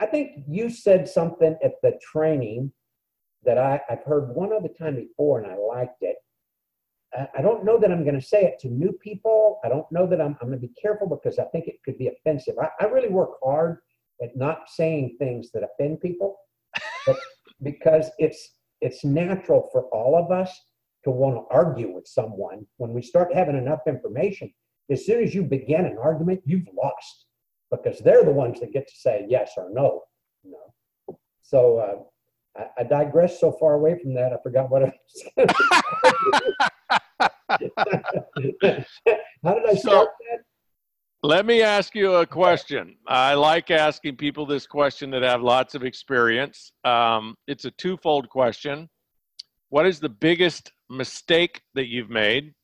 I 0.00 0.06
think 0.06 0.44
you 0.48 0.70
said 0.70 1.08
something 1.08 1.56
at 1.64 1.72
the 1.82 1.98
training 2.12 2.72
that 3.44 3.58
I, 3.58 3.80
have 3.88 4.02
heard 4.04 4.34
one 4.34 4.52
other 4.52 4.68
time 4.68 4.96
before 4.96 5.40
and 5.40 5.50
I 5.50 5.56
liked 5.56 6.02
it. 6.02 6.16
I, 7.14 7.28
I 7.38 7.42
don't 7.42 7.64
know 7.64 7.78
that 7.78 7.90
I'm 7.90 8.02
going 8.02 8.20
to 8.20 8.26
say 8.26 8.42
it 8.42 8.58
to 8.60 8.68
new 8.68 8.92
people. 8.92 9.60
I 9.64 9.68
don't 9.68 9.90
know 9.90 10.06
that 10.06 10.20
I'm, 10.20 10.36
I'm 10.40 10.48
going 10.48 10.60
to 10.60 10.66
be 10.66 10.74
careful 10.80 11.08
because 11.08 11.38
I 11.38 11.44
think 11.44 11.66
it 11.66 11.82
could 11.84 11.98
be 11.98 12.08
offensive. 12.08 12.56
I, 12.60 12.68
I 12.80 12.88
really 12.88 13.08
work 13.08 13.32
hard 13.42 13.78
at 14.22 14.36
not 14.36 14.68
saying 14.68 15.16
things 15.18 15.50
that 15.52 15.62
offend 15.62 16.00
people 16.00 16.36
because 17.62 18.10
it's 18.18 18.54
it's 18.80 19.04
natural 19.04 19.68
for 19.72 19.84
all 19.86 20.16
of 20.16 20.30
us 20.30 20.50
to 21.04 21.10
want 21.10 21.36
to 21.36 21.54
argue 21.54 21.94
with 21.94 22.06
someone 22.06 22.66
when 22.76 22.92
we 22.92 23.00
start 23.00 23.32
having 23.32 23.56
enough 23.56 23.80
information 23.86 24.52
as 24.90 25.06
soon 25.06 25.22
as 25.22 25.34
you 25.34 25.42
begin 25.42 25.86
an 25.86 25.96
argument 25.98 26.40
you've 26.44 26.68
lost 26.76 27.25
because 27.70 27.98
they're 28.00 28.24
the 28.24 28.32
ones 28.32 28.60
that 28.60 28.72
get 28.72 28.86
to 28.88 28.96
say 28.96 29.26
yes 29.28 29.52
or 29.56 29.68
no. 29.72 30.02
You 30.42 30.52
know? 30.52 31.18
So 31.42 31.78
uh, 31.78 32.60
I, 32.60 32.80
I 32.80 32.84
digress 32.84 33.40
so 33.40 33.52
far 33.52 33.74
away 33.74 33.98
from 34.00 34.14
that, 34.14 34.32
I 34.32 34.36
forgot 34.42 34.70
what 34.70 34.84
I 34.84 34.92
was. 35.36 35.48
How 39.44 39.54
did 39.54 39.66
I 39.68 39.74
start 39.74 40.08
that? 40.20 40.42
Let 41.22 41.46
me 41.46 41.62
ask 41.62 41.94
you 41.94 42.14
a 42.14 42.26
question. 42.26 42.96
I 43.08 43.34
like 43.34 43.70
asking 43.70 44.16
people 44.16 44.46
this 44.46 44.66
question 44.66 45.10
that 45.10 45.22
have 45.22 45.42
lots 45.42 45.74
of 45.74 45.82
experience. 45.82 46.70
Um, 46.84 47.34
it's 47.48 47.64
a 47.64 47.70
twofold 47.72 48.28
question. 48.28 48.88
What 49.70 49.86
is 49.86 49.98
the 49.98 50.08
biggest 50.08 50.70
mistake 50.88 51.62
that 51.74 51.88
you've 51.88 52.10
made? 52.10 52.54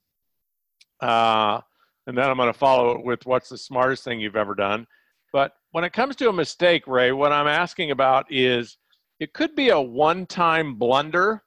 Uh, 1.01 1.61
and 2.07 2.17
then 2.17 2.29
I'm 2.29 2.37
going 2.37 2.53
to 2.53 2.59
follow 2.59 2.93
it 2.93 3.05
with 3.05 3.25
what's 3.27 3.49
the 3.49 3.59
smartest 3.59 4.05
thing 4.05 4.21
you've 4.21 4.37
ever 4.37 4.55
done. 4.55 4.87
But 5.33 5.55
when 5.71 5.85
it 5.85 5.93
comes 5.93 6.17
to 6.17 6.29
a 6.29 6.33
mistake, 6.33 6.87
Ray, 6.87 7.13
what 7.13 7.33
I'm 7.33 7.47
asking 7.47 7.91
about 7.91 8.27
is 8.31 8.77
it 9.21 9.33
could 9.33 9.55
be 9.55 9.71
a 9.71 9.81
one 9.81 10.27
time 10.27 10.75
blunder, 10.75 11.43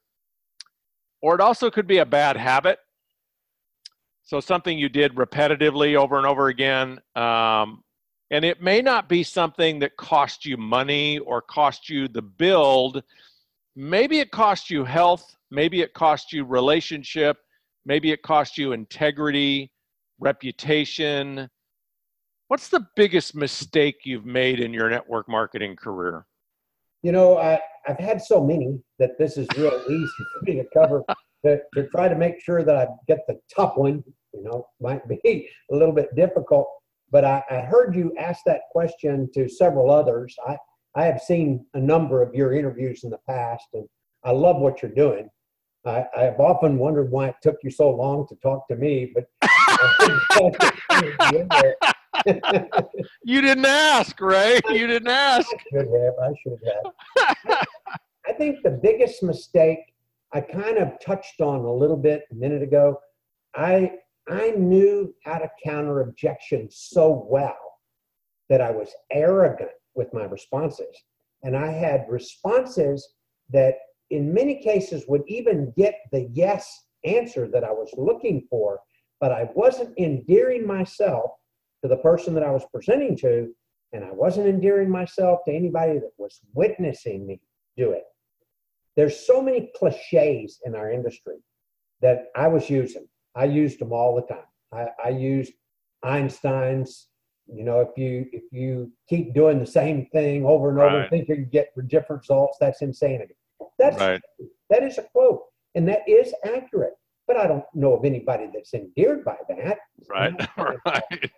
or 1.22 1.34
it 1.34 1.40
also 1.40 1.70
could 1.70 1.86
be 1.86 1.98
a 1.98 2.06
bad 2.06 2.36
habit. 2.36 2.78
So 4.22 4.40
something 4.40 4.76
you 4.76 4.88
did 4.88 5.14
repetitively 5.14 5.94
over 5.94 6.16
and 6.16 6.26
over 6.26 6.48
again. 6.48 7.00
Um, 7.14 7.84
and 8.32 8.44
it 8.44 8.60
may 8.60 8.82
not 8.82 9.08
be 9.08 9.22
something 9.22 9.78
that 9.78 9.96
cost 9.96 10.44
you 10.44 10.56
money 10.56 11.18
or 11.20 11.40
cost 11.40 11.88
you 11.88 12.08
the 12.08 12.22
build. 12.22 13.04
maybe 13.76 14.18
it 14.18 14.30
cost 14.32 14.70
you 14.70 14.84
health, 14.84 15.36
maybe 15.50 15.82
it 15.82 15.92
cost 15.92 16.32
you 16.32 16.44
relationship, 16.44 17.36
maybe 17.84 18.10
it 18.10 18.22
cost 18.22 18.58
you 18.58 18.72
integrity, 18.72 19.70
reputation. 20.18 21.48
What's 22.48 22.68
the 22.68 22.86
biggest 22.96 23.34
mistake 23.34 23.96
you've 24.04 24.26
made 24.26 24.60
in 24.60 24.72
your 24.72 24.88
network 24.88 25.28
marketing 25.28 25.76
career? 25.76 26.26
You 27.02 27.12
know, 27.12 27.38
I, 27.38 27.60
I've 27.88 27.98
had 27.98 28.22
so 28.22 28.44
many 28.44 28.80
that 28.98 29.18
this 29.18 29.36
is 29.36 29.46
real 29.56 29.82
easy 29.88 30.24
for 30.32 30.44
me 30.44 30.56
to 30.56 30.64
cover. 30.72 31.02
To, 31.44 31.60
to 31.74 31.86
try 31.88 32.08
to 32.08 32.16
make 32.16 32.40
sure 32.40 32.64
that 32.64 32.76
I 32.76 32.88
get 33.06 33.20
the 33.28 33.38
top 33.54 33.76
one, 33.76 34.02
you 34.32 34.42
know, 34.42 34.66
might 34.80 35.06
be 35.08 35.48
a 35.70 35.74
little 35.74 35.94
bit 35.94 36.14
difficult. 36.16 36.66
But 37.10 37.24
I, 37.24 37.42
I 37.50 37.60
heard 37.60 37.94
you 37.94 38.12
ask 38.18 38.40
that 38.46 38.62
question 38.72 39.30
to 39.34 39.48
several 39.48 39.90
others. 39.90 40.34
I, 40.46 40.56
I 40.96 41.04
have 41.04 41.20
seen 41.20 41.64
a 41.74 41.80
number 41.80 42.22
of 42.22 42.34
your 42.34 42.52
interviews 42.52 43.04
in 43.04 43.10
the 43.10 43.18
past, 43.28 43.66
and 43.74 43.86
I 44.24 44.32
love 44.32 44.56
what 44.56 44.82
you're 44.82 44.90
doing. 44.90 45.28
I, 45.84 46.04
I've 46.16 46.40
often 46.40 46.78
wondered 46.78 47.10
why 47.10 47.28
it 47.28 47.36
took 47.42 47.56
you 47.62 47.70
so 47.70 47.90
long 47.90 48.26
to 48.28 48.36
talk 48.36 48.66
to 48.68 48.76
me, 48.76 49.12
but 49.14 49.26
you 53.22 53.40
didn't 53.40 53.66
ask, 53.66 54.20
right? 54.20 54.62
You 54.70 54.86
didn't 54.86 55.08
ask. 55.08 55.48
I 55.52 55.58
should 55.70 55.88
have. 55.88 56.14
I 56.22 56.34
should 56.42 56.58
have. 56.66 57.66
I 58.26 58.32
think 58.32 58.62
the 58.62 58.70
biggest 58.70 59.22
mistake 59.22 59.78
I 60.32 60.40
kind 60.40 60.78
of 60.78 60.98
touched 61.00 61.40
on 61.40 61.60
a 61.60 61.72
little 61.72 61.96
bit 61.96 62.24
a 62.30 62.34
minute 62.34 62.62
ago. 62.62 63.00
I 63.54 63.92
I 64.28 64.50
knew 64.50 65.14
how 65.24 65.38
to 65.38 65.50
counter 65.64 66.00
objection 66.00 66.68
so 66.70 67.26
well 67.30 67.56
that 68.48 68.60
I 68.60 68.70
was 68.70 68.92
arrogant 69.12 69.70
with 69.94 70.12
my 70.12 70.24
responses. 70.24 70.94
And 71.42 71.56
I 71.56 71.70
had 71.70 72.06
responses 72.08 73.08
that 73.50 73.74
in 74.10 74.32
many 74.32 74.60
cases 74.62 75.04
would 75.08 75.22
even 75.28 75.72
get 75.76 75.94
the 76.12 76.28
yes 76.32 76.86
answer 77.04 77.48
that 77.48 77.64
I 77.64 77.70
was 77.70 77.90
looking 77.96 78.46
for, 78.50 78.80
but 79.20 79.32
I 79.32 79.48
wasn't 79.54 79.96
endearing 79.98 80.66
myself 80.66 81.32
to 81.82 81.88
the 81.88 81.96
person 81.98 82.34
that 82.34 82.42
I 82.42 82.50
was 82.50 82.64
presenting 82.72 83.16
to, 83.18 83.52
and 83.92 84.04
I 84.04 84.12
wasn't 84.12 84.48
endearing 84.48 84.90
myself 84.90 85.40
to 85.46 85.52
anybody 85.52 85.94
that 85.94 86.12
was 86.18 86.40
witnessing 86.54 87.26
me 87.26 87.40
do 87.76 87.92
it. 87.92 88.04
There's 88.96 89.26
so 89.26 89.42
many 89.42 89.70
cliches 89.76 90.60
in 90.64 90.74
our 90.74 90.90
industry 90.90 91.36
that 92.00 92.26
I 92.34 92.48
was 92.48 92.68
using. 92.70 93.06
I 93.34 93.44
used 93.44 93.78
them 93.78 93.92
all 93.92 94.16
the 94.16 94.34
time. 94.34 94.44
I, 94.72 94.86
I 95.04 95.08
used 95.10 95.52
Einstein's 96.02 97.08
you 97.48 97.64
know, 97.64 97.80
if 97.80 97.96
you 97.96 98.26
if 98.32 98.42
you 98.50 98.90
keep 99.08 99.32
doing 99.32 99.60
the 99.60 99.66
same 99.66 100.06
thing 100.06 100.44
over 100.44 100.70
and 100.70 100.80
over, 100.80 100.98
right. 100.98 101.10
think 101.10 101.28
you 101.28 101.36
get 101.36 101.68
different 101.88 102.22
results, 102.22 102.58
that's 102.60 102.82
insanity. 102.82 103.36
That's 103.78 103.98
right. 103.98 104.20
that 104.70 104.82
is 104.82 104.98
a 104.98 105.02
quote, 105.02 105.42
and 105.74 105.88
that 105.88 106.00
is 106.08 106.34
accurate. 106.44 106.94
But 107.26 107.36
I 107.36 107.46
don't 107.46 107.64
know 107.74 107.96
of 107.96 108.04
anybody 108.04 108.48
that's 108.52 108.74
endeared 108.74 109.24
by 109.24 109.36
that. 109.48 109.78
Right. 110.08 110.48
right. 110.86 111.30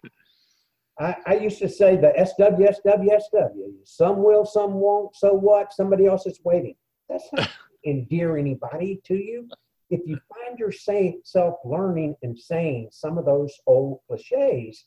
I, 1.00 1.16
I 1.26 1.34
used 1.36 1.58
to 1.60 1.68
say 1.68 1.96
the 1.96 2.12
SW, 2.26 2.70
SW, 2.74 3.08
SW. 3.18 3.84
Some 3.84 4.22
will, 4.22 4.44
some 4.44 4.74
won't. 4.74 5.14
So 5.16 5.32
what? 5.32 5.72
Somebody 5.72 6.06
else 6.06 6.26
is 6.26 6.40
waiting. 6.44 6.74
That's 7.08 7.28
not 7.32 7.48
endear 7.86 8.36
anybody 8.36 9.00
to 9.04 9.14
you. 9.14 9.48
If 9.90 10.00
you 10.04 10.18
find 10.28 10.58
yourself 10.58 11.54
learning 11.64 12.16
and 12.22 12.38
saying 12.38 12.90
some 12.92 13.16
of 13.16 13.24
those 13.24 13.54
old 13.66 14.00
cliches, 14.06 14.84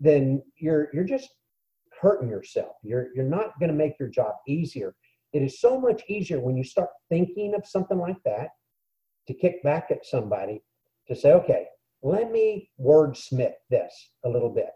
then 0.00 0.42
you're 0.56 0.88
you're 0.92 1.04
just 1.04 1.28
hurting 2.00 2.28
yourself. 2.28 2.74
You're 2.82 3.08
you're 3.14 3.24
not 3.24 3.58
going 3.60 3.70
to 3.70 3.76
make 3.76 3.98
your 4.00 4.08
job 4.08 4.34
easier. 4.48 4.94
It 5.32 5.42
is 5.42 5.60
so 5.60 5.80
much 5.80 6.02
easier 6.08 6.40
when 6.40 6.56
you 6.56 6.64
start 6.64 6.88
thinking 7.08 7.54
of 7.54 7.66
something 7.66 7.98
like 7.98 8.20
that 8.24 8.48
to 9.32 9.38
kick 9.38 9.62
back 9.62 9.88
at 9.90 10.04
somebody 10.04 10.62
to 11.08 11.14
say, 11.14 11.32
okay, 11.32 11.66
let 12.02 12.30
me 12.30 12.70
wordsmith 12.80 13.54
this 13.70 14.10
a 14.24 14.28
little 14.28 14.50
bit. 14.50 14.70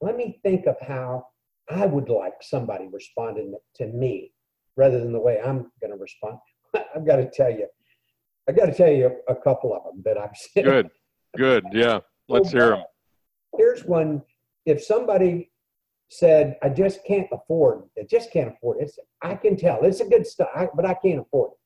Let 0.00 0.16
me 0.16 0.38
think 0.42 0.66
of 0.66 0.76
how 0.80 1.26
I 1.68 1.86
would 1.86 2.08
like 2.08 2.34
somebody 2.42 2.88
responding 2.92 3.54
to 3.76 3.86
me 3.86 4.32
rather 4.76 4.98
than 4.98 5.12
the 5.12 5.20
way 5.20 5.40
I'm 5.40 5.70
going 5.80 5.90
to 5.90 5.96
respond. 5.96 6.38
I've 6.74 7.06
got 7.06 7.16
to 7.16 7.30
tell 7.30 7.50
you, 7.50 7.66
I've 8.48 8.56
got 8.56 8.66
to 8.66 8.74
tell 8.74 8.92
you 8.92 9.16
a 9.28 9.34
couple 9.34 9.74
of 9.74 9.82
them 9.84 10.02
that 10.04 10.18
I've 10.18 10.36
seen. 10.36 10.64
Good, 10.64 10.90
good, 11.36 11.64
yeah. 11.72 12.00
Let's 12.28 12.50
hear 12.50 12.70
them. 12.70 12.84
Here's 13.56 13.84
one 13.84 14.22
if 14.66 14.84
somebody 14.84 15.50
said, 16.08 16.56
I 16.62 16.68
just 16.68 17.04
can't 17.04 17.28
afford 17.32 17.84
it, 17.96 18.02
I 18.02 18.06
just 18.08 18.32
can't 18.32 18.52
afford 18.52 18.82
it, 18.82 18.90
I 19.22 19.34
can 19.34 19.56
tell 19.56 19.84
it's 19.84 20.00
a 20.00 20.04
good 20.04 20.26
stuff, 20.26 20.48
but 20.74 20.84
I 20.84 20.94
can't 20.94 21.20
afford 21.20 21.52
it. 21.52 21.58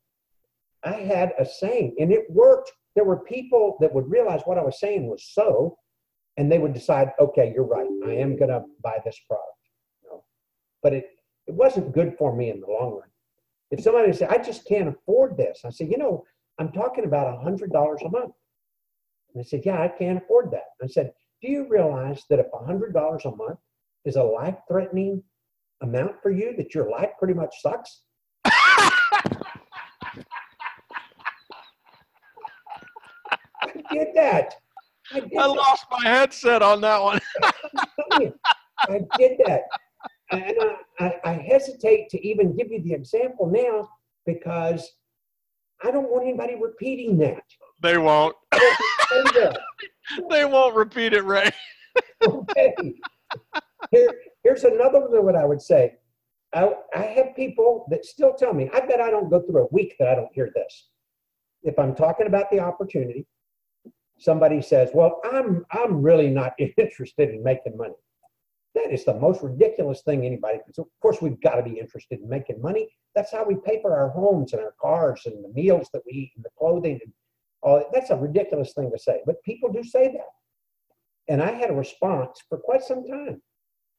I 0.85 0.95
had 0.95 1.33
a 1.39 1.45
saying 1.45 1.97
and 1.99 2.13
it 2.13 2.31
worked. 2.31 2.73
There 2.95 3.05
were 3.05 3.21
people 3.21 3.77
that 3.81 3.93
would 3.93 4.11
realize 4.11 4.43
what 4.45 4.59
I 4.59 4.63
was 4.63 4.81
saying 4.81 5.07
was 5.07 5.25
so, 5.33 5.77
and 6.37 6.51
they 6.51 6.59
would 6.59 6.75
decide, 6.75 7.13
okay, 7.21 7.53
you're 7.55 7.65
right, 7.65 7.89
I 8.07 8.13
am 8.13 8.37
going 8.37 8.51
to 8.51 8.63
buy 8.83 8.99
this 9.05 9.19
product. 9.29 9.47
You 10.03 10.09
know? 10.09 10.25
But 10.83 10.95
it, 10.95 11.07
it 11.47 11.55
wasn't 11.55 11.93
good 11.93 12.15
for 12.19 12.35
me 12.35 12.51
in 12.51 12.61
the 12.61 12.67
long 12.67 12.93
run. 12.93 13.09
If 13.71 13.83
somebody 13.83 14.13
said, 14.13 14.31
I 14.31 14.39
just 14.39 14.67
can't 14.67 14.89
afford 14.89 15.37
this, 15.37 15.61
I 15.65 15.71
said, 15.71 15.89
you 15.91 15.99
know, 15.99 16.25
I'm 16.59 16.73
talking 16.73 17.05
about 17.05 17.35
a 17.35 17.45
$100 17.45 17.71
a 17.71 18.09
month. 18.11 18.33
And 19.33 19.45
they 19.45 19.49
said, 19.49 19.63
yeah, 19.65 19.81
I 19.81 19.89
can't 19.89 20.23
afford 20.23 20.51
that. 20.53 20.65
I 20.83 20.87
said, 20.89 21.13
do 21.41 21.51
you 21.51 21.67
realize 21.69 22.25
that 22.29 22.39
if 22.39 22.47
a 22.53 22.65
$100 22.65 23.25
a 23.25 23.37
month 23.37 23.59
is 24.05 24.17
a 24.17 24.23
life 24.23 24.57
threatening 24.69 25.23
amount 25.83 26.17
for 26.23 26.31
you, 26.31 26.55
that 26.57 26.75
your 26.75 26.91
life 26.91 27.11
pretty 27.19 27.35
much 27.35 27.55
sucks? 27.63 28.03
Did 33.93 34.09
that. 34.15 34.55
I, 35.13 35.21
did 35.21 35.37
I 35.37 35.47
lost 35.47 35.87
my 35.91 36.09
headset 36.09 36.63
on 36.63 36.81
that 36.83 37.03
one. 37.03 37.21
I 38.89 39.01
did 39.19 39.41
that. 39.47 39.63
And 40.31 40.55
I, 41.01 41.15
I, 41.25 41.33
hesitate 41.33 42.09
to 42.11 42.27
even 42.27 42.57
give 42.57 42.71
you 42.71 42.81
the 42.83 42.93
example 42.93 43.47
now 43.47 43.89
because 44.27 44.89
I 45.83 45.91
don't 45.91 46.09
want 46.09 46.25
anybody 46.25 46.55
repeating 46.55 47.19
that. 47.19 47.43
They 47.83 47.99
won't. 47.99 48.37
they 50.31 50.45
won't 50.45 50.77
repeat 50.77 51.15
it, 51.15 51.25
Ray. 51.25 51.51
okay. 52.25 52.95
Here, 53.91 54.15
here's 54.45 54.65
another 54.65 55.01
one 55.01 55.25
what 55.25 55.35
I 55.35 55.45
would 55.45 55.61
say. 55.61 55.97
I, 56.55 56.73
I 56.95 57.03
have 57.03 57.35
people 57.37 57.87
that 57.91 58.05
still 58.05 58.35
tell 58.35 58.53
me, 58.53 58.71
I 58.75 58.81
bet 58.81 59.01
I 59.01 59.11
don't 59.11 59.31
go 59.31 59.41
through 59.41 59.65
a 59.65 59.69
week 59.73 59.97
that 59.99 60.09
I 60.09 60.15
don't 60.15 60.33
hear 60.33 60.51
this. 60.55 60.89
If 61.63 61.79
I'm 61.79 61.95
talking 61.95 62.27
about 62.27 62.51
the 62.51 62.61
opportunity, 62.61 63.27
somebody 64.21 64.63
says, 64.63 64.91
Well, 64.95 65.21
I'm 65.33 65.65
I'm 65.73 66.03
really 66.03 66.31
not 66.31 66.55
interested 66.59 67.31
in 67.31 67.43
making 67.43 67.77
money. 67.77 67.95
That 68.75 68.93
is 68.93 69.05
the 69.05 69.15
most 69.15 69.43
ridiculous 69.43 70.03
thing 70.03 70.25
anybody 70.25 70.59
can. 70.65 70.73
So 70.73 70.83
of 70.83 71.01
course, 71.01 71.21
we've 71.21 71.41
got 71.41 71.57
to 71.57 71.63
be 71.63 71.79
interested 71.81 72.21
in 72.21 72.29
making 72.29 72.63
money. 72.63 72.89
That's 73.17 73.33
how 73.33 73.45
we 73.45 73.57
pay 73.65 73.83
for 73.83 73.97
our 73.97 74.11
homes 74.11 74.53
and 74.53 74.63
our 74.63 74.75
cars 74.81 75.23
and 75.27 75.45
the 75.45 75.49
meals 75.49 75.89
that 75.93 76.03
we 76.07 76.13
eat 76.13 76.33
and 76.37 76.45
the 76.45 76.51
clothing 76.57 77.01
and 77.03 77.13
Oh, 77.63 77.85
that's 77.93 78.11
a 78.11 78.17
ridiculous 78.17 78.73
thing 78.73 78.91
to 78.91 78.99
say, 78.99 79.21
but 79.27 79.43
people 79.43 79.71
do 79.71 79.85
say 79.85 80.09
that. 80.09 80.29
And 81.29 81.43
I 81.43 81.53
had 81.53 81.71
a 81.71 81.75
response 81.75 82.43
for 82.49 82.59
quite 82.59 82.83
some 82.83 83.05
time 83.05 83.43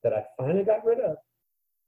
that 0.03 0.13
I 0.13 0.23
finally 0.37 0.63
got 0.63 0.83
rid 0.83 0.99
of. 0.99 1.17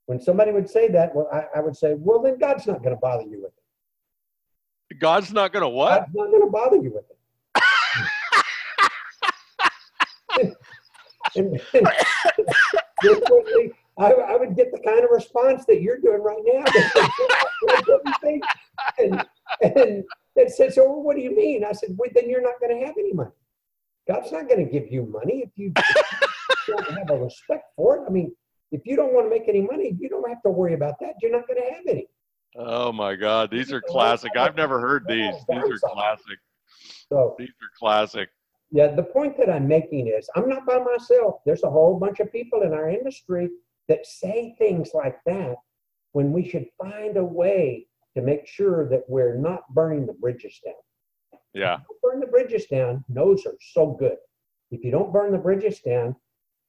When 0.05 0.21
somebody 0.21 0.51
would 0.51 0.69
say 0.69 0.89
that, 0.89 1.15
well, 1.15 1.27
I, 1.33 1.45
I 1.57 1.61
would 1.61 1.75
say, 1.75 1.95
well, 1.97 2.21
then 2.21 2.37
God's 2.37 2.67
not 2.67 2.83
going 2.83 2.95
to 2.95 2.99
bother 2.99 3.23
you 3.23 3.41
with 3.41 3.53
it. 4.91 4.99
God's 4.99 5.33
not 5.33 5.51
going 5.51 5.63
to 5.63 5.69
what? 5.69 6.01
God's 6.01 6.13
not 6.13 6.27
going 6.27 6.41
to 6.41 6.51
bother 6.51 6.75
you 6.75 6.93
with 6.93 7.05
it. 7.09 7.17
And, 11.35 11.61
and, 11.73 11.87
and, 13.03 13.73
I, 13.97 14.11
I, 14.11 14.37
would 14.37 14.55
get 14.55 14.71
the 14.71 14.79
kind 14.79 15.03
of 15.03 15.11
response 15.11 15.65
that 15.65 15.81
you're 15.81 15.99
doing 15.99 16.21
right 16.21 16.41
now. 16.45 16.65
and, 18.97 19.25
and 19.61 20.03
that 20.35 20.51
said, 20.51 20.73
so 20.73 20.89
what 20.91 21.15
do 21.15 21.21
you 21.21 21.35
mean? 21.35 21.63
I 21.63 21.73
said, 21.73 21.95
well, 21.97 22.09
then 22.13 22.29
you're 22.29 22.41
not 22.41 22.59
going 22.59 22.79
to 22.79 22.85
have 22.85 22.95
any 22.97 23.13
money. 23.13 23.29
God's 24.07 24.31
not 24.31 24.49
going 24.49 24.65
to 24.65 24.71
give 24.71 24.91
you 24.91 25.05
money 25.05 25.43
if 25.45 25.51
you 25.55 25.71
don't 26.67 26.97
have 26.97 27.09
a 27.09 27.17
respect 27.17 27.65
for 27.75 27.97
it. 27.97 28.03
I 28.07 28.09
mean, 28.09 28.33
if 28.71 28.81
you 28.85 28.95
don't 28.95 29.13
want 29.13 29.27
to 29.27 29.29
make 29.29 29.47
any 29.47 29.61
money, 29.61 29.95
you 29.99 30.09
don't 30.09 30.27
have 30.27 30.41
to 30.43 30.49
worry 30.49 30.73
about 30.73 30.95
that. 30.99 31.13
You're 31.21 31.31
not 31.31 31.47
going 31.47 31.61
to 31.61 31.75
have 31.75 31.83
any. 31.87 32.07
Oh 32.55 32.91
my 32.91 33.15
God, 33.15 33.49
these 33.49 33.71
are 33.71 33.81
classic. 33.81 34.31
I've 34.37 34.55
never 34.55 34.79
heard 34.79 35.05
these. 35.07 35.33
These 35.49 35.57
are 35.57 35.89
classic. 35.89 36.37
So 37.09 37.35
these 37.37 37.49
are 37.49 37.69
classic. 37.79 38.29
Yeah, 38.73 38.95
the 38.95 39.03
point 39.03 39.37
that 39.37 39.51
I'm 39.51 39.67
making 39.67 40.07
is 40.07 40.27
I'm 40.35 40.49
not 40.49 40.65
by 40.65 40.79
myself. 40.79 41.35
There's 41.45 41.63
a 41.63 41.69
whole 41.69 41.99
bunch 41.99 42.19
of 42.19 42.31
people 42.31 42.63
in 42.63 42.73
our 42.73 42.89
industry 42.89 43.49
that 43.87 44.03
say 44.03 44.55
things 44.57 44.89
like 44.95 45.17
that 45.27 45.57
when 46.13 46.33
we 46.33 46.49
should 46.49 46.65
find 46.81 47.15
a 47.17 47.23
way 47.23 47.85
to 48.17 48.23
make 48.23 48.47
sure 48.47 48.89
that 48.89 49.03
we're 49.07 49.37
not 49.37 49.61
burning 49.75 50.07
the 50.07 50.13
bridges 50.13 50.59
down. 50.65 51.39
Yeah. 51.53 51.77
burn 52.01 52.19
the 52.19 52.25
bridges 52.25 52.65
down. 52.65 53.05
Those 53.09 53.45
are 53.45 53.53
so 53.73 53.91
good. 53.91 54.17
If 54.71 54.83
you 54.83 54.89
don't 54.89 55.13
burn 55.13 55.33
the 55.33 55.37
bridges 55.37 55.79
down, 55.81 56.15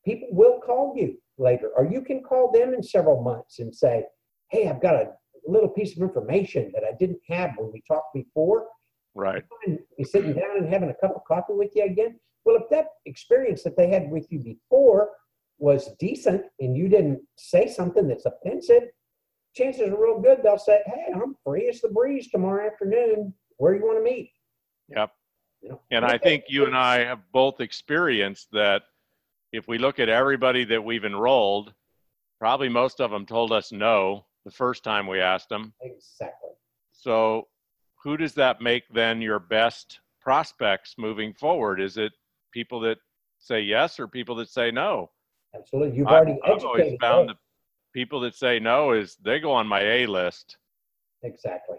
people 0.04 0.28
will 0.30 0.60
call 0.60 0.92
you 0.94 1.16
later, 1.38 1.70
or 1.74 1.86
you 1.86 2.02
can 2.02 2.22
call 2.22 2.52
them 2.52 2.74
in 2.74 2.82
several 2.82 3.22
months 3.22 3.60
and 3.60 3.74
say, 3.74 4.04
"Hey, 4.50 4.68
I've 4.68 4.82
got 4.82 4.96
a 4.96 5.14
little 5.46 5.70
piece 5.70 5.96
of 5.96 6.02
information 6.02 6.70
that 6.74 6.84
I 6.84 6.92
didn't 6.98 7.22
have 7.28 7.56
when 7.56 7.72
we 7.72 7.82
talked 7.88 8.12
before. 8.12 8.68
Right. 9.14 9.44
Be 9.66 10.04
sitting 10.04 10.32
down 10.32 10.56
and 10.58 10.68
having 10.68 10.90
a 10.90 10.94
cup 10.94 11.14
of 11.14 11.24
coffee 11.24 11.52
with 11.54 11.70
you 11.74 11.84
again. 11.84 12.18
Well, 12.44 12.56
if 12.56 12.68
that 12.70 12.86
experience 13.06 13.62
that 13.62 13.76
they 13.76 13.88
had 13.88 14.10
with 14.10 14.26
you 14.30 14.40
before 14.40 15.10
was 15.58 15.90
decent 15.98 16.42
and 16.60 16.76
you 16.76 16.88
didn't 16.88 17.20
say 17.36 17.68
something 17.68 18.08
that's 18.08 18.26
offensive, 18.26 18.82
chances 19.54 19.90
are 19.90 20.02
real 20.02 20.20
good 20.20 20.40
they'll 20.42 20.58
say, 20.58 20.80
Hey, 20.86 21.12
I'm 21.14 21.36
free 21.44 21.68
as 21.68 21.80
the 21.80 21.88
breeze 21.88 22.28
tomorrow 22.30 22.66
afternoon. 22.66 23.32
Where 23.56 23.72
do 23.72 23.78
you 23.78 23.86
want 23.86 23.98
to 23.98 24.04
meet? 24.04 24.32
Yep. 24.88 25.12
You 25.62 25.68
know, 25.70 25.80
And 25.90 26.04
I 26.04 26.18
think 26.18 26.44
you 26.48 26.66
and 26.66 26.76
I 26.76 27.04
have 27.04 27.20
both 27.32 27.60
experienced 27.60 28.48
that 28.52 28.82
if 29.52 29.68
we 29.68 29.78
look 29.78 29.98
at 30.00 30.08
everybody 30.08 30.64
that 30.64 30.84
we've 30.84 31.04
enrolled, 31.04 31.72
probably 32.38 32.68
most 32.68 33.00
of 33.00 33.10
them 33.10 33.24
told 33.24 33.52
us 33.52 33.72
no 33.72 34.26
the 34.44 34.50
first 34.50 34.84
time 34.84 35.06
we 35.06 35.20
asked 35.20 35.48
them. 35.48 35.72
Exactly. 35.80 36.50
So, 36.92 37.48
who 38.04 38.16
does 38.18 38.34
that 38.34 38.60
make 38.60 38.84
then 38.92 39.20
your 39.22 39.38
best 39.38 40.00
prospects 40.20 40.94
moving 40.98 41.32
forward? 41.32 41.80
Is 41.80 41.96
it 41.96 42.12
people 42.52 42.78
that 42.80 42.98
say 43.38 43.60
yes 43.62 43.98
or 43.98 44.06
people 44.06 44.36
that 44.36 44.50
say 44.50 44.70
no? 44.70 45.10
Absolutely. 45.56 45.96
You've 45.98 46.08
I've, 46.08 46.28
I've 46.44 46.64
always 46.64 46.96
found 47.00 47.30
them. 47.30 47.36
the 47.36 47.98
people 47.98 48.20
that 48.20 48.34
say 48.34 48.58
no 48.58 48.92
is 48.92 49.16
they 49.24 49.40
go 49.40 49.52
on 49.52 49.66
my 49.66 49.80
A 49.80 50.06
list. 50.06 50.58
Exactly. 51.22 51.78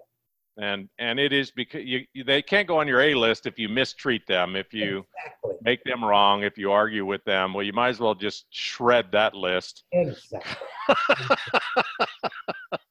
And 0.58 0.88
and 0.98 1.20
it 1.20 1.34
is 1.34 1.52
because 1.52 1.84
you, 1.84 2.06
you 2.14 2.24
they 2.24 2.42
can't 2.42 2.68
go 2.68 2.80
on 2.80 2.88
your 2.88 3.02
A 3.02 3.14
list 3.14 3.46
if 3.46 3.60
you 3.60 3.68
mistreat 3.68 4.26
them, 4.26 4.56
if 4.56 4.74
you 4.74 5.06
Exactly. 5.18 5.56
make 5.62 5.84
them 5.84 6.04
wrong, 6.04 6.44
if 6.44 6.58
you 6.58 6.72
argue 6.72 7.06
with 7.06 7.24
them. 7.26 7.54
Well, 7.54 7.64
you 7.64 7.74
might 7.74 7.90
as 7.90 8.00
well 8.00 8.16
just 8.16 8.46
shred 8.52 9.12
that 9.12 9.36
list. 9.36 9.84
Exactly. 9.92 10.56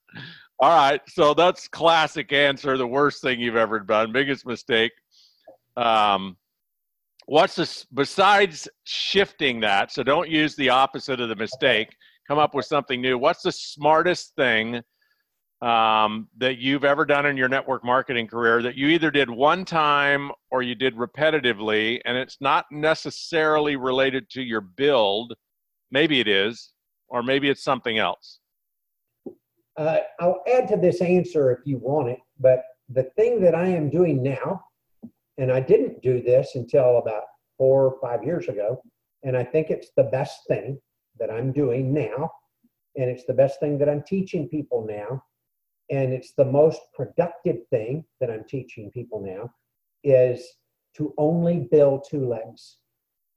All 0.61 0.70
right, 0.70 1.00
so 1.09 1.34
that's 1.34 1.66
classic 1.66 2.32
answer. 2.32 2.76
The 2.76 2.86
worst 2.86 3.20
thing 3.22 3.40
you've 3.40 3.57
ever 3.57 3.80
done, 3.80 4.12
biggest 4.12 4.46
mistake. 4.46 4.92
Um, 5.76 6.36
what's 7.26 7.57
this 7.57 7.84
besides 7.92 8.68
shifting 8.84 9.61
that? 9.61 9.90
So 9.90 10.05
don't 10.05 10.30
use 10.30 10.55
the 10.55 10.68
opposite 10.68 11.20
of 11.20 11.28
the 11.28 11.36
mistake. 11.36 11.88
Come 12.28 12.38
up 12.38 12.55
with 12.55 12.66
something 12.66 13.00
new. 13.00 13.18
What's 13.18 13.42
the 13.42 13.50
smartest 13.50 14.34
thing 14.36 14.80
um, 15.61 16.28
that 16.38 16.59
you've 16.59 16.84
ever 16.84 17.05
done 17.05 17.26
in 17.26 17.36
your 17.36 17.48
network 17.48 17.84
marketing 17.84 18.28
career 18.28 18.62
that 18.62 18.76
you 18.76 18.88
either 18.88 19.11
did 19.11 19.28
one 19.28 19.64
time 19.64 20.30
or 20.52 20.62
you 20.62 20.76
did 20.76 20.94
repetitively, 20.94 22.00
and 22.05 22.16
it's 22.16 22.36
not 22.40 22.66
necessarily 22.70 23.74
related 23.74 24.30
to 24.30 24.42
your 24.42 24.61
build? 24.61 25.34
Maybe 25.90 26.20
it 26.20 26.28
is, 26.28 26.72
or 27.09 27.24
maybe 27.24 27.50
it's 27.50 27.64
something 27.64 27.98
else. 27.98 28.38
Uh, 29.77 29.99
I'll 30.20 30.43
add 30.53 30.68
to 30.68 30.77
this 30.77 31.01
answer 31.01 31.51
if 31.51 31.61
you 31.64 31.79
want 31.79 32.09
it, 32.09 32.20
but 32.39 32.62
the 32.89 33.05
thing 33.16 33.41
that 33.41 33.55
I 33.55 33.66
am 33.68 33.91
doing 33.91 34.22
now, 34.22 34.64
and 35.39 35.51
I 35.51 35.61
didn't 35.61 36.03
do 36.03 36.22
this 36.22 36.55
until 36.55 36.99
about 36.99 37.25
four 37.59 37.87
or 37.87 37.99
five 38.01 38.22
years 38.22 38.49
ago, 38.49 38.81
and 39.25 39.37
I 39.37 39.43
think 39.43 39.70
it's 39.70 39.91
the 39.97 40.05
best 40.05 40.41
thing 40.47 40.81
that 41.18 41.31
I'm 41.31 41.53
doing 41.53 41.93
now, 41.93 42.31
and 42.97 43.11
it's 43.11 43.25
the 43.25 43.35
best 43.35 43.59
thing 43.59 43.79
that 43.79 43.89
I'm 43.89 44.03
teaching 44.03 44.49
people 44.49 44.87
now, 44.87 45.22
and 45.91 46.12
it's 46.12 46.35
the 46.35 46.45
most 46.45 46.81
productive 46.95 47.66
thing 47.70 48.05
that 48.20 48.31
I'm 48.31 48.45
teaching 48.45 48.91
people 48.93 49.20
now, 49.20 49.51
is 50.05 50.47
to 50.97 51.12
only 51.18 51.66
build 51.70 52.07
two 52.09 52.29
legs. 52.29 52.79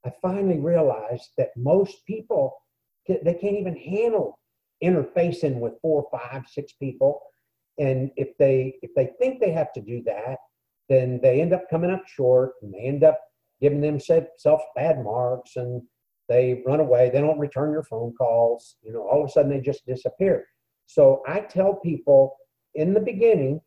I 0.06 0.12
finally 0.22 0.60
realized 0.60 1.30
that 1.38 1.50
most 1.58 2.06
people 2.06 2.54
they 3.08 3.38
can't 3.40 3.56
even 3.58 3.76
handle 3.76 4.38
interfacing 4.84 5.59
with 5.59 5.73
four, 5.82 6.07
five, 6.11 6.45
six 6.47 6.73
people. 6.73 7.21
And 7.80 8.11
if 8.15 8.30
they 8.38 8.75
if 8.82 8.91
they 8.95 9.11
think 9.19 9.39
they 9.39 9.51
have 9.51 9.71
to 9.73 9.82
do 9.82 10.01
that, 10.05 10.38
then 10.89 11.19
they 11.21 11.41
end 11.41 11.53
up 11.53 11.63
coming 11.69 11.91
up 11.91 12.07
short 12.07 12.53
and 12.61 12.73
they 12.73 12.80
end 12.80 13.03
up 13.03 13.19
giving 13.61 13.82
themselves 13.82 14.63
bad 14.75 15.03
marks 15.03 15.55
and 15.55 15.82
they 16.30 16.61
run 16.65 16.80
away. 16.80 17.09
They 17.09 17.21
don't 17.21 17.39
return 17.39 17.71
your 17.71 17.84
phone 17.84 18.13
calls. 18.17 18.78
You 18.82 18.93
know, 18.93 19.07
all 19.07 19.23
of 19.23 19.30
a 19.30 19.32
sudden 19.32 19.51
they 19.51 19.61
just 19.61 19.86
disappear. 19.86 20.45
So 20.86 21.21
I 21.28 21.41
tell 21.41 21.75
people 21.75 22.36
in 22.75 22.93
the 22.93 22.99
beginning, 22.99 23.61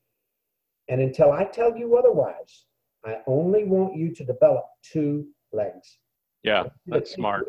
and 0.88 1.00
until 1.00 1.32
I 1.32 1.44
tell 1.44 1.76
you 1.76 1.96
otherwise, 1.96 2.66
I 3.04 3.18
only 3.26 3.64
want 3.64 3.96
you 3.96 4.14
to 4.14 4.24
develop 4.24 4.64
two 4.82 5.26
legs. 5.52 5.98
Yeah, 6.42 6.64
that's 6.86 7.12
smart. 7.12 7.46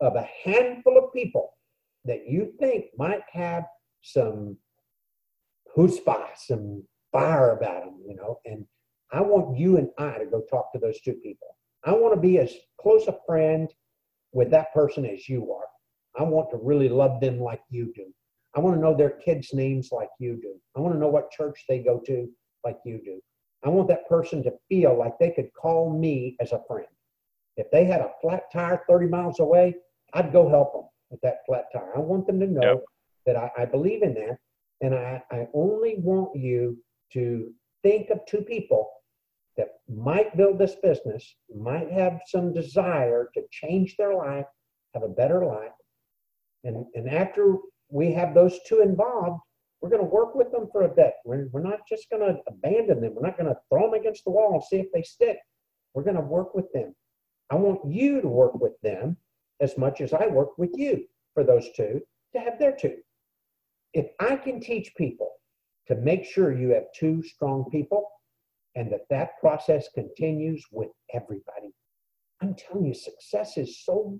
Of 0.00 0.16
a 0.16 0.26
handful 0.44 0.98
of 0.98 1.12
people 1.12 1.52
that 2.04 2.26
you 2.26 2.52
think 2.58 2.86
might 2.96 3.22
have 3.32 3.64
some 4.02 4.56
chutzpah, 5.76 6.28
some 6.36 6.82
fire 7.12 7.56
about 7.56 7.84
them, 7.84 8.00
you 8.06 8.16
know, 8.16 8.38
and 8.44 8.64
I 9.12 9.20
want 9.20 9.58
you 9.58 9.76
and 9.76 9.88
I 9.98 10.18
to 10.18 10.26
go 10.26 10.42
talk 10.48 10.72
to 10.72 10.78
those 10.78 11.00
two 11.00 11.14
people. 11.14 11.56
I 11.84 11.92
want 11.92 12.14
to 12.14 12.20
be 12.20 12.38
as 12.38 12.52
close 12.80 13.08
a 13.08 13.18
friend 13.26 13.72
with 14.32 14.50
that 14.50 14.72
person 14.72 15.04
as 15.04 15.28
you 15.28 15.52
are. 15.52 15.64
I 16.18 16.22
want 16.22 16.50
to 16.50 16.58
really 16.62 16.88
love 16.88 17.20
them 17.20 17.40
like 17.40 17.62
you 17.70 17.92
do. 17.94 18.06
I 18.54 18.60
want 18.60 18.76
to 18.76 18.80
know 18.80 18.96
their 18.96 19.10
kids' 19.10 19.52
names 19.52 19.90
like 19.92 20.08
you 20.18 20.38
do. 20.40 20.54
I 20.76 20.80
want 20.80 20.94
to 20.94 21.00
know 21.00 21.08
what 21.08 21.30
church 21.30 21.64
they 21.68 21.78
go 21.78 22.00
to 22.06 22.28
like 22.64 22.78
you 22.84 23.00
do. 23.04 23.20
I 23.64 23.68
want 23.68 23.88
that 23.88 24.08
person 24.08 24.42
to 24.44 24.52
feel 24.68 24.98
like 24.98 25.18
they 25.18 25.30
could 25.30 25.50
call 25.60 25.96
me 25.96 26.36
as 26.40 26.52
a 26.52 26.62
friend. 26.66 26.88
If 27.56 27.70
they 27.70 27.84
had 27.84 28.00
a 28.00 28.12
flat 28.20 28.44
tire 28.52 28.82
30 28.88 29.06
miles 29.06 29.40
away, 29.40 29.74
I'd 30.14 30.32
go 30.32 30.48
help 30.48 30.72
them 30.72 30.84
with 31.10 31.20
that 31.22 31.38
flat 31.46 31.64
tire. 31.72 31.96
I 31.96 32.00
want 32.00 32.26
them 32.26 32.40
to 32.40 32.46
know 32.46 32.62
Yep. 32.62 32.84
that 33.26 33.36
I, 33.36 33.50
I 33.58 33.64
believe 33.64 34.02
in 34.02 34.14
that. 34.14 34.38
And 34.80 34.94
I, 34.94 35.22
I 35.30 35.46
only 35.52 35.96
want 35.98 36.34
you 36.36 36.78
to 37.12 37.52
think 37.82 38.10
of 38.10 38.20
two 38.26 38.42
people 38.42 38.88
that 39.56 39.80
might 39.88 40.36
build 40.36 40.58
this 40.58 40.76
business, 40.82 41.36
might 41.54 41.90
have 41.90 42.20
some 42.26 42.54
desire 42.54 43.28
to 43.34 43.42
change 43.50 43.96
their 43.96 44.14
life, 44.14 44.46
have 44.94 45.02
a 45.02 45.08
better 45.08 45.44
life. 45.44 45.72
And, 46.64 46.86
and 46.94 47.10
after 47.10 47.56
we 47.90 48.12
have 48.12 48.34
those 48.34 48.58
two 48.66 48.80
involved, 48.80 49.40
we're 49.80 49.90
going 49.90 50.02
to 50.02 50.08
work 50.08 50.34
with 50.34 50.50
them 50.52 50.68
for 50.70 50.82
a 50.82 50.88
bit. 50.88 51.14
We're, 51.24 51.48
we're 51.52 51.62
not 51.62 51.80
just 51.88 52.08
going 52.10 52.22
to 52.22 52.40
abandon 52.46 53.00
them. 53.00 53.14
We're 53.14 53.26
not 53.26 53.38
going 53.38 53.52
to 53.52 53.58
throw 53.68 53.90
them 53.90 54.00
against 54.00 54.24
the 54.24 54.30
wall 54.30 54.54
and 54.54 54.62
see 54.62 54.76
if 54.76 54.86
they 54.92 55.02
stick. 55.02 55.38
We're 55.94 56.04
going 56.04 56.16
to 56.16 56.22
work 56.22 56.54
with 56.54 56.70
them. 56.72 56.94
I 57.50 57.56
want 57.56 57.80
you 57.90 58.20
to 58.20 58.28
work 58.28 58.54
with 58.60 58.80
them 58.82 59.16
as 59.60 59.76
much 59.76 60.00
as 60.00 60.12
I 60.12 60.26
work 60.26 60.56
with 60.58 60.70
you 60.74 61.04
for 61.34 61.44
those 61.44 61.68
two 61.76 62.00
to 62.34 62.40
have 62.40 62.58
their 62.58 62.72
two. 62.72 62.96
If 63.92 64.06
I 64.20 64.36
can 64.36 64.60
teach 64.60 64.94
people 64.96 65.30
to 65.88 65.96
make 65.96 66.24
sure 66.24 66.56
you 66.56 66.70
have 66.70 66.84
two 66.96 67.22
strong 67.22 67.68
people 67.70 68.08
and 68.74 68.90
that 68.92 69.06
that 69.10 69.38
process 69.40 69.88
continues 69.94 70.64
with 70.70 70.90
everybody, 71.12 71.74
I'm 72.40 72.54
telling 72.54 72.86
you, 72.86 72.94
success 72.94 73.56
is 73.56 73.84
so 73.84 74.18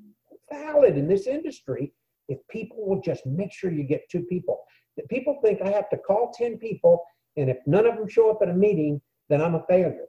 valid 0.51 0.97
in 0.97 1.09
this 1.09 1.27
industry 1.27 1.93
if 2.29 2.39
people 2.49 2.87
will 2.87 3.01
just 3.01 3.25
make 3.27 3.53
sure 3.53 3.73
you 3.73 3.85
get 3.85 4.09
two 4.11 4.23
people. 4.23 4.61
That 4.97 5.09
people 5.09 5.39
think 5.43 5.63
I 5.63 5.71
have 5.71 5.89
to 5.91 5.97
call 5.97 6.33
10 6.37 6.59
people, 6.59 7.03
and 7.37 7.49
if 7.49 7.59
none 7.67 7.87
of 7.87 7.97
them 7.97 8.09
show 8.09 8.31
up 8.31 8.39
at 8.43 8.51
a 8.51 8.55
meeting, 8.55 9.01
then 9.29 9.41
I'm 9.41 9.55
a 9.55 9.65
failure. 9.69 10.07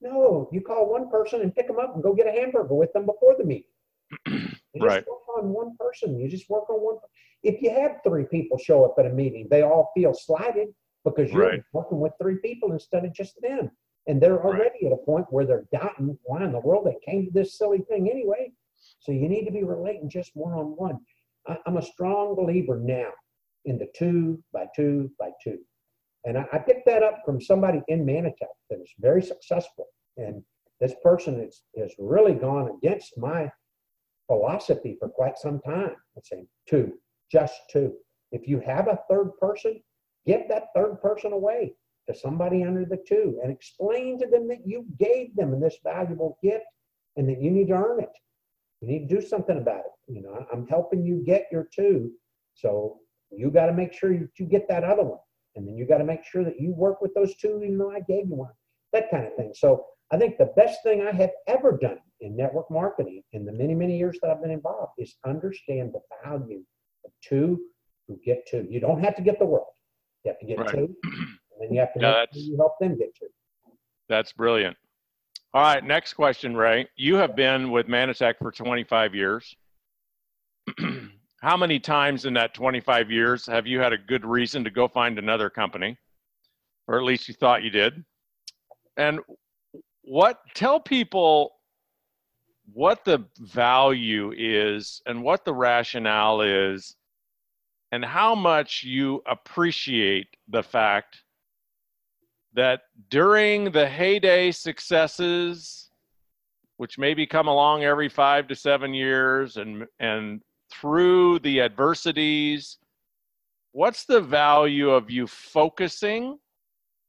No, 0.00 0.48
you 0.52 0.60
call 0.60 0.90
one 0.90 1.10
person 1.10 1.40
and 1.40 1.54
pick 1.54 1.66
them 1.66 1.78
up 1.78 1.94
and 1.94 2.02
go 2.02 2.14
get 2.14 2.26
a 2.26 2.32
hamburger 2.32 2.74
with 2.74 2.92
them 2.92 3.06
before 3.06 3.36
the 3.38 3.44
meeting. 3.44 4.50
You 4.74 4.80
just 4.80 4.88
Right. 4.90 5.06
work 5.08 5.38
on 5.38 5.50
one 5.50 5.76
person. 5.78 6.18
You 6.18 6.28
just 6.28 6.50
work 6.50 6.68
on 6.68 6.80
one. 6.80 6.96
If 7.42 7.62
you 7.62 7.70
have 7.70 8.00
three 8.02 8.24
people 8.24 8.58
show 8.58 8.84
up 8.84 8.94
at 8.98 9.06
a 9.06 9.10
meeting, 9.10 9.46
they 9.50 9.62
all 9.62 9.90
feel 9.94 10.12
slighted 10.14 10.68
because 11.04 11.32
you're 11.32 11.44
Right. 11.44 11.62
working 11.72 12.00
with 12.00 12.12
three 12.20 12.36
people 12.36 12.72
instead 12.72 13.04
of 13.04 13.12
just 13.12 13.40
them. 13.40 13.70
And 14.06 14.20
they're 14.20 14.34
Right. 14.38 14.44
already 14.44 14.86
at 14.86 14.92
a 14.92 14.96
point 14.96 15.26
where 15.30 15.46
they're 15.46 15.68
doubting 15.72 16.18
why 16.24 16.44
in 16.44 16.52
the 16.52 16.60
world 16.60 16.86
they 16.86 16.98
came 17.04 17.26
to 17.26 17.30
this 17.32 17.56
silly 17.56 17.78
thing 17.88 18.10
anyway. 18.10 18.52
So 19.00 19.12
you 19.12 19.28
need 19.28 19.44
to 19.44 19.52
be 19.52 19.64
relating 19.64 20.08
just 20.10 20.32
one 20.34 20.52
on 20.52 20.76
one. 20.76 20.98
I'm 21.66 21.76
a 21.76 21.82
strong 21.82 22.34
believer 22.34 22.78
now 22.78 23.10
in 23.66 23.78
the 23.78 23.88
two 23.94 24.42
by 24.52 24.66
two 24.74 25.10
by 25.18 25.30
two. 25.42 25.58
And 26.24 26.38
I, 26.38 26.46
I 26.52 26.58
picked 26.58 26.86
that 26.86 27.02
up 27.02 27.20
from 27.24 27.40
somebody 27.40 27.82
in 27.88 28.04
Mannatech 28.04 28.48
that 28.70 28.80
is 28.80 28.90
very 28.98 29.22
successful. 29.22 29.86
And 30.16 30.42
this 30.80 30.94
person 31.02 31.40
has, 31.40 31.62
has 31.78 31.92
really 31.98 32.34
gone 32.34 32.70
against 32.78 33.16
my 33.18 33.50
philosophy 34.26 34.96
for 34.98 35.08
quite 35.08 35.38
some 35.38 35.60
time. 35.60 35.94
I'm 36.16 36.22
saying 36.22 36.48
two, 36.68 36.94
just 37.30 37.54
two. 37.70 37.94
If 38.32 38.48
you 38.48 38.60
have 38.60 38.88
a 38.88 39.00
third 39.08 39.32
person, 39.40 39.80
give 40.26 40.42
that 40.48 40.68
third 40.74 41.00
person 41.00 41.32
away 41.32 41.74
to 42.08 42.14
somebody 42.14 42.62
under 42.64 42.84
the 42.84 43.02
two 43.06 43.38
and 43.42 43.52
explain 43.52 44.18
to 44.18 44.26
them 44.26 44.48
that 44.48 44.66
you 44.66 44.86
gave 44.98 45.34
them 45.36 45.58
this 45.60 45.76
valuable 45.84 46.38
gift 46.42 46.64
and 47.16 47.28
that 47.28 47.40
you 47.40 47.50
need 47.50 47.68
to 47.68 47.74
earn 47.74 48.00
it. 48.00 48.12
You 48.80 48.88
need 48.88 49.08
to 49.08 49.20
do 49.20 49.26
something 49.26 49.58
about 49.58 49.80
it. 49.80 50.12
You 50.12 50.22
know, 50.22 50.46
I'm 50.52 50.66
helping 50.66 51.04
you 51.04 51.22
get 51.24 51.46
your 51.50 51.68
two. 51.74 52.10
So 52.54 52.98
you 53.30 53.50
got 53.50 53.66
to 53.66 53.72
make 53.72 53.92
sure 53.92 54.12
you, 54.12 54.28
you 54.38 54.46
get 54.46 54.68
that 54.68 54.84
other 54.84 55.04
one. 55.04 55.20
And 55.56 55.66
then 55.66 55.76
you 55.76 55.86
got 55.86 55.98
to 55.98 56.04
make 56.04 56.24
sure 56.24 56.44
that 56.44 56.60
you 56.60 56.72
work 56.72 57.00
with 57.00 57.14
those 57.14 57.36
two, 57.36 57.62
even 57.62 57.78
though 57.78 57.90
I 57.90 58.00
gave 58.00 58.28
you 58.28 58.34
one. 58.34 58.50
That 58.92 59.10
kind 59.10 59.26
of 59.26 59.34
thing. 59.36 59.52
So 59.54 59.86
I 60.14 60.16
think 60.16 60.38
the 60.38 60.52
best 60.56 60.80
thing 60.84 61.02
I 61.02 61.10
have 61.10 61.32
ever 61.48 61.76
done 61.76 61.98
in 62.20 62.36
network 62.36 62.70
marketing 62.70 63.24
in 63.32 63.44
the 63.44 63.50
many, 63.50 63.74
many 63.74 63.98
years 63.98 64.16
that 64.22 64.30
I've 64.30 64.40
been 64.40 64.52
involved 64.52 64.92
is 64.96 65.16
understand 65.26 65.92
the 65.92 65.98
value 66.24 66.62
of 67.04 67.10
two 67.20 67.60
who 68.06 68.16
get 68.24 68.46
two. 68.46 68.64
You 68.70 68.78
don't 68.78 69.02
have 69.02 69.16
to 69.16 69.22
get 69.22 69.40
the 69.40 69.44
world. 69.44 69.72
You 70.24 70.30
have 70.30 70.38
to 70.38 70.46
get 70.46 70.60
Right. 70.60 70.70
two, 70.70 70.96
and 71.02 71.60
then 71.60 71.72
you 71.72 71.80
have 71.80 71.92
to 71.94 72.00
Yeah, 72.00 72.20
make 72.20 72.32
sure 72.32 72.42
you 72.42 72.56
help 72.56 72.78
them 72.78 72.96
get 72.96 73.12
two. 73.16 73.26
That's 74.08 74.32
brilliant. 74.32 74.76
All 75.52 75.62
right, 75.62 75.82
next 75.82 76.14
question, 76.14 76.56
Ray. 76.56 76.88
You 76.94 77.16
have 77.16 77.34
been 77.34 77.72
with 77.72 77.88
Mannatech 77.88 78.38
for 78.38 78.52
25 78.52 79.16
years. 79.16 79.56
How 81.40 81.56
many 81.56 81.80
times 81.80 82.24
in 82.24 82.34
that 82.34 82.54
25 82.54 83.10
years 83.10 83.46
have 83.46 83.66
you 83.66 83.80
had 83.80 83.92
a 83.92 83.98
good 83.98 84.24
reason 84.24 84.62
to 84.62 84.70
go 84.70 84.86
find 84.86 85.18
another 85.18 85.50
company? 85.50 85.98
Or 86.86 86.98
at 86.98 87.02
least 87.02 87.26
you 87.26 87.34
thought 87.34 87.64
you 87.64 87.70
did? 87.70 88.04
And 88.96 89.18
what 90.04 90.40
tell 90.54 90.78
people 90.78 91.52
what 92.72 93.04
the 93.04 93.24
value 93.40 94.32
is 94.36 95.02
and 95.06 95.22
what 95.22 95.44
the 95.44 95.52
rationale 95.52 96.40
is 96.40 96.96
and 97.92 98.04
how 98.04 98.34
much 98.34 98.82
you 98.82 99.22
appreciate 99.26 100.26
the 100.48 100.62
fact 100.62 101.18
that 102.54 102.82
during 103.10 103.70
the 103.70 103.86
heyday 103.86 104.50
successes, 104.50 105.90
which 106.76 106.98
maybe 106.98 107.26
come 107.26 107.48
along 107.48 107.84
every 107.84 108.08
five 108.08 108.48
to 108.48 108.54
seven 108.54 108.94
years, 108.94 109.56
and 109.56 109.86
and 109.98 110.40
through 110.70 111.38
the 111.40 111.60
adversities, 111.60 112.78
what's 113.72 114.04
the 114.04 114.20
value 114.20 114.90
of 114.90 115.10
you 115.10 115.26
focusing, 115.26 116.38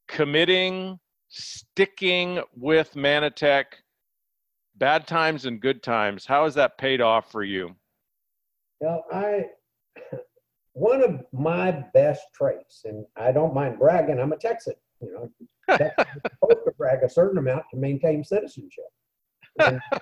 committing, 0.07 0.99
sticking 1.35 2.41
with 2.55 2.93
Mannatech, 2.93 3.65
bad 4.75 5.05
times 5.05 5.45
and 5.45 5.59
good 5.59 5.83
times? 5.83 6.25
How 6.25 6.45
has 6.45 6.55
that 6.55 6.77
paid 6.77 7.01
off 7.01 7.31
for 7.31 7.43
you? 7.43 7.75
Well, 8.79 9.05
I 9.11 9.45
one 10.73 11.01
of 11.01 11.23
my 11.31 11.71
best 11.93 12.23
traits, 12.33 12.83
and 12.85 13.05
I 13.15 13.31
don't 13.31 13.53
mind 13.53 13.79
bragging, 13.79 14.19
I'm 14.19 14.33
a 14.33 14.37
Texan. 14.37 14.73
You 15.01 15.13
know, 15.13 15.31
Texans 15.77 16.21
supposed 16.21 16.65
to 16.65 16.73
brag 16.77 17.03
a 17.03 17.09
certain 17.09 17.37
amount 17.37 17.63
to 17.71 17.77
maintain 17.77 18.23
citizenship. 18.23 18.85
And 19.59 19.79
uh, 19.91 19.99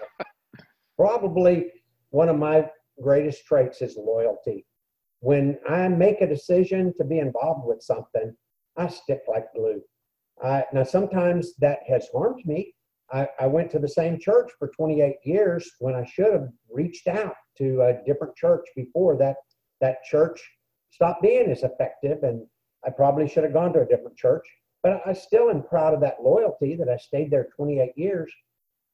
probably 0.98 1.72
one 2.10 2.30
of 2.30 2.38
my 2.38 2.70
greatest 3.02 3.46
traits 3.46 3.82
is 3.82 3.98
loyalty. 3.98 4.66
When 5.20 5.58
I 5.70 5.88
make 5.88 6.22
a 6.22 6.28
decision 6.28 6.94
to 6.98 7.04
be 7.04 7.20
involved 7.20 7.66
with 7.66 7.82
something, 7.82 8.36
I 8.76 8.88
stick 8.88 9.22
like 9.28 9.54
glue. 9.56 9.82
I, 10.42 10.64
now, 10.74 10.84
sometimes 10.84 11.56
that 11.60 11.80
has 11.88 12.08
harmed 12.14 12.46
me. 12.46 12.74
I, 13.12 13.28
I 13.40 13.48
went 13.48 13.70
to 13.72 13.80
the 13.80 13.88
same 13.88 14.20
church 14.20 14.52
for 14.58 14.70
28 14.70 15.16
years 15.24 15.70
when 15.80 15.94
I 15.94 16.06
should 16.06 16.34
have 16.34 16.48
reached 16.72 17.08
out 17.08 17.36
to 17.58 17.82
a 17.82 18.04
different 18.06 18.36
church 18.36 18.66
before 18.76 19.18
that 19.18 19.36
that 19.82 20.04
church 20.04 20.42
stopped 20.90 21.22
being 21.22 21.52
as 21.52 21.64
effective 21.64 22.24
and 22.24 22.46
I 22.86 22.90
probably 22.90 23.28
should 23.28 23.44
have 23.44 23.54
gone 23.54 23.74
to 23.74 23.82
a 23.82 23.86
different 23.86 24.18
church. 24.18 24.46
But 24.82 25.02
I 25.06 25.14
still 25.14 25.50
am 25.50 25.64
proud 25.64 25.94
of 25.94 26.02
that 26.02 26.22
loyalty 26.22 26.76
that 26.76 26.90
I 26.90 26.98
stayed 26.98 27.32
there 27.32 27.48
28 27.56 27.92
years. 27.96 28.32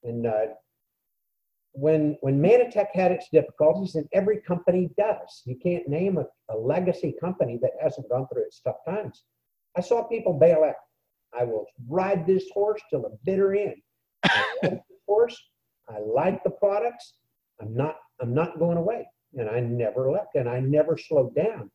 And 0.03 0.27
uh, 0.27 0.47
when 1.71 2.17
when 2.21 2.41
Mannatech 2.41 2.87
had 2.93 3.11
its 3.11 3.27
difficulties, 3.31 3.95
and 3.95 4.07
every 4.13 4.41
company 4.41 4.89
does, 4.97 5.41
you 5.45 5.55
can't 5.61 5.87
name 5.87 6.17
a, 6.17 6.25
a 6.53 6.57
legacy 6.57 7.15
company 7.19 7.57
that 7.61 7.71
hasn't 7.81 8.09
gone 8.09 8.27
through 8.27 8.43
its 8.43 8.61
tough 8.61 8.77
times. 8.87 9.23
I 9.75 9.81
saw 9.81 10.03
people 10.03 10.33
bail 10.33 10.63
out. 10.63 10.75
I 11.38 11.43
will 11.43 11.65
ride 11.88 12.25
this 12.25 12.45
horse 12.53 12.82
till 12.89 13.01
the 13.01 13.17
bitter 13.23 13.53
end. 13.53 13.75
I 14.23 14.45
like 14.63 14.71
this 14.71 14.99
horse. 15.07 15.38
I 15.88 15.99
like 15.99 16.43
the 16.43 16.51
products. 16.51 17.13
I'm 17.61 17.75
not 17.75 17.97
I'm 18.21 18.34
not 18.34 18.59
going 18.59 18.77
away. 18.77 19.07
And 19.38 19.49
I 19.49 19.59
never 19.59 20.09
left 20.09 20.36
and 20.36 20.49
I 20.49 20.59
never 20.59 20.97
slowed 20.97 21.36
down. 21.36 21.69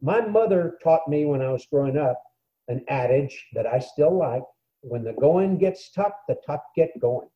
My 0.00 0.20
mother 0.20 0.78
taught 0.82 1.06
me 1.08 1.26
when 1.26 1.40
I 1.40 1.52
was 1.52 1.66
growing 1.70 1.96
up 1.96 2.20
an 2.68 2.84
adage 2.88 3.46
that 3.54 3.66
I 3.66 3.78
still 3.78 4.16
like. 4.16 4.42
When 4.80 5.04
the 5.04 5.12
going 5.12 5.58
gets 5.58 5.92
tough, 5.92 6.12
the 6.26 6.36
tough 6.44 6.62
get 6.74 6.90
going. 7.00 7.28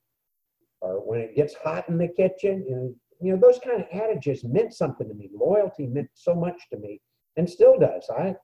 Or 0.81 0.99
when 1.07 1.21
it 1.21 1.37
gets 1.37 1.55
hot 1.55 1.89
in 1.89 1.97
the 1.97 2.09
kitchen, 2.09 2.65
and 2.69 2.95
you 3.21 3.33
know, 3.33 3.39
those 3.41 3.61
kind 3.65 3.81
of 3.81 3.87
adages 3.93 4.45
meant 4.45 4.75
something 4.75 5.09
to 5.09 5.15
me. 5.15 5.31
Loyalty 5.33 5.87
meant 5.87 6.11
so 6.15 6.35
much 6.35 6.61
to 6.71 6.79
me 6.79 7.01
and 7.37 7.49
still 7.49 7.79
does. 7.79 8.09
I 8.11 8.35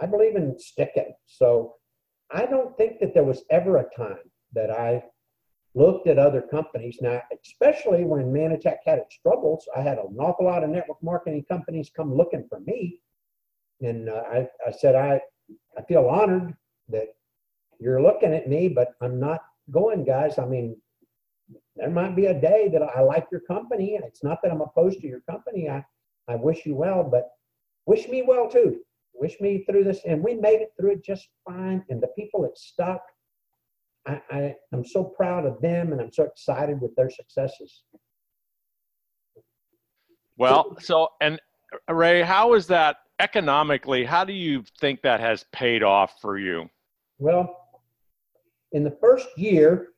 I 0.00 0.06
believe 0.06 0.36
in 0.36 0.58
sticking. 0.58 1.14
So 1.26 1.74
I 2.30 2.46
don't 2.46 2.76
think 2.76 2.98
that 3.00 3.14
there 3.14 3.24
was 3.24 3.44
ever 3.50 3.78
a 3.78 3.94
time 3.96 4.18
that 4.52 4.70
I 4.70 5.02
looked 5.74 6.08
at 6.08 6.18
other 6.18 6.40
companies. 6.40 6.98
Now, 7.00 7.20
especially 7.44 8.04
when 8.04 8.32
Mannatech 8.32 8.78
had 8.84 8.98
its 8.98 9.18
troubles, 9.18 9.68
I 9.76 9.82
had 9.82 9.98
an 9.98 10.16
awful 10.18 10.46
lot 10.46 10.64
of 10.64 10.70
network 10.70 11.02
marketing 11.02 11.44
companies 11.48 11.90
come 11.94 12.14
looking 12.14 12.46
for 12.48 12.60
me. 12.60 13.00
And 13.82 14.08
uh, 14.08 14.22
I, 14.32 14.48
I 14.66 14.70
said, 14.70 14.94
I, 14.94 15.20
I 15.76 15.82
feel 15.82 16.08
honored 16.08 16.54
that 16.88 17.08
you're 17.78 18.02
looking 18.02 18.32
at 18.32 18.48
me, 18.48 18.68
but 18.68 18.94
I'm 19.02 19.20
not 19.20 19.42
going, 19.70 20.04
guys. 20.04 20.38
I 20.38 20.46
mean, 20.46 20.76
there 21.76 21.90
might 21.90 22.16
be 22.16 22.26
a 22.26 22.40
day 22.40 22.68
that 22.72 22.82
I 22.82 23.02
like 23.02 23.26
your 23.30 23.42
company. 23.42 23.96
And 23.96 24.04
it's 24.04 24.24
not 24.24 24.40
that 24.42 24.50
I'm 24.50 24.62
opposed 24.62 25.00
to 25.02 25.06
your 25.06 25.20
company. 25.30 25.68
I, 25.68 25.84
I 26.26 26.36
wish 26.36 26.64
you 26.64 26.74
well, 26.74 27.04
but 27.04 27.28
wish 27.84 28.08
me 28.08 28.22
well 28.22 28.48
too. 28.48 28.80
Wish 29.18 29.40
me 29.40 29.64
through 29.68 29.84
this. 29.84 30.00
And 30.06 30.22
we 30.22 30.34
made 30.34 30.60
it 30.60 30.72
through 30.78 30.92
it 30.92 31.04
just 31.04 31.28
fine. 31.44 31.84
And 31.88 32.02
the 32.02 32.08
people 32.08 32.42
that 32.42 32.58
stuck, 32.58 33.02
I, 34.06 34.20
I, 34.30 34.54
I'm 34.72 34.84
so 34.84 35.04
proud 35.04 35.46
of 35.46 35.60
them 35.60 35.92
and 35.92 36.00
I'm 36.00 36.12
so 36.12 36.24
excited 36.24 36.80
with 36.80 36.94
their 36.96 37.10
successes. 37.10 37.82
Well, 40.38 40.76
so 40.80 41.08
and 41.20 41.40
Ray, 41.88 42.22
how 42.22 42.54
is 42.54 42.66
that 42.66 42.96
economically? 43.20 44.04
How 44.04 44.24
do 44.24 44.32
you 44.32 44.64
think 44.80 45.00
that 45.02 45.20
has 45.20 45.44
paid 45.52 45.82
off 45.82 46.20
for 46.20 46.38
you? 46.38 46.68
Well, 47.18 47.56
in 48.72 48.84
the 48.84 48.96
first 49.00 49.28
year, 49.36 49.88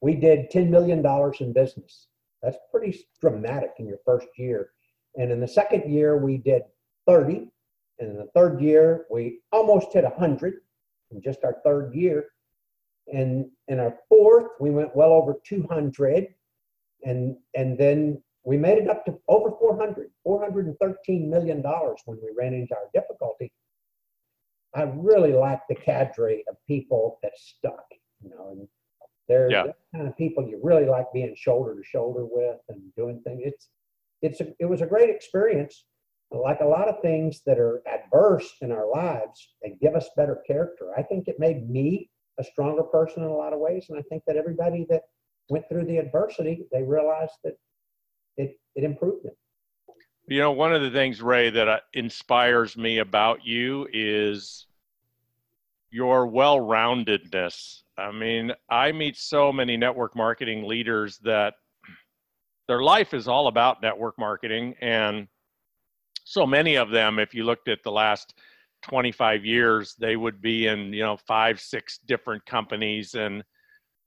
we 0.00 0.14
did 0.14 0.50
$10 0.50 0.68
million 0.68 1.04
in 1.40 1.52
business. 1.52 2.08
That's 2.42 2.58
pretty 2.70 3.04
dramatic 3.20 3.72
in 3.78 3.86
your 3.86 3.98
first 4.04 4.28
year. 4.36 4.70
And 5.16 5.32
in 5.32 5.40
the 5.40 5.48
second 5.48 5.90
year, 5.90 6.18
we 6.18 6.36
did 6.36 6.62
30. 7.06 7.50
And 7.98 8.10
in 8.10 8.16
the 8.16 8.28
third 8.34 8.60
year, 8.60 9.06
we 9.10 9.40
almost 9.52 9.92
hit 9.92 10.04
100 10.04 10.54
in 11.10 11.20
just 11.22 11.44
our 11.44 11.56
third 11.64 11.94
year. 11.94 12.26
And 13.12 13.46
in 13.68 13.80
our 13.80 13.96
fourth, 14.08 14.52
we 14.60 14.70
went 14.70 14.94
well 14.94 15.12
over 15.12 15.36
200. 15.44 16.28
And, 17.04 17.36
and 17.54 17.78
then 17.78 18.22
we 18.44 18.56
made 18.56 18.78
it 18.78 18.88
up 18.88 19.04
to 19.06 19.18
over 19.28 19.50
400, 19.58 20.10
$413 20.26 21.28
million 21.28 21.62
when 21.62 22.18
we 22.22 22.30
ran 22.36 22.54
into 22.54 22.74
our 22.74 22.88
difficulty. 22.94 23.50
I 24.74 24.82
really 24.82 25.32
like 25.32 25.60
the 25.68 25.74
cadre 25.74 26.44
of 26.48 26.56
people 26.66 27.18
that 27.22 27.32
stuck, 27.36 27.84
you 28.22 28.30
know, 28.30 28.50
and 28.52 28.68
they're 29.26 29.50
Yeah. 29.50 29.64
the 29.64 29.74
kind 29.94 30.06
of 30.08 30.16
people 30.16 30.46
you 30.46 30.60
really 30.62 30.84
like 30.86 31.06
being 31.12 31.34
shoulder 31.36 31.74
to 31.74 31.82
shoulder 31.84 32.24
with 32.24 32.58
and 32.68 32.80
doing 32.94 33.20
things. 33.22 33.42
It's, 33.44 33.68
it's, 34.22 34.40
a, 34.40 34.52
it 34.58 34.66
was 34.66 34.82
a 34.82 34.86
great 34.86 35.10
experience. 35.10 35.84
Like 36.30 36.60
a 36.60 36.66
lot 36.66 36.88
of 36.88 37.00
things 37.00 37.40
that 37.46 37.58
are 37.58 37.82
adverse 37.86 38.52
in 38.60 38.70
our 38.70 38.88
lives, 38.90 39.54
they 39.62 39.76
give 39.80 39.94
us 39.94 40.08
better 40.16 40.42
character. 40.46 40.90
I 40.96 41.02
think 41.02 41.26
it 41.26 41.36
made 41.38 41.70
me 41.70 42.10
a 42.38 42.44
stronger 42.44 42.82
person 42.82 43.22
in 43.22 43.28
a 43.28 43.34
lot 43.34 43.52
of 43.52 43.60
ways, 43.60 43.86
and 43.88 43.98
I 43.98 44.02
think 44.02 44.22
that 44.26 44.36
everybody 44.36 44.86
that 44.90 45.02
went 45.48 45.64
through 45.68 45.86
the 45.86 45.96
adversity, 45.96 46.66
they 46.70 46.82
realized 46.82 47.32
that 47.44 47.54
it, 48.36 48.58
it 48.74 48.84
improved 48.84 49.24
them. 49.24 49.34
You 50.28 50.40
know, 50.40 50.52
one 50.52 50.74
of 50.74 50.82
the 50.82 50.90
things, 50.90 51.22
Ray, 51.22 51.48
that 51.48 51.68
uh, 51.68 51.80
inspires 51.94 52.76
me 52.76 52.98
about 52.98 53.46
you 53.46 53.88
is 53.92 54.66
your 55.90 56.26
well 56.26 56.58
roundedness. 56.58 57.82
I 57.96 58.12
mean, 58.12 58.52
I 58.68 58.92
meet 58.92 59.16
so 59.16 59.50
many 59.52 59.78
network 59.78 60.14
marketing 60.14 60.68
leaders 60.68 61.18
that 61.24 61.54
their 62.68 62.82
life 62.82 63.14
is 63.14 63.26
all 63.26 63.48
about 63.48 63.80
network 63.80 64.18
marketing. 64.18 64.74
And 64.82 65.28
so 66.28 66.46
many 66.46 66.76
of 66.76 66.90
them, 66.90 67.18
if 67.18 67.34
you 67.34 67.44
looked 67.44 67.68
at 67.68 67.82
the 67.82 67.92
last 67.92 68.34
25 68.82 69.44
years, 69.44 69.94
they 69.98 70.16
would 70.16 70.40
be 70.40 70.66
in, 70.66 70.92
you 70.92 71.02
know, 71.02 71.16
five, 71.16 71.60
six 71.60 71.98
different 72.06 72.44
companies. 72.46 73.14
And, 73.14 73.42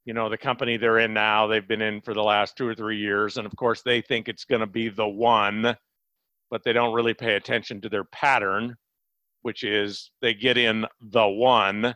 you 0.05 0.13
know, 0.13 0.29
the 0.29 0.37
company 0.37 0.77
they're 0.77 0.99
in 0.99 1.13
now, 1.13 1.47
they've 1.47 1.67
been 1.67 1.81
in 1.81 2.01
for 2.01 2.13
the 2.13 2.23
last 2.23 2.55
two 2.55 2.67
or 2.67 2.75
three 2.75 2.97
years. 2.97 3.37
And 3.37 3.45
of 3.45 3.55
course, 3.55 3.81
they 3.81 4.01
think 4.01 4.29
it's 4.29 4.45
going 4.45 4.61
to 4.61 4.67
be 4.67 4.89
the 4.89 5.07
one 5.07 5.75
but 6.51 6.63
they 6.63 6.73
don't 6.73 6.93
really 6.93 7.13
pay 7.13 7.35
attention 7.35 7.81
to 7.81 7.89
their 7.89 8.03
pattern, 8.03 8.75
which 9.41 9.63
is 9.63 10.11
they 10.21 10.33
get 10.33 10.57
in 10.57 10.85
the 10.99 11.27
one 11.27 11.95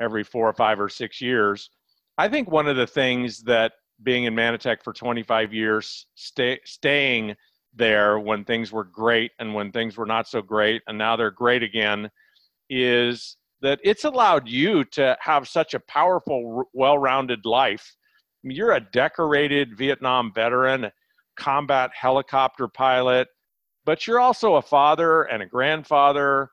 every 0.00 0.22
four 0.22 0.48
or 0.48 0.52
five 0.52 0.78
or 0.78 0.90
six 0.90 1.20
years. 1.20 1.70
I 2.18 2.28
think 2.28 2.50
one 2.50 2.68
of 2.68 2.76
the 2.76 2.86
things 2.86 3.42
that 3.44 3.72
being 4.02 4.24
in 4.24 4.34
Mannatech 4.34 4.82
for 4.84 4.92
25 4.92 5.54
years, 5.54 6.06
stay, 6.14 6.60
staying 6.66 7.34
there 7.76 8.18
when 8.18 8.44
things 8.44 8.72
were 8.72 8.84
great 8.84 9.32
and 9.38 9.54
when 9.54 9.70
things 9.72 9.96
were 9.96 10.06
not 10.06 10.28
so 10.28 10.42
great, 10.42 10.82
and 10.86 10.96
now 10.96 11.16
they're 11.16 11.30
great 11.30 11.62
again, 11.62 12.10
is 12.68 13.36
that 13.60 13.78
it's 13.84 14.04
allowed 14.04 14.48
you 14.48 14.84
to 14.84 15.16
have 15.20 15.48
such 15.48 15.74
a 15.74 15.80
powerful, 15.80 16.64
well 16.72 16.98
rounded 16.98 17.44
life. 17.44 17.96
I 18.44 18.48
mean, 18.48 18.56
you're 18.56 18.74
a 18.74 18.80
decorated 18.80 19.76
Vietnam 19.76 20.32
veteran, 20.34 20.90
combat 21.36 21.90
helicopter 21.94 22.68
pilot, 22.68 23.28
but 23.84 24.06
you're 24.06 24.20
also 24.20 24.56
a 24.56 24.62
father 24.62 25.22
and 25.22 25.42
a 25.42 25.46
grandfather 25.46 26.50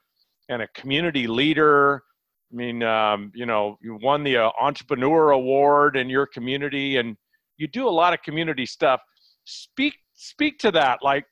and 0.49 0.61
a 0.61 0.67
community 0.69 1.27
leader. 1.27 2.03
I 2.51 2.55
mean, 2.55 2.83
um, 2.83 3.31
you 3.33 3.45
know, 3.45 3.77
you 3.81 3.97
won 4.01 4.23
the 4.23 4.37
uh, 4.37 4.51
entrepreneur 4.61 5.31
award 5.31 5.97
in 5.97 6.09
your 6.09 6.27
community, 6.27 6.97
and 6.97 7.17
you 7.57 7.67
do 7.67 7.87
a 7.87 7.89
lot 7.89 8.13
of 8.13 8.21
community 8.21 8.65
stuff. 8.65 9.01
Speak 9.45 9.95
speak 10.13 10.59
to 10.59 10.71
that. 10.71 10.99
Like, 11.01 11.25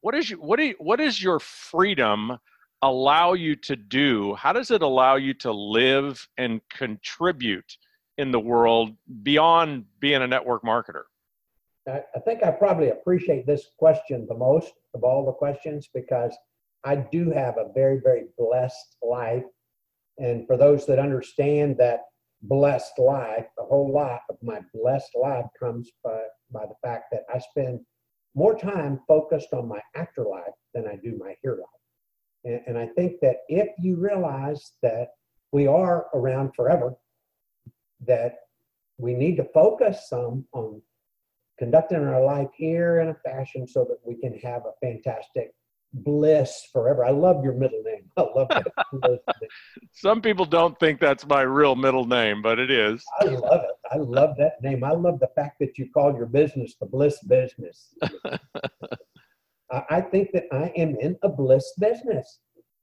what 0.00 0.14
is 0.14 0.30
you, 0.30 0.36
what 0.36 0.58
do 0.58 0.66
you, 0.66 0.74
what 0.78 1.00
is 1.00 1.22
your 1.22 1.40
freedom 1.40 2.38
allow 2.82 3.32
you 3.32 3.56
to 3.56 3.76
do? 3.76 4.34
How 4.34 4.52
does 4.52 4.70
it 4.70 4.82
allow 4.82 5.16
you 5.16 5.34
to 5.34 5.52
live 5.52 6.26
and 6.38 6.60
contribute 6.70 7.76
in 8.18 8.30
the 8.30 8.40
world 8.40 8.90
beyond 9.22 9.84
being 10.00 10.22
a 10.22 10.26
network 10.26 10.62
marketer? 10.62 11.02
I 11.88 12.18
think 12.24 12.42
I 12.42 12.50
probably 12.50 12.90
appreciate 12.90 13.46
this 13.46 13.66
question 13.78 14.26
the 14.28 14.34
most 14.34 14.72
of 14.94 15.04
all 15.04 15.24
the 15.24 15.32
questions 15.32 15.88
because 15.94 16.36
I 16.84 16.96
do 16.96 17.30
have 17.30 17.58
a 17.58 17.72
very, 17.74 18.00
very 18.00 18.24
blessed 18.36 18.96
life. 19.02 19.44
And 20.18 20.46
for 20.46 20.56
those 20.56 20.86
that 20.86 20.98
understand 20.98 21.76
that 21.78 22.00
blessed 22.48 22.98
life, 22.98 23.46
a 23.58 23.64
whole 23.64 23.92
lot 23.92 24.20
of 24.30 24.36
my 24.42 24.60
blessed 24.74 25.10
life 25.20 25.46
comes 25.58 25.90
by, 26.02 26.20
by 26.52 26.66
the 26.66 26.74
fact 26.82 27.06
that 27.12 27.24
I 27.32 27.38
spend 27.38 27.80
more 28.34 28.56
time 28.56 29.00
focused 29.08 29.52
on 29.52 29.68
my 29.68 29.80
afterlife 29.94 30.54
than 30.74 30.86
I 30.86 30.96
do 30.96 31.16
my 31.18 31.34
here 31.42 31.56
life. 31.56 31.66
And, 32.44 32.60
and 32.66 32.78
I 32.78 32.86
think 32.94 33.20
that 33.22 33.38
if 33.48 33.68
you 33.78 33.96
realize 33.96 34.72
that 34.82 35.08
we 35.52 35.66
are 35.66 36.06
around 36.14 36.54
forever, 36.54 36.94
that 38.06 38.36
we 38.98 39.14
need 39.14 39.36
to 39.36 39.48
focus 39.54 40.08
some 40.08 40.46
on 40.52 40.82
conducting 41.58 42.04
our 42.04 42.22
life 42.22 42.50
here 42.54 43.00
in 43.00 43.08
a 43.08 43.14
fashion 43.28 43.66
so 43.66 43.84
that 43.84 43.98
we 44.04 44.16
can 44.16 44.38
have 44.38 44.62
a 44.66 44.86
fantastic 44.86 45.52
bliss 45.92 46.68
forever. 46.72 47.04
I 47.04 47.10
love 47.10 47.42
your 47.42 47.54
middle 47.54 47.82
name. 47.82 48.10
I 48.16 48.22
love 48.22 48.48
that. 48.48 49.20
Some 49.92 50.20
people 50.20 50.44
don't 50.44 50.78
think 50.78 51.00
that's 51.00 51.26
my 51.26 51.42
real 51.42 51.74
middle 51.74 52.06
name, 52.06 52.42
but 52.42 52.58
it 52.58 52.70
is. 52.70 53.04
I 53.20 53.24
love 53.26 53.62
it. 53.62 53.76
I 53.92 53.96
love 53.96 54.36
that 54.38 54.62
name. 54.62 54.84
I 54.84 54.92
love 54.92 55.20
the 55.20 55.30
fact 55.34 55.58
that 55.60 55.78
you 55.78 55.88
call 55.92 56.14
your 56.16 56.26
business 56.26 56.74
the 56.80 56.86
Bliss 56.86 57.18
Business. 57.22 57.94
I 59.90 60.00
think 60.00 60.30
that 60.32 60.44
I 60.52 60.72
am 60.76 60.96
in 61.00 61.16
a 61.22 61.28
bliss 61.28 61.72
business. 61.78 62.38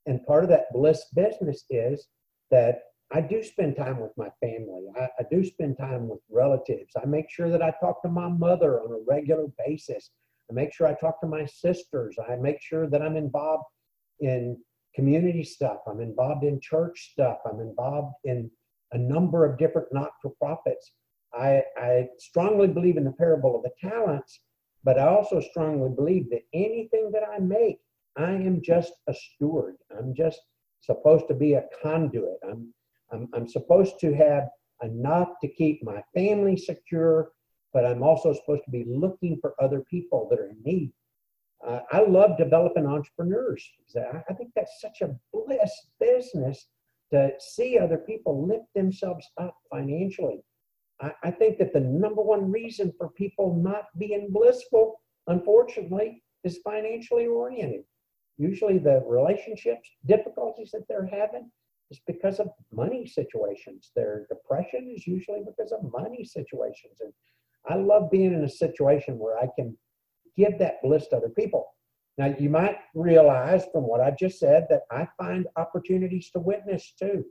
And 0.06 0.26
part 0.26 0.44
of 0.44 0.50
that 0.50 0.66
bliss 0.74 1.06
business 1.16 1.64
is 1.70 2.08
that 2.52 2.82
I 3.14 3.22
do 3.22 3.44
spend 3.44 3.78
time 3.78 4.00
with 4.00 4.12
my 4.18 4.30
family. 4.42 4.88
I, 5.00 5.08
I, 5.20 5.24
do 5.32 5.46
spend 5.46 5.78
time 5.78 6.10
with 6.10 6.20
relatives. 6.30 6.94
I 7.02 7.06
make 7.06 7.30
sure 7.30 7.50
that 7.50 7.62
I 7.62 7.72
talk 7.80 8.02
to 8.02 8.10
my 8.10 8.28
mother 8.28 8.82
on 8.82 8.92
a 8.92 9.04
regular 9.08 9.46
basis. 9.66 10.10
I 10.50 10.54
make 10.54 10.74
sure 10.74 10.88
I 10.88 10.94
talk 10.94 11.20
to 11.22 11.28
my 11.28 11.46
sisters. 11.46 12.16
I 12.30 12.36
make 12.36 12.62
sure 12.62 12.90
that 12.90 13.02
I'm 13.02 13.16
involved 13.16 13.66
in 14.20 14.58
community 14.96 15.44
stuff. 15.44 15.78
I'm 15.88 16.02
involved 16.02 16.44
in 16.44 16.60
church 16.62 17.12
stuff. 17.12 17.38
I'm 17.46 17.60
involved 17.60 18.14
in 18.24 18.50
a 18.92 18.98
number 18.98 19.46
of 19.46 19.58
different 19.58 19.88
not 19.92 20.12
for 20.22 20.32
profits. 20.42 20.94
I, 21.34 21.64
I 21.78 22.08
strongly 22.20 22.68
believe 22.68 22.98
in 22.98 23.06
the 23.06 23.12
parable 23.12 23.56
of 23.56 23.64
the 23.64 23.72
talents, 23.90 24.42
but 24.84 25.00
I 25.00 25.08
also 25.08 25.40
strongly 25.40 25.90
believe 25.90 26.30
that 26.30 26.44
anything 26.54 27.12
that 27.12 27.24
I 27.28 27.40
make, 27.40 27.80
I 28.18 28.32
am 28.32 28.62
just 28.62 28.94
a 29.08 29.14
steward. 29.14 29.76
I'm 29.98 30.14
just 30.14 30.40
supposed 30.82 31.28
to 31.30 31.34
be 31.34 31.54
a 31.54 31.66
conduit. 31.82 32.38
I'm, 32.48 32.72
I'm, 33.12 33.28
I'm 33.34 33.48
supposed 33.48 34.00
to 34.02 34.14
have 34.14 34.44
enough 34.84 35.30
to 35.42 35.48
keep 35.48 35.84
my 35.84 36.04
family 36.14 36.58
secure, 36.58 37.32
but 37.74 37.86
I'm 37.86 38.04
also 38.04 38.34
supposed 38.34 38.64
to 38.66 38.72
be 38.72 38.86
looking 38.88 39.38
for 39.42 39.56
other 39.62 39.82
people 39.90 40.28
that 40.30 40.40
are 40.40 40.50
in 40.50 40.58
need. 40.64 40.92
Uh, 41.66 41.80
I 41.92 42.02
love 42.02 42.38
developing 42.38 42.86
entrepreneurs. 42.86 43.68
I 43.96 44.34
think 44.34 44.52
that's 44.56 44.82
such 44.82 45.02
a 45.02 45.16
bliss 45.34 45.72
business 46.00 46.68
to 47.12 47.32
see 47.40 47.78
other 47.78 47.98
people 47.98 48.46
lift 48.48 48.66
themselves 48.76 49.26
up 49.38 49.56
financially. 49.72 50.44
I, 51.02 51.12
I 51.24 51.32
think 51.32 51.58
that 51.60 51.74
the 51.74 51.80
number 51.80 52.22
one 52.22 52.52
reason 52.52 52.92
for 52.98 53.10
people 53.10 53.56
not 53.56 53.86
being 53.98 54.28
blissful, 54.30 55.00
unfortunately, 55.28 56.24
is 56.44 56.60
financially 56.64 57.28
oriented. 57.28 57.84
Usually, 58.38 58.78
the 58.78 59.04
relationships 59.08 59.90
difficulties 60.06 60.72
that 60.72 60.88
they're 60.90 61.06
having 61.06 61.50
is 61.92 62.02
because 62.08 62.40
of 62.40 62.50
money 62.72 63.06
situations. 63.06 63.92
Their 63.96 64.26
depression 64.28 64.92
is 64.94 65.06
usually 65.08 65.44
because 65.46 65.72
of 65.72 65.92
money 65.92 66.26
situations. 66.26 66.98
And 67.00 67.14
I 67.70 67.76
love 67.76 68.12
being 68.12 68.34
in 68.34 68.44
a 68.44 68.50
situation 68.50 69.18
where 69.18 69.38
I 69.38 69.48
can 69.56 69.78
give 70.36 70.60
that 70.60 70.82
bliss 70.84 71.08
to 71.08 71.18
other 71.18 71.30
people. 71.30 71.68
Now, 72.18 72.36
you 72.38 72.50
might 72.50 72.78
realize 72.94 73.66
from 73.72 73.84
what 73.84 74.02
I 74.02 74.12
just 74.12 74.40
said 74.40 74.68
that 74.70 74.82
I 74.92 75.08
find 75.18 75.48
opportunities 75.56 76.30
to 76.32 76.40
witness 76.40 76.94
too. 77.00 77.26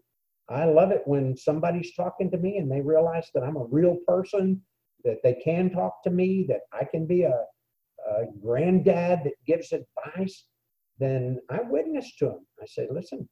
I 0.49 0.65
love 0.65 0.91
it 0.91 1.03
when 1.05 1.37
somebody's 1.37 1.95
talking 1.95 2.31
to 2.31 2.39
me 2.39 2.59
and 2.59 2.71
they 2.71 2.81
realize 2.81 3.31
that 3.35 3.45
I'm 3.45 3.57
a 3.57 3.65
real 3.65 3.99
person, 4.07 4.61
that 5.05 5.19
they 5.23 5.35
can 5.35 5.71
talk 5.71 6.03
to 6.03 6.11
me, 6.11 6.45
that 6.49 6.63
I 6.73 6.85
can 6.85 7.07
be 7.07 7.23
a, 7.23 7.45
a 8.11 8.25
granddad 8.43 9.21
that 9.25 9.35
gives 9.47 9.73
advice. 9.73 10.47
Then 10.99 11.41
I 11.49 11.61
witness 11.63 12.17
to 12.17 12.27
them. 12.27 12.47
I 12.61 12.67
say, 12.67 12.89
listen, 12.91 13.29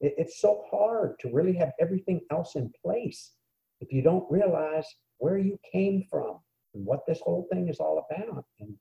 it, 0.00 0.14
it's 0.16 0.40
so 0.40 0.62
hard 0.70 1.18
to 1.20 1.32
really 1.32 1.54
have 1.54 1.72
everything 1.80 2.20
else 2.30 2.54
in 2.54 2.72
place 2.84 3.32
if 3.80 3.92
you 3.92 4.02
don't 4.02 4.30
realize 4.30 4.86
where 5.22 5.38
you 5.38 5.56
came 5.70 6.04
from 6.10 6.38
and 6.74 6.84
what 6.84 7.06
this 7.06 7.20
whole 7.20 7.46
thing 7.52 7.68
is 7.68 7.78
all 7.78 8.04
about. 8.10 8.44
And 8.58 8.74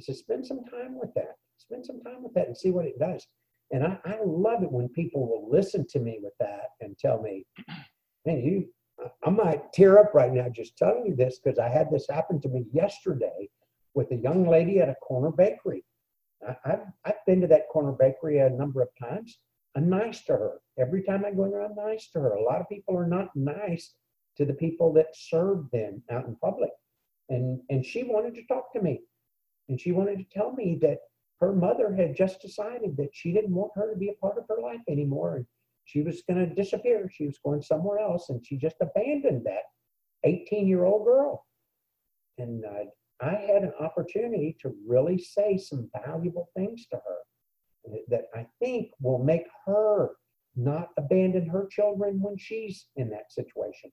said, 0.00 0.16
spend 0.16 0.46
some 0.46 0.64
time 0.64 0.98
with 0.98 1.12
that. 1.14 1.36
Spend 1.58 1.84
some 1.84 2.00
time 2.00 2.22
with 2.22 2.32
that 2.32 2.46
and 2.46 2.56
see 2.56 2.70
what 2.70 2.86
it 2.86 2.98
does. 2.98 3.26
And 3.72 3.84
I, 3.84 3.98
I 4.06 4.18
love 4.24 4.62
it 4.62 4.72
when 4.72 4.88
people 4.88 5.28
will 5.28 5.50
listen 5.50 5.86
to 5.90 6.00
me 6.00 6.18
with 6.22 6.32
that 6.40 6.70
and 6.80 6.98
tell 6.98 7.20
me, 7.20 7.44
man, 8.24 8.40
you, 8.40 8.68
I 9.22 9.28
might 9.28 9.70
tear 9.74 9.98
up 9.98 10.14
right 10.14 10.32
now 10.32 10.48
just 10.48 10.78
telling 10.78 11.04
you 11.06 11.14
this 11.14 11.38
because 11.38 11.58
I 11.58 11.68
had 11.68 11.90
this 11.90 12.06
happen 12.08 12.40
to 12.40 12.48
me 12.48 12.64
yesterday 12.72 13.50
with 13.94 14.10
a 14.12 14.16
young 14.16 14.48
lady 14.48 14.80
at 14.80 14.88
a 14.88 14.96
corner 14.96 15.30
bakery. 15.30 15.84
I, 16.46 16.56
have 16.64 16.86
I've 17.04 17.26
been 17.26 17.42
to 17.42 17.46
that 17.48 17.68
corner 17.70 17.92
bakery 17.92 18.38
a 18.38 18.48
number 18.48 18.80
of 18.80 18.88
times. 18.98 19.38
I'm 19.76 19.90
nice 19.90 20.24
to 20.24 20.32
her. 20.32 20.60
Every 20.78 21.02
time 21.02 21.24
I 21.26 21.32
go 21.32 21.44
in 21.44 21.50
there, 21.50 21.62
I'm 21.62 21.76
nice 21.76 22.08
to 22.12 22.20
her. 22.20 22.32
A 22.32 22.42
lot 22.42 22.60
of 22.62 22.68
people 22.68 22.96
are 22.96 23.06
not 23.06 23.28
nice 23.36 23.94
to 24.36 24.44
the 24.44 24.54
people 24.54 24.92
that 24.94 25.14
served 25.14 25.70
them 25.72 26.02
out 26.10 26.26
in 26.26 26.36
public. 26.36 26.70
And, 27.28 27.60
and 27.70 27.84
she 27.84 28.02
wanted 28.02 28.34
to 28.34 28.46
talk 28.46 28.72
to 28.72 28.82
me. 28.82 29.00
And 29.68 29.80
she 29.80 29.92
wanted 29.92 30.18
to 30.18 30.24
tell 30.24 30.52
me 30.52 30.78
that 30.82 30.98
her 31.40 31.52
mother 31.52 31.94
had 31.94 32.16
just 32.16 32.40
decided 32.40 32.96
that 32.96 33.10
she 33.12 33.32
didn't 33.32 33.54
want 33.54 33.72
her 33.74 33.90
to 33.90 33.98
be 33.98 34.08
a 34.08 34.20
part 34.20 34.38
of 34.38 34.44
her 34.48 34.60
life 34.60 34.80
anymore. 34.88 35.36
And 35.36 35.46
she 35.84 36.02
was 36.02 36.22
going 36.28 36.46
to 36.46 36.54
disappear. 36.54 37.10
She 37.12 37.26
was 37.26 37.38
going 37.44 37.62
somewhere 37.62 37.98
else. 37.98 38.28
And 38.28 38.44
she 38.44 38.56
just 38.56 38.76
abandoned 38.80 39.44
that 39.44 39.64
18 40.24 40.66
year 40.66 40.84
old 40.84 41.04
girl. 41.04 41.46
And 42.38 42.64
uh, 42.64 42.84
I 43.20 43.34
had 43.34 43.62
an 43.62 43.72
opportunity 43.80 44.56
to 44.62 44.74
really 44.86 45.18
say 45.18 45.56
some 45.56 45.90
valuable 46.04 46.50
things 46.56 46.86
to 46.88 46.96
her 46.96 47.18
that 48.08 48.26
I 48.34 48.46
think 48.60 48.92
will 49.00 49.22
make 49.22 49.46
her 49.66 50.10
not 50.54 50.90
abandon 50.96 51.48
her 51.48 51.66
children 51.70 52.20
when 52.20 52.36
she's 52.36 52.86
in 52.96 53.10
that 53.10 53.32
situation 53.32 53.90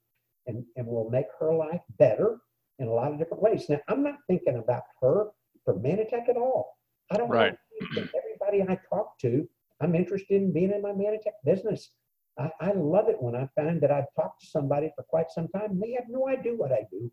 and, 0.50 0.66
and 0.76 0.86
will 0.86 1.10
make 1.10 1.28
her 1.40 1.54
life 1.54 1.82
better 1.98 2.40
in 2.80 2.88
a 2.88 2.92
lot 2.92 3.12
of 3.12 3.20
different 3.20 3.44
ways. 3.44 3.70
Now, 3.70 3.80
I'm 3.88 4.04
not 4.04 4.16
thinking 4.28 4.58
about 4.58 4.84
her 5.02 5.28
for 5.64 5.76
Mannatech 5.76 6.28
at 6.28 6.38
all. 6.38 6.78
I 7.12 7.18
don't 7.18 7.30
right. 7.30 7.56
everybody 7.92 8.64
I 8.64 8.78
talk 8.90 9.18
to, 9.20 9.48
I'm 9.82 9.96
interested 9.96 10.42
in 10.42 10.52
being 10.52 10.72
in 10.72 10.82
my 10.82 10.92
Mannatech 10.92 11.38
business. 11.46 11.92
I, 12.38 12.50
I 12.60 12.72
love 12.74 13.10
it 13.10 13.22
when 13.22 13.36
I 13.36 13.48
find 13.56 13.80
that 13.82 13.92
I've 13.92 14.14
talked 14.16 14.42
to 14.42 14.48
somebody 14.48 14.92
for 14.96 15.04
quite 15.04 15.32
some 15.32 15.48
time 15.50 15.72
and 15.72 15.82
they 15.82 15.94
have 15.94 16.10
no 16.10 16.28
idea 16.28 16.54
what 16.56 16.72
I 16.72 16.86
do. 16.92 17.12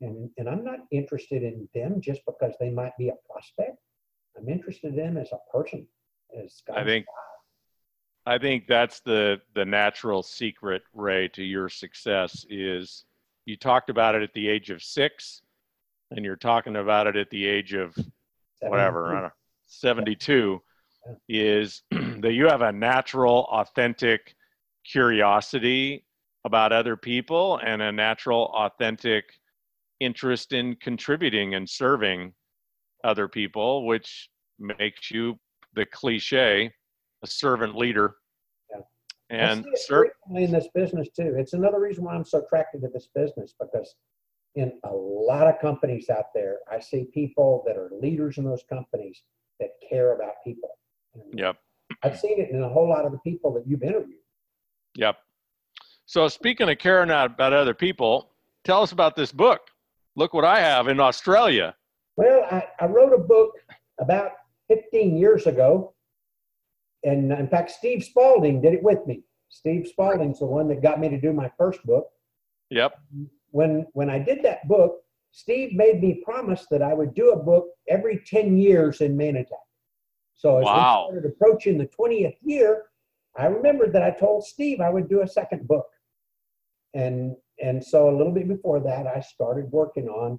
And, 0.00 0.30
and 0.36 0.48
I'm 0.48 0.64
not 0.64 0.80
interested 0.90 1.42
in 1.42 1.68
them 1.74 2.00
just 2.00 2.22
because 2.26 2.54
they 2.58 2.70
might 2.70 2.96
be 2.98 3.08
a 3.08 3.14
prospect. 3.30 3.76
I'm 4.36 4.48
interested 4.48 4.94
in 4.94 4.96
them 4.96 5.16
as 5.16 5.30
a 5.32 5.38
person 5.56 5.86
As 6.36 6.62
I 6.74 6.84
think 6.84 7.06
I 8.24 8.38
think 8.38 8.66
that's 8.66 9.00
the 9.00 9.40
the 9.54 9.64
natural 9.64 10.22
secret, 10.22 10.82
Ray, 10.94 11.28
to 11.28 11.42
your 11.42 11.68
success 11.68 12.46
is 12.48 13.04
you 13.46 13.56
talked 13.56 13.90
about 13.90 14.14
it 14.14 14.22
at 14.22 14.32
the 14.32 14.48
age 14.48 14.70
of 14.70 14.82
six, 14.82 15.42
and 16.10 16.24
you're 16.24 16.36
talking 16.36 16.76
about 16.76 17.06
it 17.06 17.16
at 17.16 17.30
the 17.30 17.44
age 17.44 17.74
of 17.74 17.96
whatever, 18.60 19.12
know, 19.12 19.30
72, 19.66 20.62
is 21.28 21.82
that 21.90 22.32
you 22.32 22.46
have 22.46 22.62
a 22.62 22.72
natural, 22.72 23.48
authentic 23.50 24.36
curiosity 24.84 26.04
about 26.44 26.72
other 26.72 26.96
people 26.96 27.58
and 27.58 27.82
a 27.82 27.90
natural, 27.90 28.52
authentic 28.54 29.40
interest 30.00 30.52
in 30.52 30.76
contributing 30.76 31.54
and 31.54 31.68
serving 31.68 32.32
other 33.04 33.28
people, 33.28 33.86
which 33.86 34.30
makes 34.58 35.10
you 35.10 35.38
the 35.74 35.86
cliche, 35.86 36.72
a 37.22 37.26
servant 37.26 37.76
leader. 37.76 38.16
Yeah. 38.70 38.80
And 39.30 39.66
certainly 39.76 40.44
in 40.44 40.52
this 40.52 40.68
business 40.74 41.08
too. 41.08 41.34
It's 41.36 41.52
another 41.52 41.80
reason 41.80 42.04
why 42.04 42.14
I'm 42.14 42.24
so 42.24 42.42
attracted 42.44 42.82
to 42.82 42.88
this 42.88 43.08
business 43.14 43.54
because 43.60 43.94
in 44.54 44.72
a 44.84 44.92
lot 44.92 45.46
of 45.46 45.58
companies 45.60 46.10
out 46.10 46.26
there, 46.34 46.58
I 46.70 46.78
see 46.78 47.06
people 47.14 47.62
that 47.66 47.76
are 47.76 47.90
leaders 48.00 48.38
in 48.38 48.44
those 48.44 48.62
companies 48.68 49.22
that 49.60 49.70
care 49.88 50.14
about 50.14 50.34
people. 50.44 50.70
And, 51.14 51.38
yep. 51.38 51.56
I've 52.02 52.18
seen 52.18 52.40
it 52.40 52.50
in 52.50 52.62
a 52.62 52.68
whole 52.68 52.88
lot 52.88 53.04
of 53.04 53.12
the 53.12 53.18
people 53.18 53.52
that 53.54 53.66
you've 53.66 53.82
interviewed. 53.82 54.18
Yep. 54.96 55.16
So 56.06 56.28
speaking 56.28 56.68
of 56.68 56.78
caring 56.78 57.10
out 57.10 57.32
about 57.32 57.52
other 57.52 57.74
people, 57.74 58.30
tell 58.64 58.82
us 58.82 58.92
about 58.92 59.16
this 59.16 59.32
book. 59.32 59.60
Look 60.16 60.34
what 60.34 60.44
I 60.44 60.60
have 60.60 60.88
in 60.88 61.00
Australia. 61.00 61.74
Well, 62.16 62.46
I, 62.50 62.64
I 62.80 62.86
wrote 62.86 63.14
a 63.14 63.18
book 63.18 63.52
about 63.98 64.32
15 64.68 65.16
years 65.16 65.46
ago. 65.46 65.91
And 67.04 67.32
in 67.32 67.48
fact, 67.48 67.70
Steve 67.70 68.04
Spalding 68.04 68.60
did 68.60 68.74
it 68.74 68.82
with 68.82 69.06
me. 69.06 69.22
Steve 69.48 69.86
Spalding's 69.86 70.38
the 70.38 70.46
one 70.46 70.68
that 70.68 70.82
got 70.82 71.00
me 71.00 71.08
to 71.08 71.20
do 71.20 71.32
my 71.32 71.50
first 71.58 71.84
book. 71.84 72.06
Yep. 72.70 72.98
When 73.50 73.86
when 73.92 74.08
I 74.08 74.18
did 74.18 74.42
that 74.44 74.66
book, 74.66 75.00
Steve 75.32 75.74
made 75.74 76.02
me 76.02 76.22
promise 76.24 76.66
that 76.70 76.82
I 76.82 76.94
would 76.94 77.14
do 77.14 77.32
a 77.32 77.36
book 77.36 77.68
every 77.88 78.22
10 78.26 78.56
years 78.56 79.00
in 79.00 79.16
Mannatech. 79.16 79.46
So 80.34 80.58
as 80.58 80.64
wow. 80.64 81.06
we 81.08 81.12
started 81.12 81.30
approaching 81.30 81.78
the 81.78 81.86
20th 81.86 82.36
year, 82.42 82.84
I 83.36 83.46
remembered 83.46 83.92
that 83.92 84.02
I 84.02 84.10
told 84.10 84.44
Steve 84.44 84.80
I 84.80 84.90
would 84.90 85.08
do 85.08 85.22
a 85.22 85.28
second 85.28 85.66
book. 85.66 85.86
And 86.94 87.36
and 87.62 87.82
so 87.82 88.08
a 88.08 88.16
little 88.16 88.32
bit 88.32 88.48
before 88.48 88.80
that, 88.80 89.06
I 89.06 89.20
started 89.20 89.70
working 89.70 90.08
on 90.08 90.38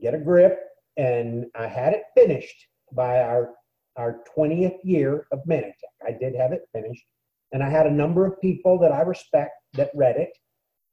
Get 0.00 0.14
a 0.14 0.18
Grip, 0.18 0.58
and 0.96 1.46
I 1.54 1.66
had 1.66 1.92
it 1.92 2.04
finished 2.14 2.66
by 2.92 3.20
our 3.20 3.54
our 3.96 4.20
20th 4.36 4.78
year 4.82 5.26
of 5.32 5.40
Mannatech. 5.48 5.72
I 6.06 6.12
did 6.12 6.34
have 6.34 6.52
it 6.52 6.68
finished, 6.72 7.04
and 7.52 7.62
I 7.62 7.70
had 7.70 7.86
a 7.86 7.90
number 7.90 8.26
of 8.26 8.40
people 8.40 8.78
that 8.80 8.92
I 8.92 9.02
respect 9.02 9.52
that 9.74 9.90
read 9.94 10.16
it, 10.16 10.36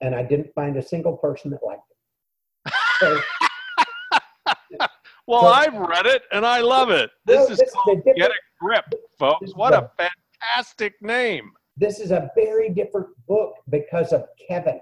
and 0.01 0.15
I 0.15 0.23
didn't 0.23 0.53
find 0.53 0.77
a 0.77 0.81
single 0.81 1.17
person 1.17 1.51
that 1.51 1.61
liked 1.63 1.81
it. 1.89 2.73
So, 2.99 3.19
well, 5.27 5.41
so, 5.41 5.47
I've 5.47 5.73
read 5.73 6.05
it 6.05 6.23
and 6.31 6.45
I 6.45 6.61
love 6.61 6.91
it. 6.91 7.09
This 7.25 7.37
well, 7.37 7.51
is 7.51 7.57
this 7.57 7.71
called 7.71 7.97
is 7.97 8.13
Get 8.15 8.29
a 8.29 8.35
Grip, 8.59 8.85
folks. 9.17 9.51
What 9.55 9.73
a 9.73 9.89
fantastic 9.97 10.93
name. 11.01 11.51
This 11.77 11.99
is 11.99 12.11
a 12.11 12.29
very 12.35 12.69
different 12.69 13.07
book 13.27 13.55
because 13.69 14.13
of 14.13 14.25
Kevin. 14.47 14.79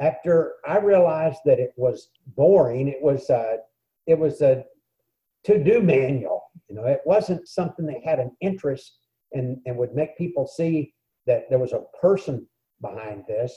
After 0.00 0.54
I 0.66 0.78
realized 0.78 1.38
that 1.44 1.60
it 1.60 1.72
was 1.76 2.08
boring, 2.34 2.88
it 2.88 3.00
was 3.00 3.30
a, 3.30 3.58
it 4.06 4.18
was 4.18 4.40
a 4.40 4.64
to-do 5.44 5.82
manual. 5.82 6.42
You 6.68 6.76
know, 6.76 6.86
it 6.86 7.00
wasn't 7.04 7.48
something 7.48 7.86
that 7.86 8.04
had 8.04 8.18
an 8.18 8.30
interest 8.40 8.98
and, 9.32 9.58
and 9.66 9.76
would 9.76 9.94
make 9.94 10.16
people 10.16 10.46
see 10.46 10.94
that 11.26 11.44
there 11.48 11.58
was 11.58 11.72
a 11.72 11.84
person 12.00 12.46
behind 12.80 13.24
this. 13.28 13.54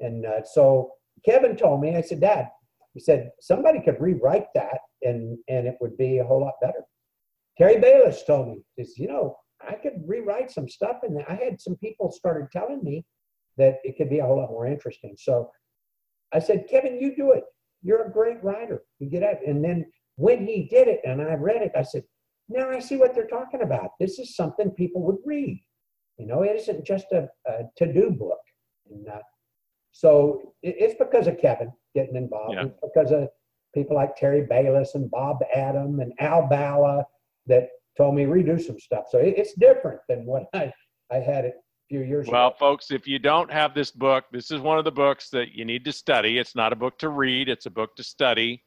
And 0.00 0.26
uh, 0.26 0.42
so 0.44 0.92
Kevin 1.24 1.56
told 1.56 1.80
me, 1.80 1.96
I 1.96 2.00
said, 2.00 2.20
Dad, 2.20 2.48
he 2.92 3.00
said, 3.00 3.30
somebody 3.40 3.80
could 3.80 4.00
rewrite 4.00 4.46
that 4.54 4.78
and, 5.02 5.38
and 5.48 5.66
it 5.66 5.76
would 5.80 5.96
be 5.96 6.18
a 6.18 6.24
whole 6.24 6.40
lot 6.40 6.54
better. 6.60 6.84
Terry 7.58 7.80
Bayless 7.80 8.24
told 8.24 8.48
me, 8.48 8.62
says, 8.78 8.94
you 8.98 9.08
know, 9.08 9.36
I 9.66 9.74
could 9.74 10.02
rewrite 10.06 10.50
some 10.50 10.68
stuff. 10.68 10.96
And 11.02 11.22
I 11.28 11.34
had 11.34 11.60
some 11.60 11.76
people 11.76 12.10
started 12.10 12.50
telling 12.50 12.82
me 12.82 13.04
that 13.56 13.78
it 13.84 13.96
could 13.96 14.10
be 14.10 14.18
a 14.18 14.26
whole 14.26 14.38
lot 14.38 14.50
more 14.50 14.66
interesting. 14.66 15.14
So 15.16 15.50
I 16.32 16.40
said, 16.40 16.66
Kevin, 16.68 17.00
you 17.00 17.14
do 17.14 17.32
it. 17.32 17.44
You're 17.82 18.06
a 18.06 18.12
great 18.12 18.42
writer. 18.42 18.82
You 18.98 19.08
get 19.08 19.22
out. 19.22 19.36
And 19.46 19.64
then 19.64 19.86
when 20.16 20.46
he 20.46 20.68
did 20.70 20.88
it 20.88 21.00
and 21.04 21.20
I 21.20 21.34
read 21.34 21.62
it, 21.62 21.72
I 21.76 21.82
said, 21.82 22.04
now 22.48 22.68
I 22.68 22.78
see 22.78 22.96
what 22.96 23.14
they're 23.14 23.26
talking 23.26 23.62
about. 23.62 23.90
This 23.98 24.18
is 24.18 24.36
something 24.36 24.70
people 24.70 25.02
would 25.02 25.18
read. 25.24 25.62
You 26.18 26.26
know, 26.26 26.42
it 26.42 26.56
isn't 26.56 26.84
just 26.84 27.06
a, 27.12 27.28
a 27.46 27.62
to-do 27.76 28.10
book. 28.10 28.38
And 28.90 29.08
uh, 29.08 29.18
so 29.92 30.52
it, 30.62 30.76
it's 30.78 30.94
because 30.98 31.26
of 31.26 31.38
Kevin 31.38 31.72
getting 31.94 32.16
involved. 32.16 32.54
Yeah. 32.54 32.66
It's 32.66 32.78
because 32.82 33.10
of 33.12 33.28
people 33.74 33.96
like 33.96 34.14
Terry 34.14 34.46
Bayless 34.48 34.94
and 34.94 35.10
Bob 35.10 35.38
Adam 35.54 36.00
and 36.00 36.12
Al 36.20 36.46
Bala 36.46 37.04
that 37.46 37.68
told 37.96 38.14
me 38.14 38.24
redo 38.24 38.60
some 38.60 38.78
stuff. 38.78 39.06
So 39.10 39.18
it, 39.18 39.34
it's 39.36 39.54
different 39.54 40.00
than 40.08 40.24
what 40.26 40.44
I, 40.54 40.72
I 41.10 41.16
had 41.16 41.44
it 41.44 41.54
a 41.56 41.86
few 41.88 42.02
years 42.02 42.28
well, 42.28 42.48
ago. 42.48 42.56
Well, 42.60 42.70
folks, 42.72 42.90
if 42.90 43.06
you 43.08 43.18
don't 43.18 43.50
have 43.50 43.74
this 43.74 43.90
book, 43.90 44.24
this 44.30 44.50
is 44.50 44.60
one 44.60 44.78
of 44.78 44.84
the 44.84 44.92
books 44.92 45.30
that 45.30 45.52
you 45.52 45.64
need 45.64 45.84
to 45.86 45.92
study. 45.92 46.38
It's 46.38 46.54
not 46.54 46.72
a 46.72 46.76
book 46.76 46.98
to 46.98 47.08
read, 47.08 47.48
it's 47.48 47.66
a 47.66 47.70
book 47.70 47.96
to 47.96 48.04
study. 48.04 48.62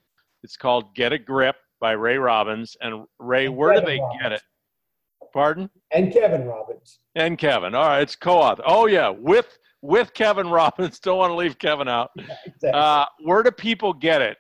It's 0.48 0.56
called 0.56 0.96
Get 0.96 1.12
a 1.12 1.18
Grip 1.20 1.58
by 1.82 1.92
Ray 1.92 2.18
Robbins. 2.18 2.78
And 2.80 3.04
Ray, 3.20 3.48
and 3.48 3.58
where 3.58 3.74
Kevin 3.74 3.84
do 3.86 3.92
they 3.92 4.00
Robbins. 4.00 4.22
get 4.22 4.32
it? 4.32 4.42
Pardon? 5.34 5.70
And 5.92 6.14
Kevin 6.14 6.46
Robbins. 6.48 7.00
And 7.16 7.38
Kevin. 7.38 7.76
All 7.76 7.86
right, 7.86 8.02
it's 8.02 8.16
co-author. 8.16 8.64
Oh 8.66 8.86
yeah, 8.86 9.10
with 9.10 9.58
with 9.82 10.14
Kevin 10.14 10.48
Robbins. 10.60 11.00
Don't 11.02 11.18
want 11.18 11.32
to 11.32 11.36
leave 11.36 11.60
Kevin 11.60 11.90
out. 11.90 12.12
Yeah, 12.18 12.24
exactly. 12.46 12.70
uh, 12.80 13.06
where 13.26 13.44
do 13.44 13.52
people 13.52 13.92
get 13.92 14.22
it? 14.22 14.38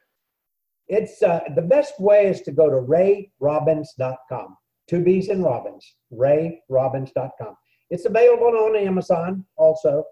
It's 0.87 1.21
uh, 1.21 1.41
the 1.57 1.61
best 1.61 1.99
way 1.99 2.27
is 2.27 2.39
to 2.43 2.53
go 2.53 2.69
to 2.69 2.77
rayrobbins.com. 2.77 4.55
Two 4.89 5.03
B's 5.03 5.27
in 5.27 5.43
Robbins. 5.43 5.85
Rayrobbins.com. 6.13 7.57
It's 7.89 8.05
available 8.05 8.47
on 8.47 8.77
Amazon 8.77 9.43
also, 9.57 10.05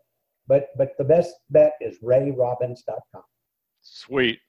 but 0.49 0.67
but 0.77 0.89
the 0.97 1.05
best 1.05 1.33
bet 1.51 1.71
is 1.79 1.99
rayrobbins.com. 2.03 3.23
Sweet. 3.81 4.39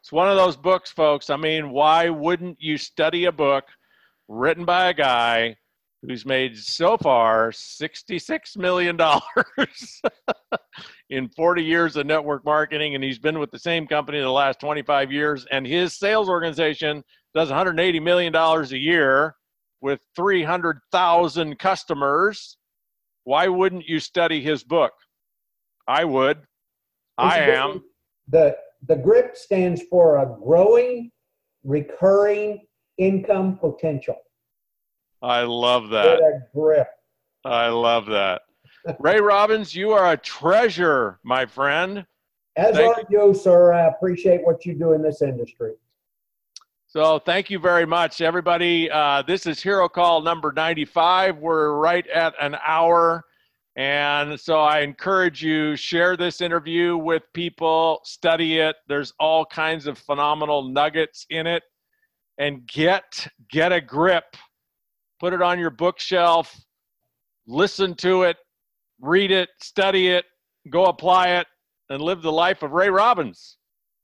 It's 0.00 0.12
one 0.12 0.28
of 0.28 0.36
those 0.36 0.56
books, 0.56 0.90
folks. 0.90 1.30
I 1.30 1.36
mean, 1.36 1.70
why 1.70 2.08
wouldn't 2.08 2.60
you 2.60 2.78
study 2.78 3.26
a 3.26 3.32
book 3.32 3.64
written 4.28 4.64
by 4.64 4.88
a 4.88 4.94
guy 4.94 5.56
who's 6.02 6.24
made 6.24 6.56
so 6.56 6.96
far 6.96 7.50
$66 7.50 8.56
million 8.56 8.98
in 11.10 11.28
40 11.28 11.62
years 11.62 11.96
of 11.96 12.06
network 12.06 12.44
marketing? 12.44 12.94
And 12.94 13.02
he's 13.02 13.18
been 13.18 13.38
with 13.38 13.50
the 13.50 13.58
same 13.58 13.86
company 13.86 14.20
the 14.20 14.30
last 14.30 14.60
25 14.60 15.12
years. 15.12 15.46
And 15.50 15.66
his 15.66 15.98
sales 15.98 16.28
organization 16.28 17.02
does 17.34 17.50
$180 17.50 18.02
million 18.02 18.34
a 18.34 18.64
year 18.76 19.34
with 19.80 20.00
300,000 20.16 21.58
customers. 21.58 22.56
Why 23.24 23.48
wouldn't 23.48 23.86
you 23.86 24.00
study 24.00 24.40
his 24.40 24.64
book? 24.64 24.92
I 25.86 26.04
would. 26.04 26.38
I 27.18 27.40
am. 27.40 27.82
The 28.28 28.56
the 28.86 28.96
GRIP 28.96 29.36
stands 29.36 29.82
for 29.90 30.18
a 30.18 30.26
growing 30.26 31.10
recurring 31.64 32.66
income 32.96 33.58
potential. 33.58 34.16
I 35.22 35.42
love 35.42 35.88
that. 35.90 36.20
a 36.20 36.40
grip. 36.54 36.88
I 37.44 37.68
love 37.68 38.06
that. 38.06 38.42
Ray 38.98 39.20
Robbins, 39.20 39.74
you 39.74 39.92
are 39.92 40.12
a 40.12 40.16
treasure, 40.16 41.18
my 41.24 41.44
friend. 41.44 42.06
As 42.56 42.74
thank 42.76 42.96
are 42.96 43.04
you, 43.10 43.34
sir. 43.34 43.72
I 43.72 43.86
appreciate 43.86 44.44
what 44.44 44.64
you 44.64 44.74
do 44.74 44.92
in 44.92 45.02
this 45.02 45.22
industry. 45.22 45.72
So, 46.86 47.18
thank 47.18 47.50
you 47.50 47.58
very 47.58 47.84
much, 47.84 48.20
everybody. 48.20 48.90
Uh, 48.90 49.22
this 49.22 49.46
is 49.46 49.62
Hero 49.62 49.88
Call 49.88 50.22
number 50.22 50.52
95. 50.52 51.36
We're 51.36 51.72
right 51.72 52.06
at 52.08 52.34
an 52.40 52.56
hour. 52.66 53.24
And 53.78 54.38
so 54.40 54.58
I 54.58 54.80
encourage 54.80 55.40
you 55.40 55.76
share 55.76 56.16
this 56.16 56.40
interview 56.40 56.96
with 56.96 57.22
people, 57.32 58.00
study 58.02 58.58
it. 58.58 58.74
There's 58.88 59.12
all 59.20 59.46
kinds 59.46 59.86
of 59.86 59.96
phenomenal 59.96 60.64
nuggets 60.68 61.24
in 61.30 61.46
it 61.46 61.62
and 62.38 62.66
get 62.66 63.28
get 63.52 63.70
a 63.70 63.80
grip. 63.80 64.24
Put 65.20 65.32
it 65.32 65.40
on 65.40 65.60
your 65.60 65.70
bookshelf. 65.70 66.60
Listen 67.46 67.94
to 67.96 68.24
it, 68.24 68.36
read 69.00 69.30
it, 69.30 69.48
study 69.62 70.08
it, 70.08 70.24
go 70.70 70.86
apply 70.86 71.28
it 71.28 71.46
and 71.88 72.02
live 72.02 72.20
the 72.20 72.32
life 72.32 72.64
of 72.64 72.72
Ray 72.72 72.90
Robbins. 72.90 73.58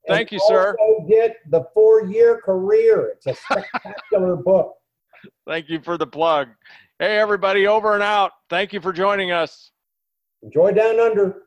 Thank 0.06 0.30
and 0.30 0.40
you, 0.40 0.46
sir. 0.46 0.76
Get 1.08 1.38
the 1.50 1.64
four-year 1.74 2.40
career. 2.44 3.14
It's 3.16 3.26
a 3.26 3.34
spectacular 3.34 4.36
book. 4.36 4.74
Thank 5.48 5.68
you 5.68 5.80
for 5.82 5.98
the 5.98 6.06
plug. 6.06 6.48
Hey, 7.05 7.18
everybody, 7.18 7.66
over 7.66 7.92
and 7.92 8.02
out. 8.02 8.32
Thank 8.48 8.72
you 8.72 8.80
for 8.80 8.90
joining 8.90 9.30
us. 9.30 9.72
Enjoy 10.42 10.72
Down 10.72 10.98
Under. 10.98 11.42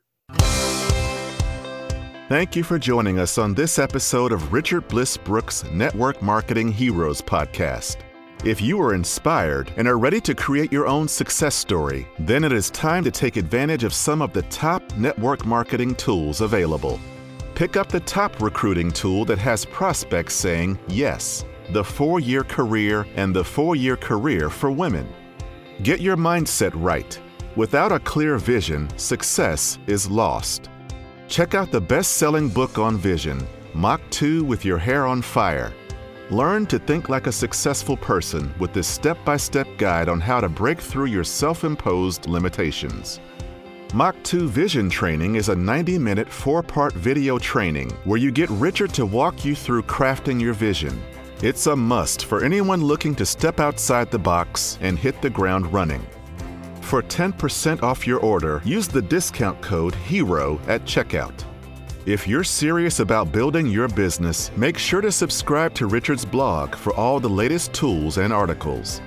Thank 2.29 2.55
you 2.55 2.63
for 2.63 2.77
joining 2.77 3.17
us 3.17 3.39
on 3.39 3.55
this 3.55 3.79
episode 3.79 4.31
of 4.31 4.53
Richard 4.53 4.87
Bliss 4.87 5.17
Brooke's 5.17 5.63
Network 5.71 6.21
Marketing 6.21 6.71
Heroes 6.71 7.23
podcast. 7.23 7.97
If 8.45 8.61
you 8.61 8.79
are 8.79 8.93
inspired 8.93 9.73
and 9.77 9.87
are 9.87 9.97
ready 9.97 10.21
to 10.21 10.35
create 10.35 10.71
your 10.71 10.85
own 10.85 11.07
success 11.07 11.55
story, 11.55 12.07
then 12.19 12.43
it 12.43 12.51
is 12.51 12.69
time 12.69 13.03
to 13.03 13.09
take 13.09 13.35
advantage 13.35 13.83
of 13.83 13.95
some 13.95 14.21
of 14.21 14.33
the 14.33 14.43
top 14.43 14.83
network 14.95 15.43
marketing 15.43 15.95
tools 15.95 16.41
available. 16.41 16.99
Pick 17.55 17.77
up 17.77 17.89
the 17.89 18.01
top 18.01 18.39
recruiting 18.43 18.91
tool 18.91 19.25
that 19.25 19.39
has 19.39 19.65
prospects 19.65 20.35
saying 20.35 20.77
yes, 20.87 21.43
the 21.71 21.83
four 21.83 22.19
year 22.19 22.43
career 22.43 23.07
and 23.15 23.35
the 23.35 23.43
four 23.43 23.75
year 23.75 23.97
career 23.97 24.51
for 24.51 24.69
women. 24.69 25.11
Get 25.83 26.01
your 26.01 26.17
mindset 26.17 26.71
right. 26.73 27.19
Without 27.55 27.91
a 27.91 27.99
clear 27.99 28.39
vision, 28.39 28.89
success 28.97 29.77
is 29.85 30.09
lost. 30.09 30.71
Check 31.27 31.53
out 31.53 31.71
the 31.71 31.79
best 31.79 32.13
selling 32.13 32.49
book 32.49 32.79
on 32.79 32.97
vision, 32.97 33.47
Mach 33.75 34.01
2 34.09 34.43
with 34.43 34.65
Your 34.65 34.79
Hair 34.79 35.05
on 35.05 35.21
Fire. 35.21 35.71
Learn 36.31 36.65
to 36.65 36.79
think 36.79 37.09
like 37.09 37.27
a 37.27 37.31
successful 37.31 37.95
person 37.95 38.51
with 38.57 38.73
this 38.73 38.87
step 38.87 39.23
by 39.23 39.37
step 39.37 39.67
guide 39.77 40.09
on 40.09 40.19
how 40.19 40.41
to 40.41 40.49
break 40.49 40.81
through 40.81 41.05
your 41.05 41.23
self 41.23 41.63
imposed 41.63 42.25
limitations. 42.25 43.19
Mach 43.93 44.15
2 44.23 44.49
Vision 44.49 44.89
Training 44.89 45.35
is 45.35 45.49
a 45.49 45.55
90 45.55 45.99
minute, 45.99 46.27
four 46.27 46.63
part 46.63 46.93
video 46.93 47.37
training 47.37 47.91
where 48.03 48.17
you 48.17 48.31
get 48.31 48.49
Richard 48.49 48.95
to 48.95 49.05
walk 49.05 49.45
you 49.45 49.53
through 49.53 49.83
crafting 49.83 50.41
your 50.41 50.53
vision 50.53 50.99
It's 51.43 51.67
a 51.67 51.75
must 51.75 52.25
for 52.25 52.43
anyone 52.43 52.83
looking 52.83 53.13
to 53.13 53.23
step 53.23 53.59
outside 53.59 54.09
the 54.09 54.17
box 54.17 54.79
and 54.81 54.97
hit 54.97 55.21
the 55.21 55.29
ground 55.29 55.71
running. 55.71 56.03
For 56.81 57.03
10% 57.03 57.83
off 57.83 58.07
your 58.07 58.19
order, 58.21 58.59
use 58.65 58.87
the 58.87 59.03
discount 59.03 59.61
code 59.61 59.93
HERO 59.93 60.59
at 60.65 60.83
checkout. 60.85 61.43
If 62.07 62.27
you're 62.27 62.43
serious 62.43 63.01
about 63.01 63.31
building 63.31 63.67
your 63.67 63.87
business, 63.87 64.49
make 64.57 64.79
sure 64.79 65.01
to 65.01 65.11
subscribe 65.11 65.75
to 65.75 65.85
Richard's 65.85 66.25
blog 66.25 66.73
for 66.73 66.91
all 66.95 67.19
the 67.19 67.29
latest 67.29 67.71
tools 67.71 68.17
and 68.17 68.33
articles. 68.33 68.99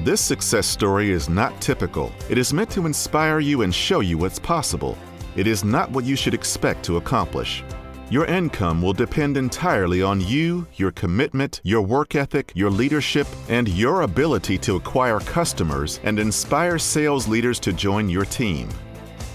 This 0.00 0.22
success 0.22 0.66
story 0.66 1.10
is 1.10 1.28
not 1.28 1.60
typical. 1.60 2.12
It 2.30 2.38
is 2.38 2.54
meant 2.54 2.70
to 2.70 2.86
inspire 2.86 3.40
you 3.40 3.60
and 3.60 3.74
show 3.74 4.00
you 4.00 4.16
what's 4.16 4.38
possible. 4.38 4.96
It 5.36 5.46
is 5.46 5.64
not 5.64 5.90
what 5.90 6.06
you 6.06 6.16
should 6.16 6.32
expect 6.32 6.82
to 6.84 6.96
accomplish. 6.96 7.62
Your 8.10 8.24
income 8.24 8.80
will 8.80 8.94
depend 8.94 9.36
entirely 9.36 10.00
on 10.00 10.22
you, 10.22 10.66
your 10.76 10.90
commitment, 10.92 11.60
your 11.62 11.82
work 11.82 12.14
ethic, 12.14 12.52
your 12.54 12.70
leadership, 12.70 13.26
and 13.50 13.68
your 13.68 14.00
ability 14.00 14.56
to 14.58 14.76
acquire 14.76 15.20
customers 15.20 16.00
and 16.04 16.18
inspire 16.18 16.78
sales 16.78 17.28
leaders 17.28 17.60
to 17.60 17.72
join 17.74 18.08
your 18.08 18.24
team. 18.24 18.70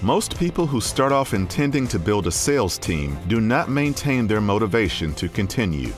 Most 0.01 0.39
people 0.39 0.65
who 0.65 0.82
start 0.82 1.11
off 1.11 1.36
intending 1.36 1.88
to 1.88 1.99
build 1.99 2.26
a 2.26 2.32
sales 2.32 2.80
team 2.80 3.15
do 3.28 3.39
not 3.39 3.69
maintain 3.69 4.26
their 4.26 4.41
motivation 4.41 5.13
to 5.15 5.30
continue. 5.30 5.93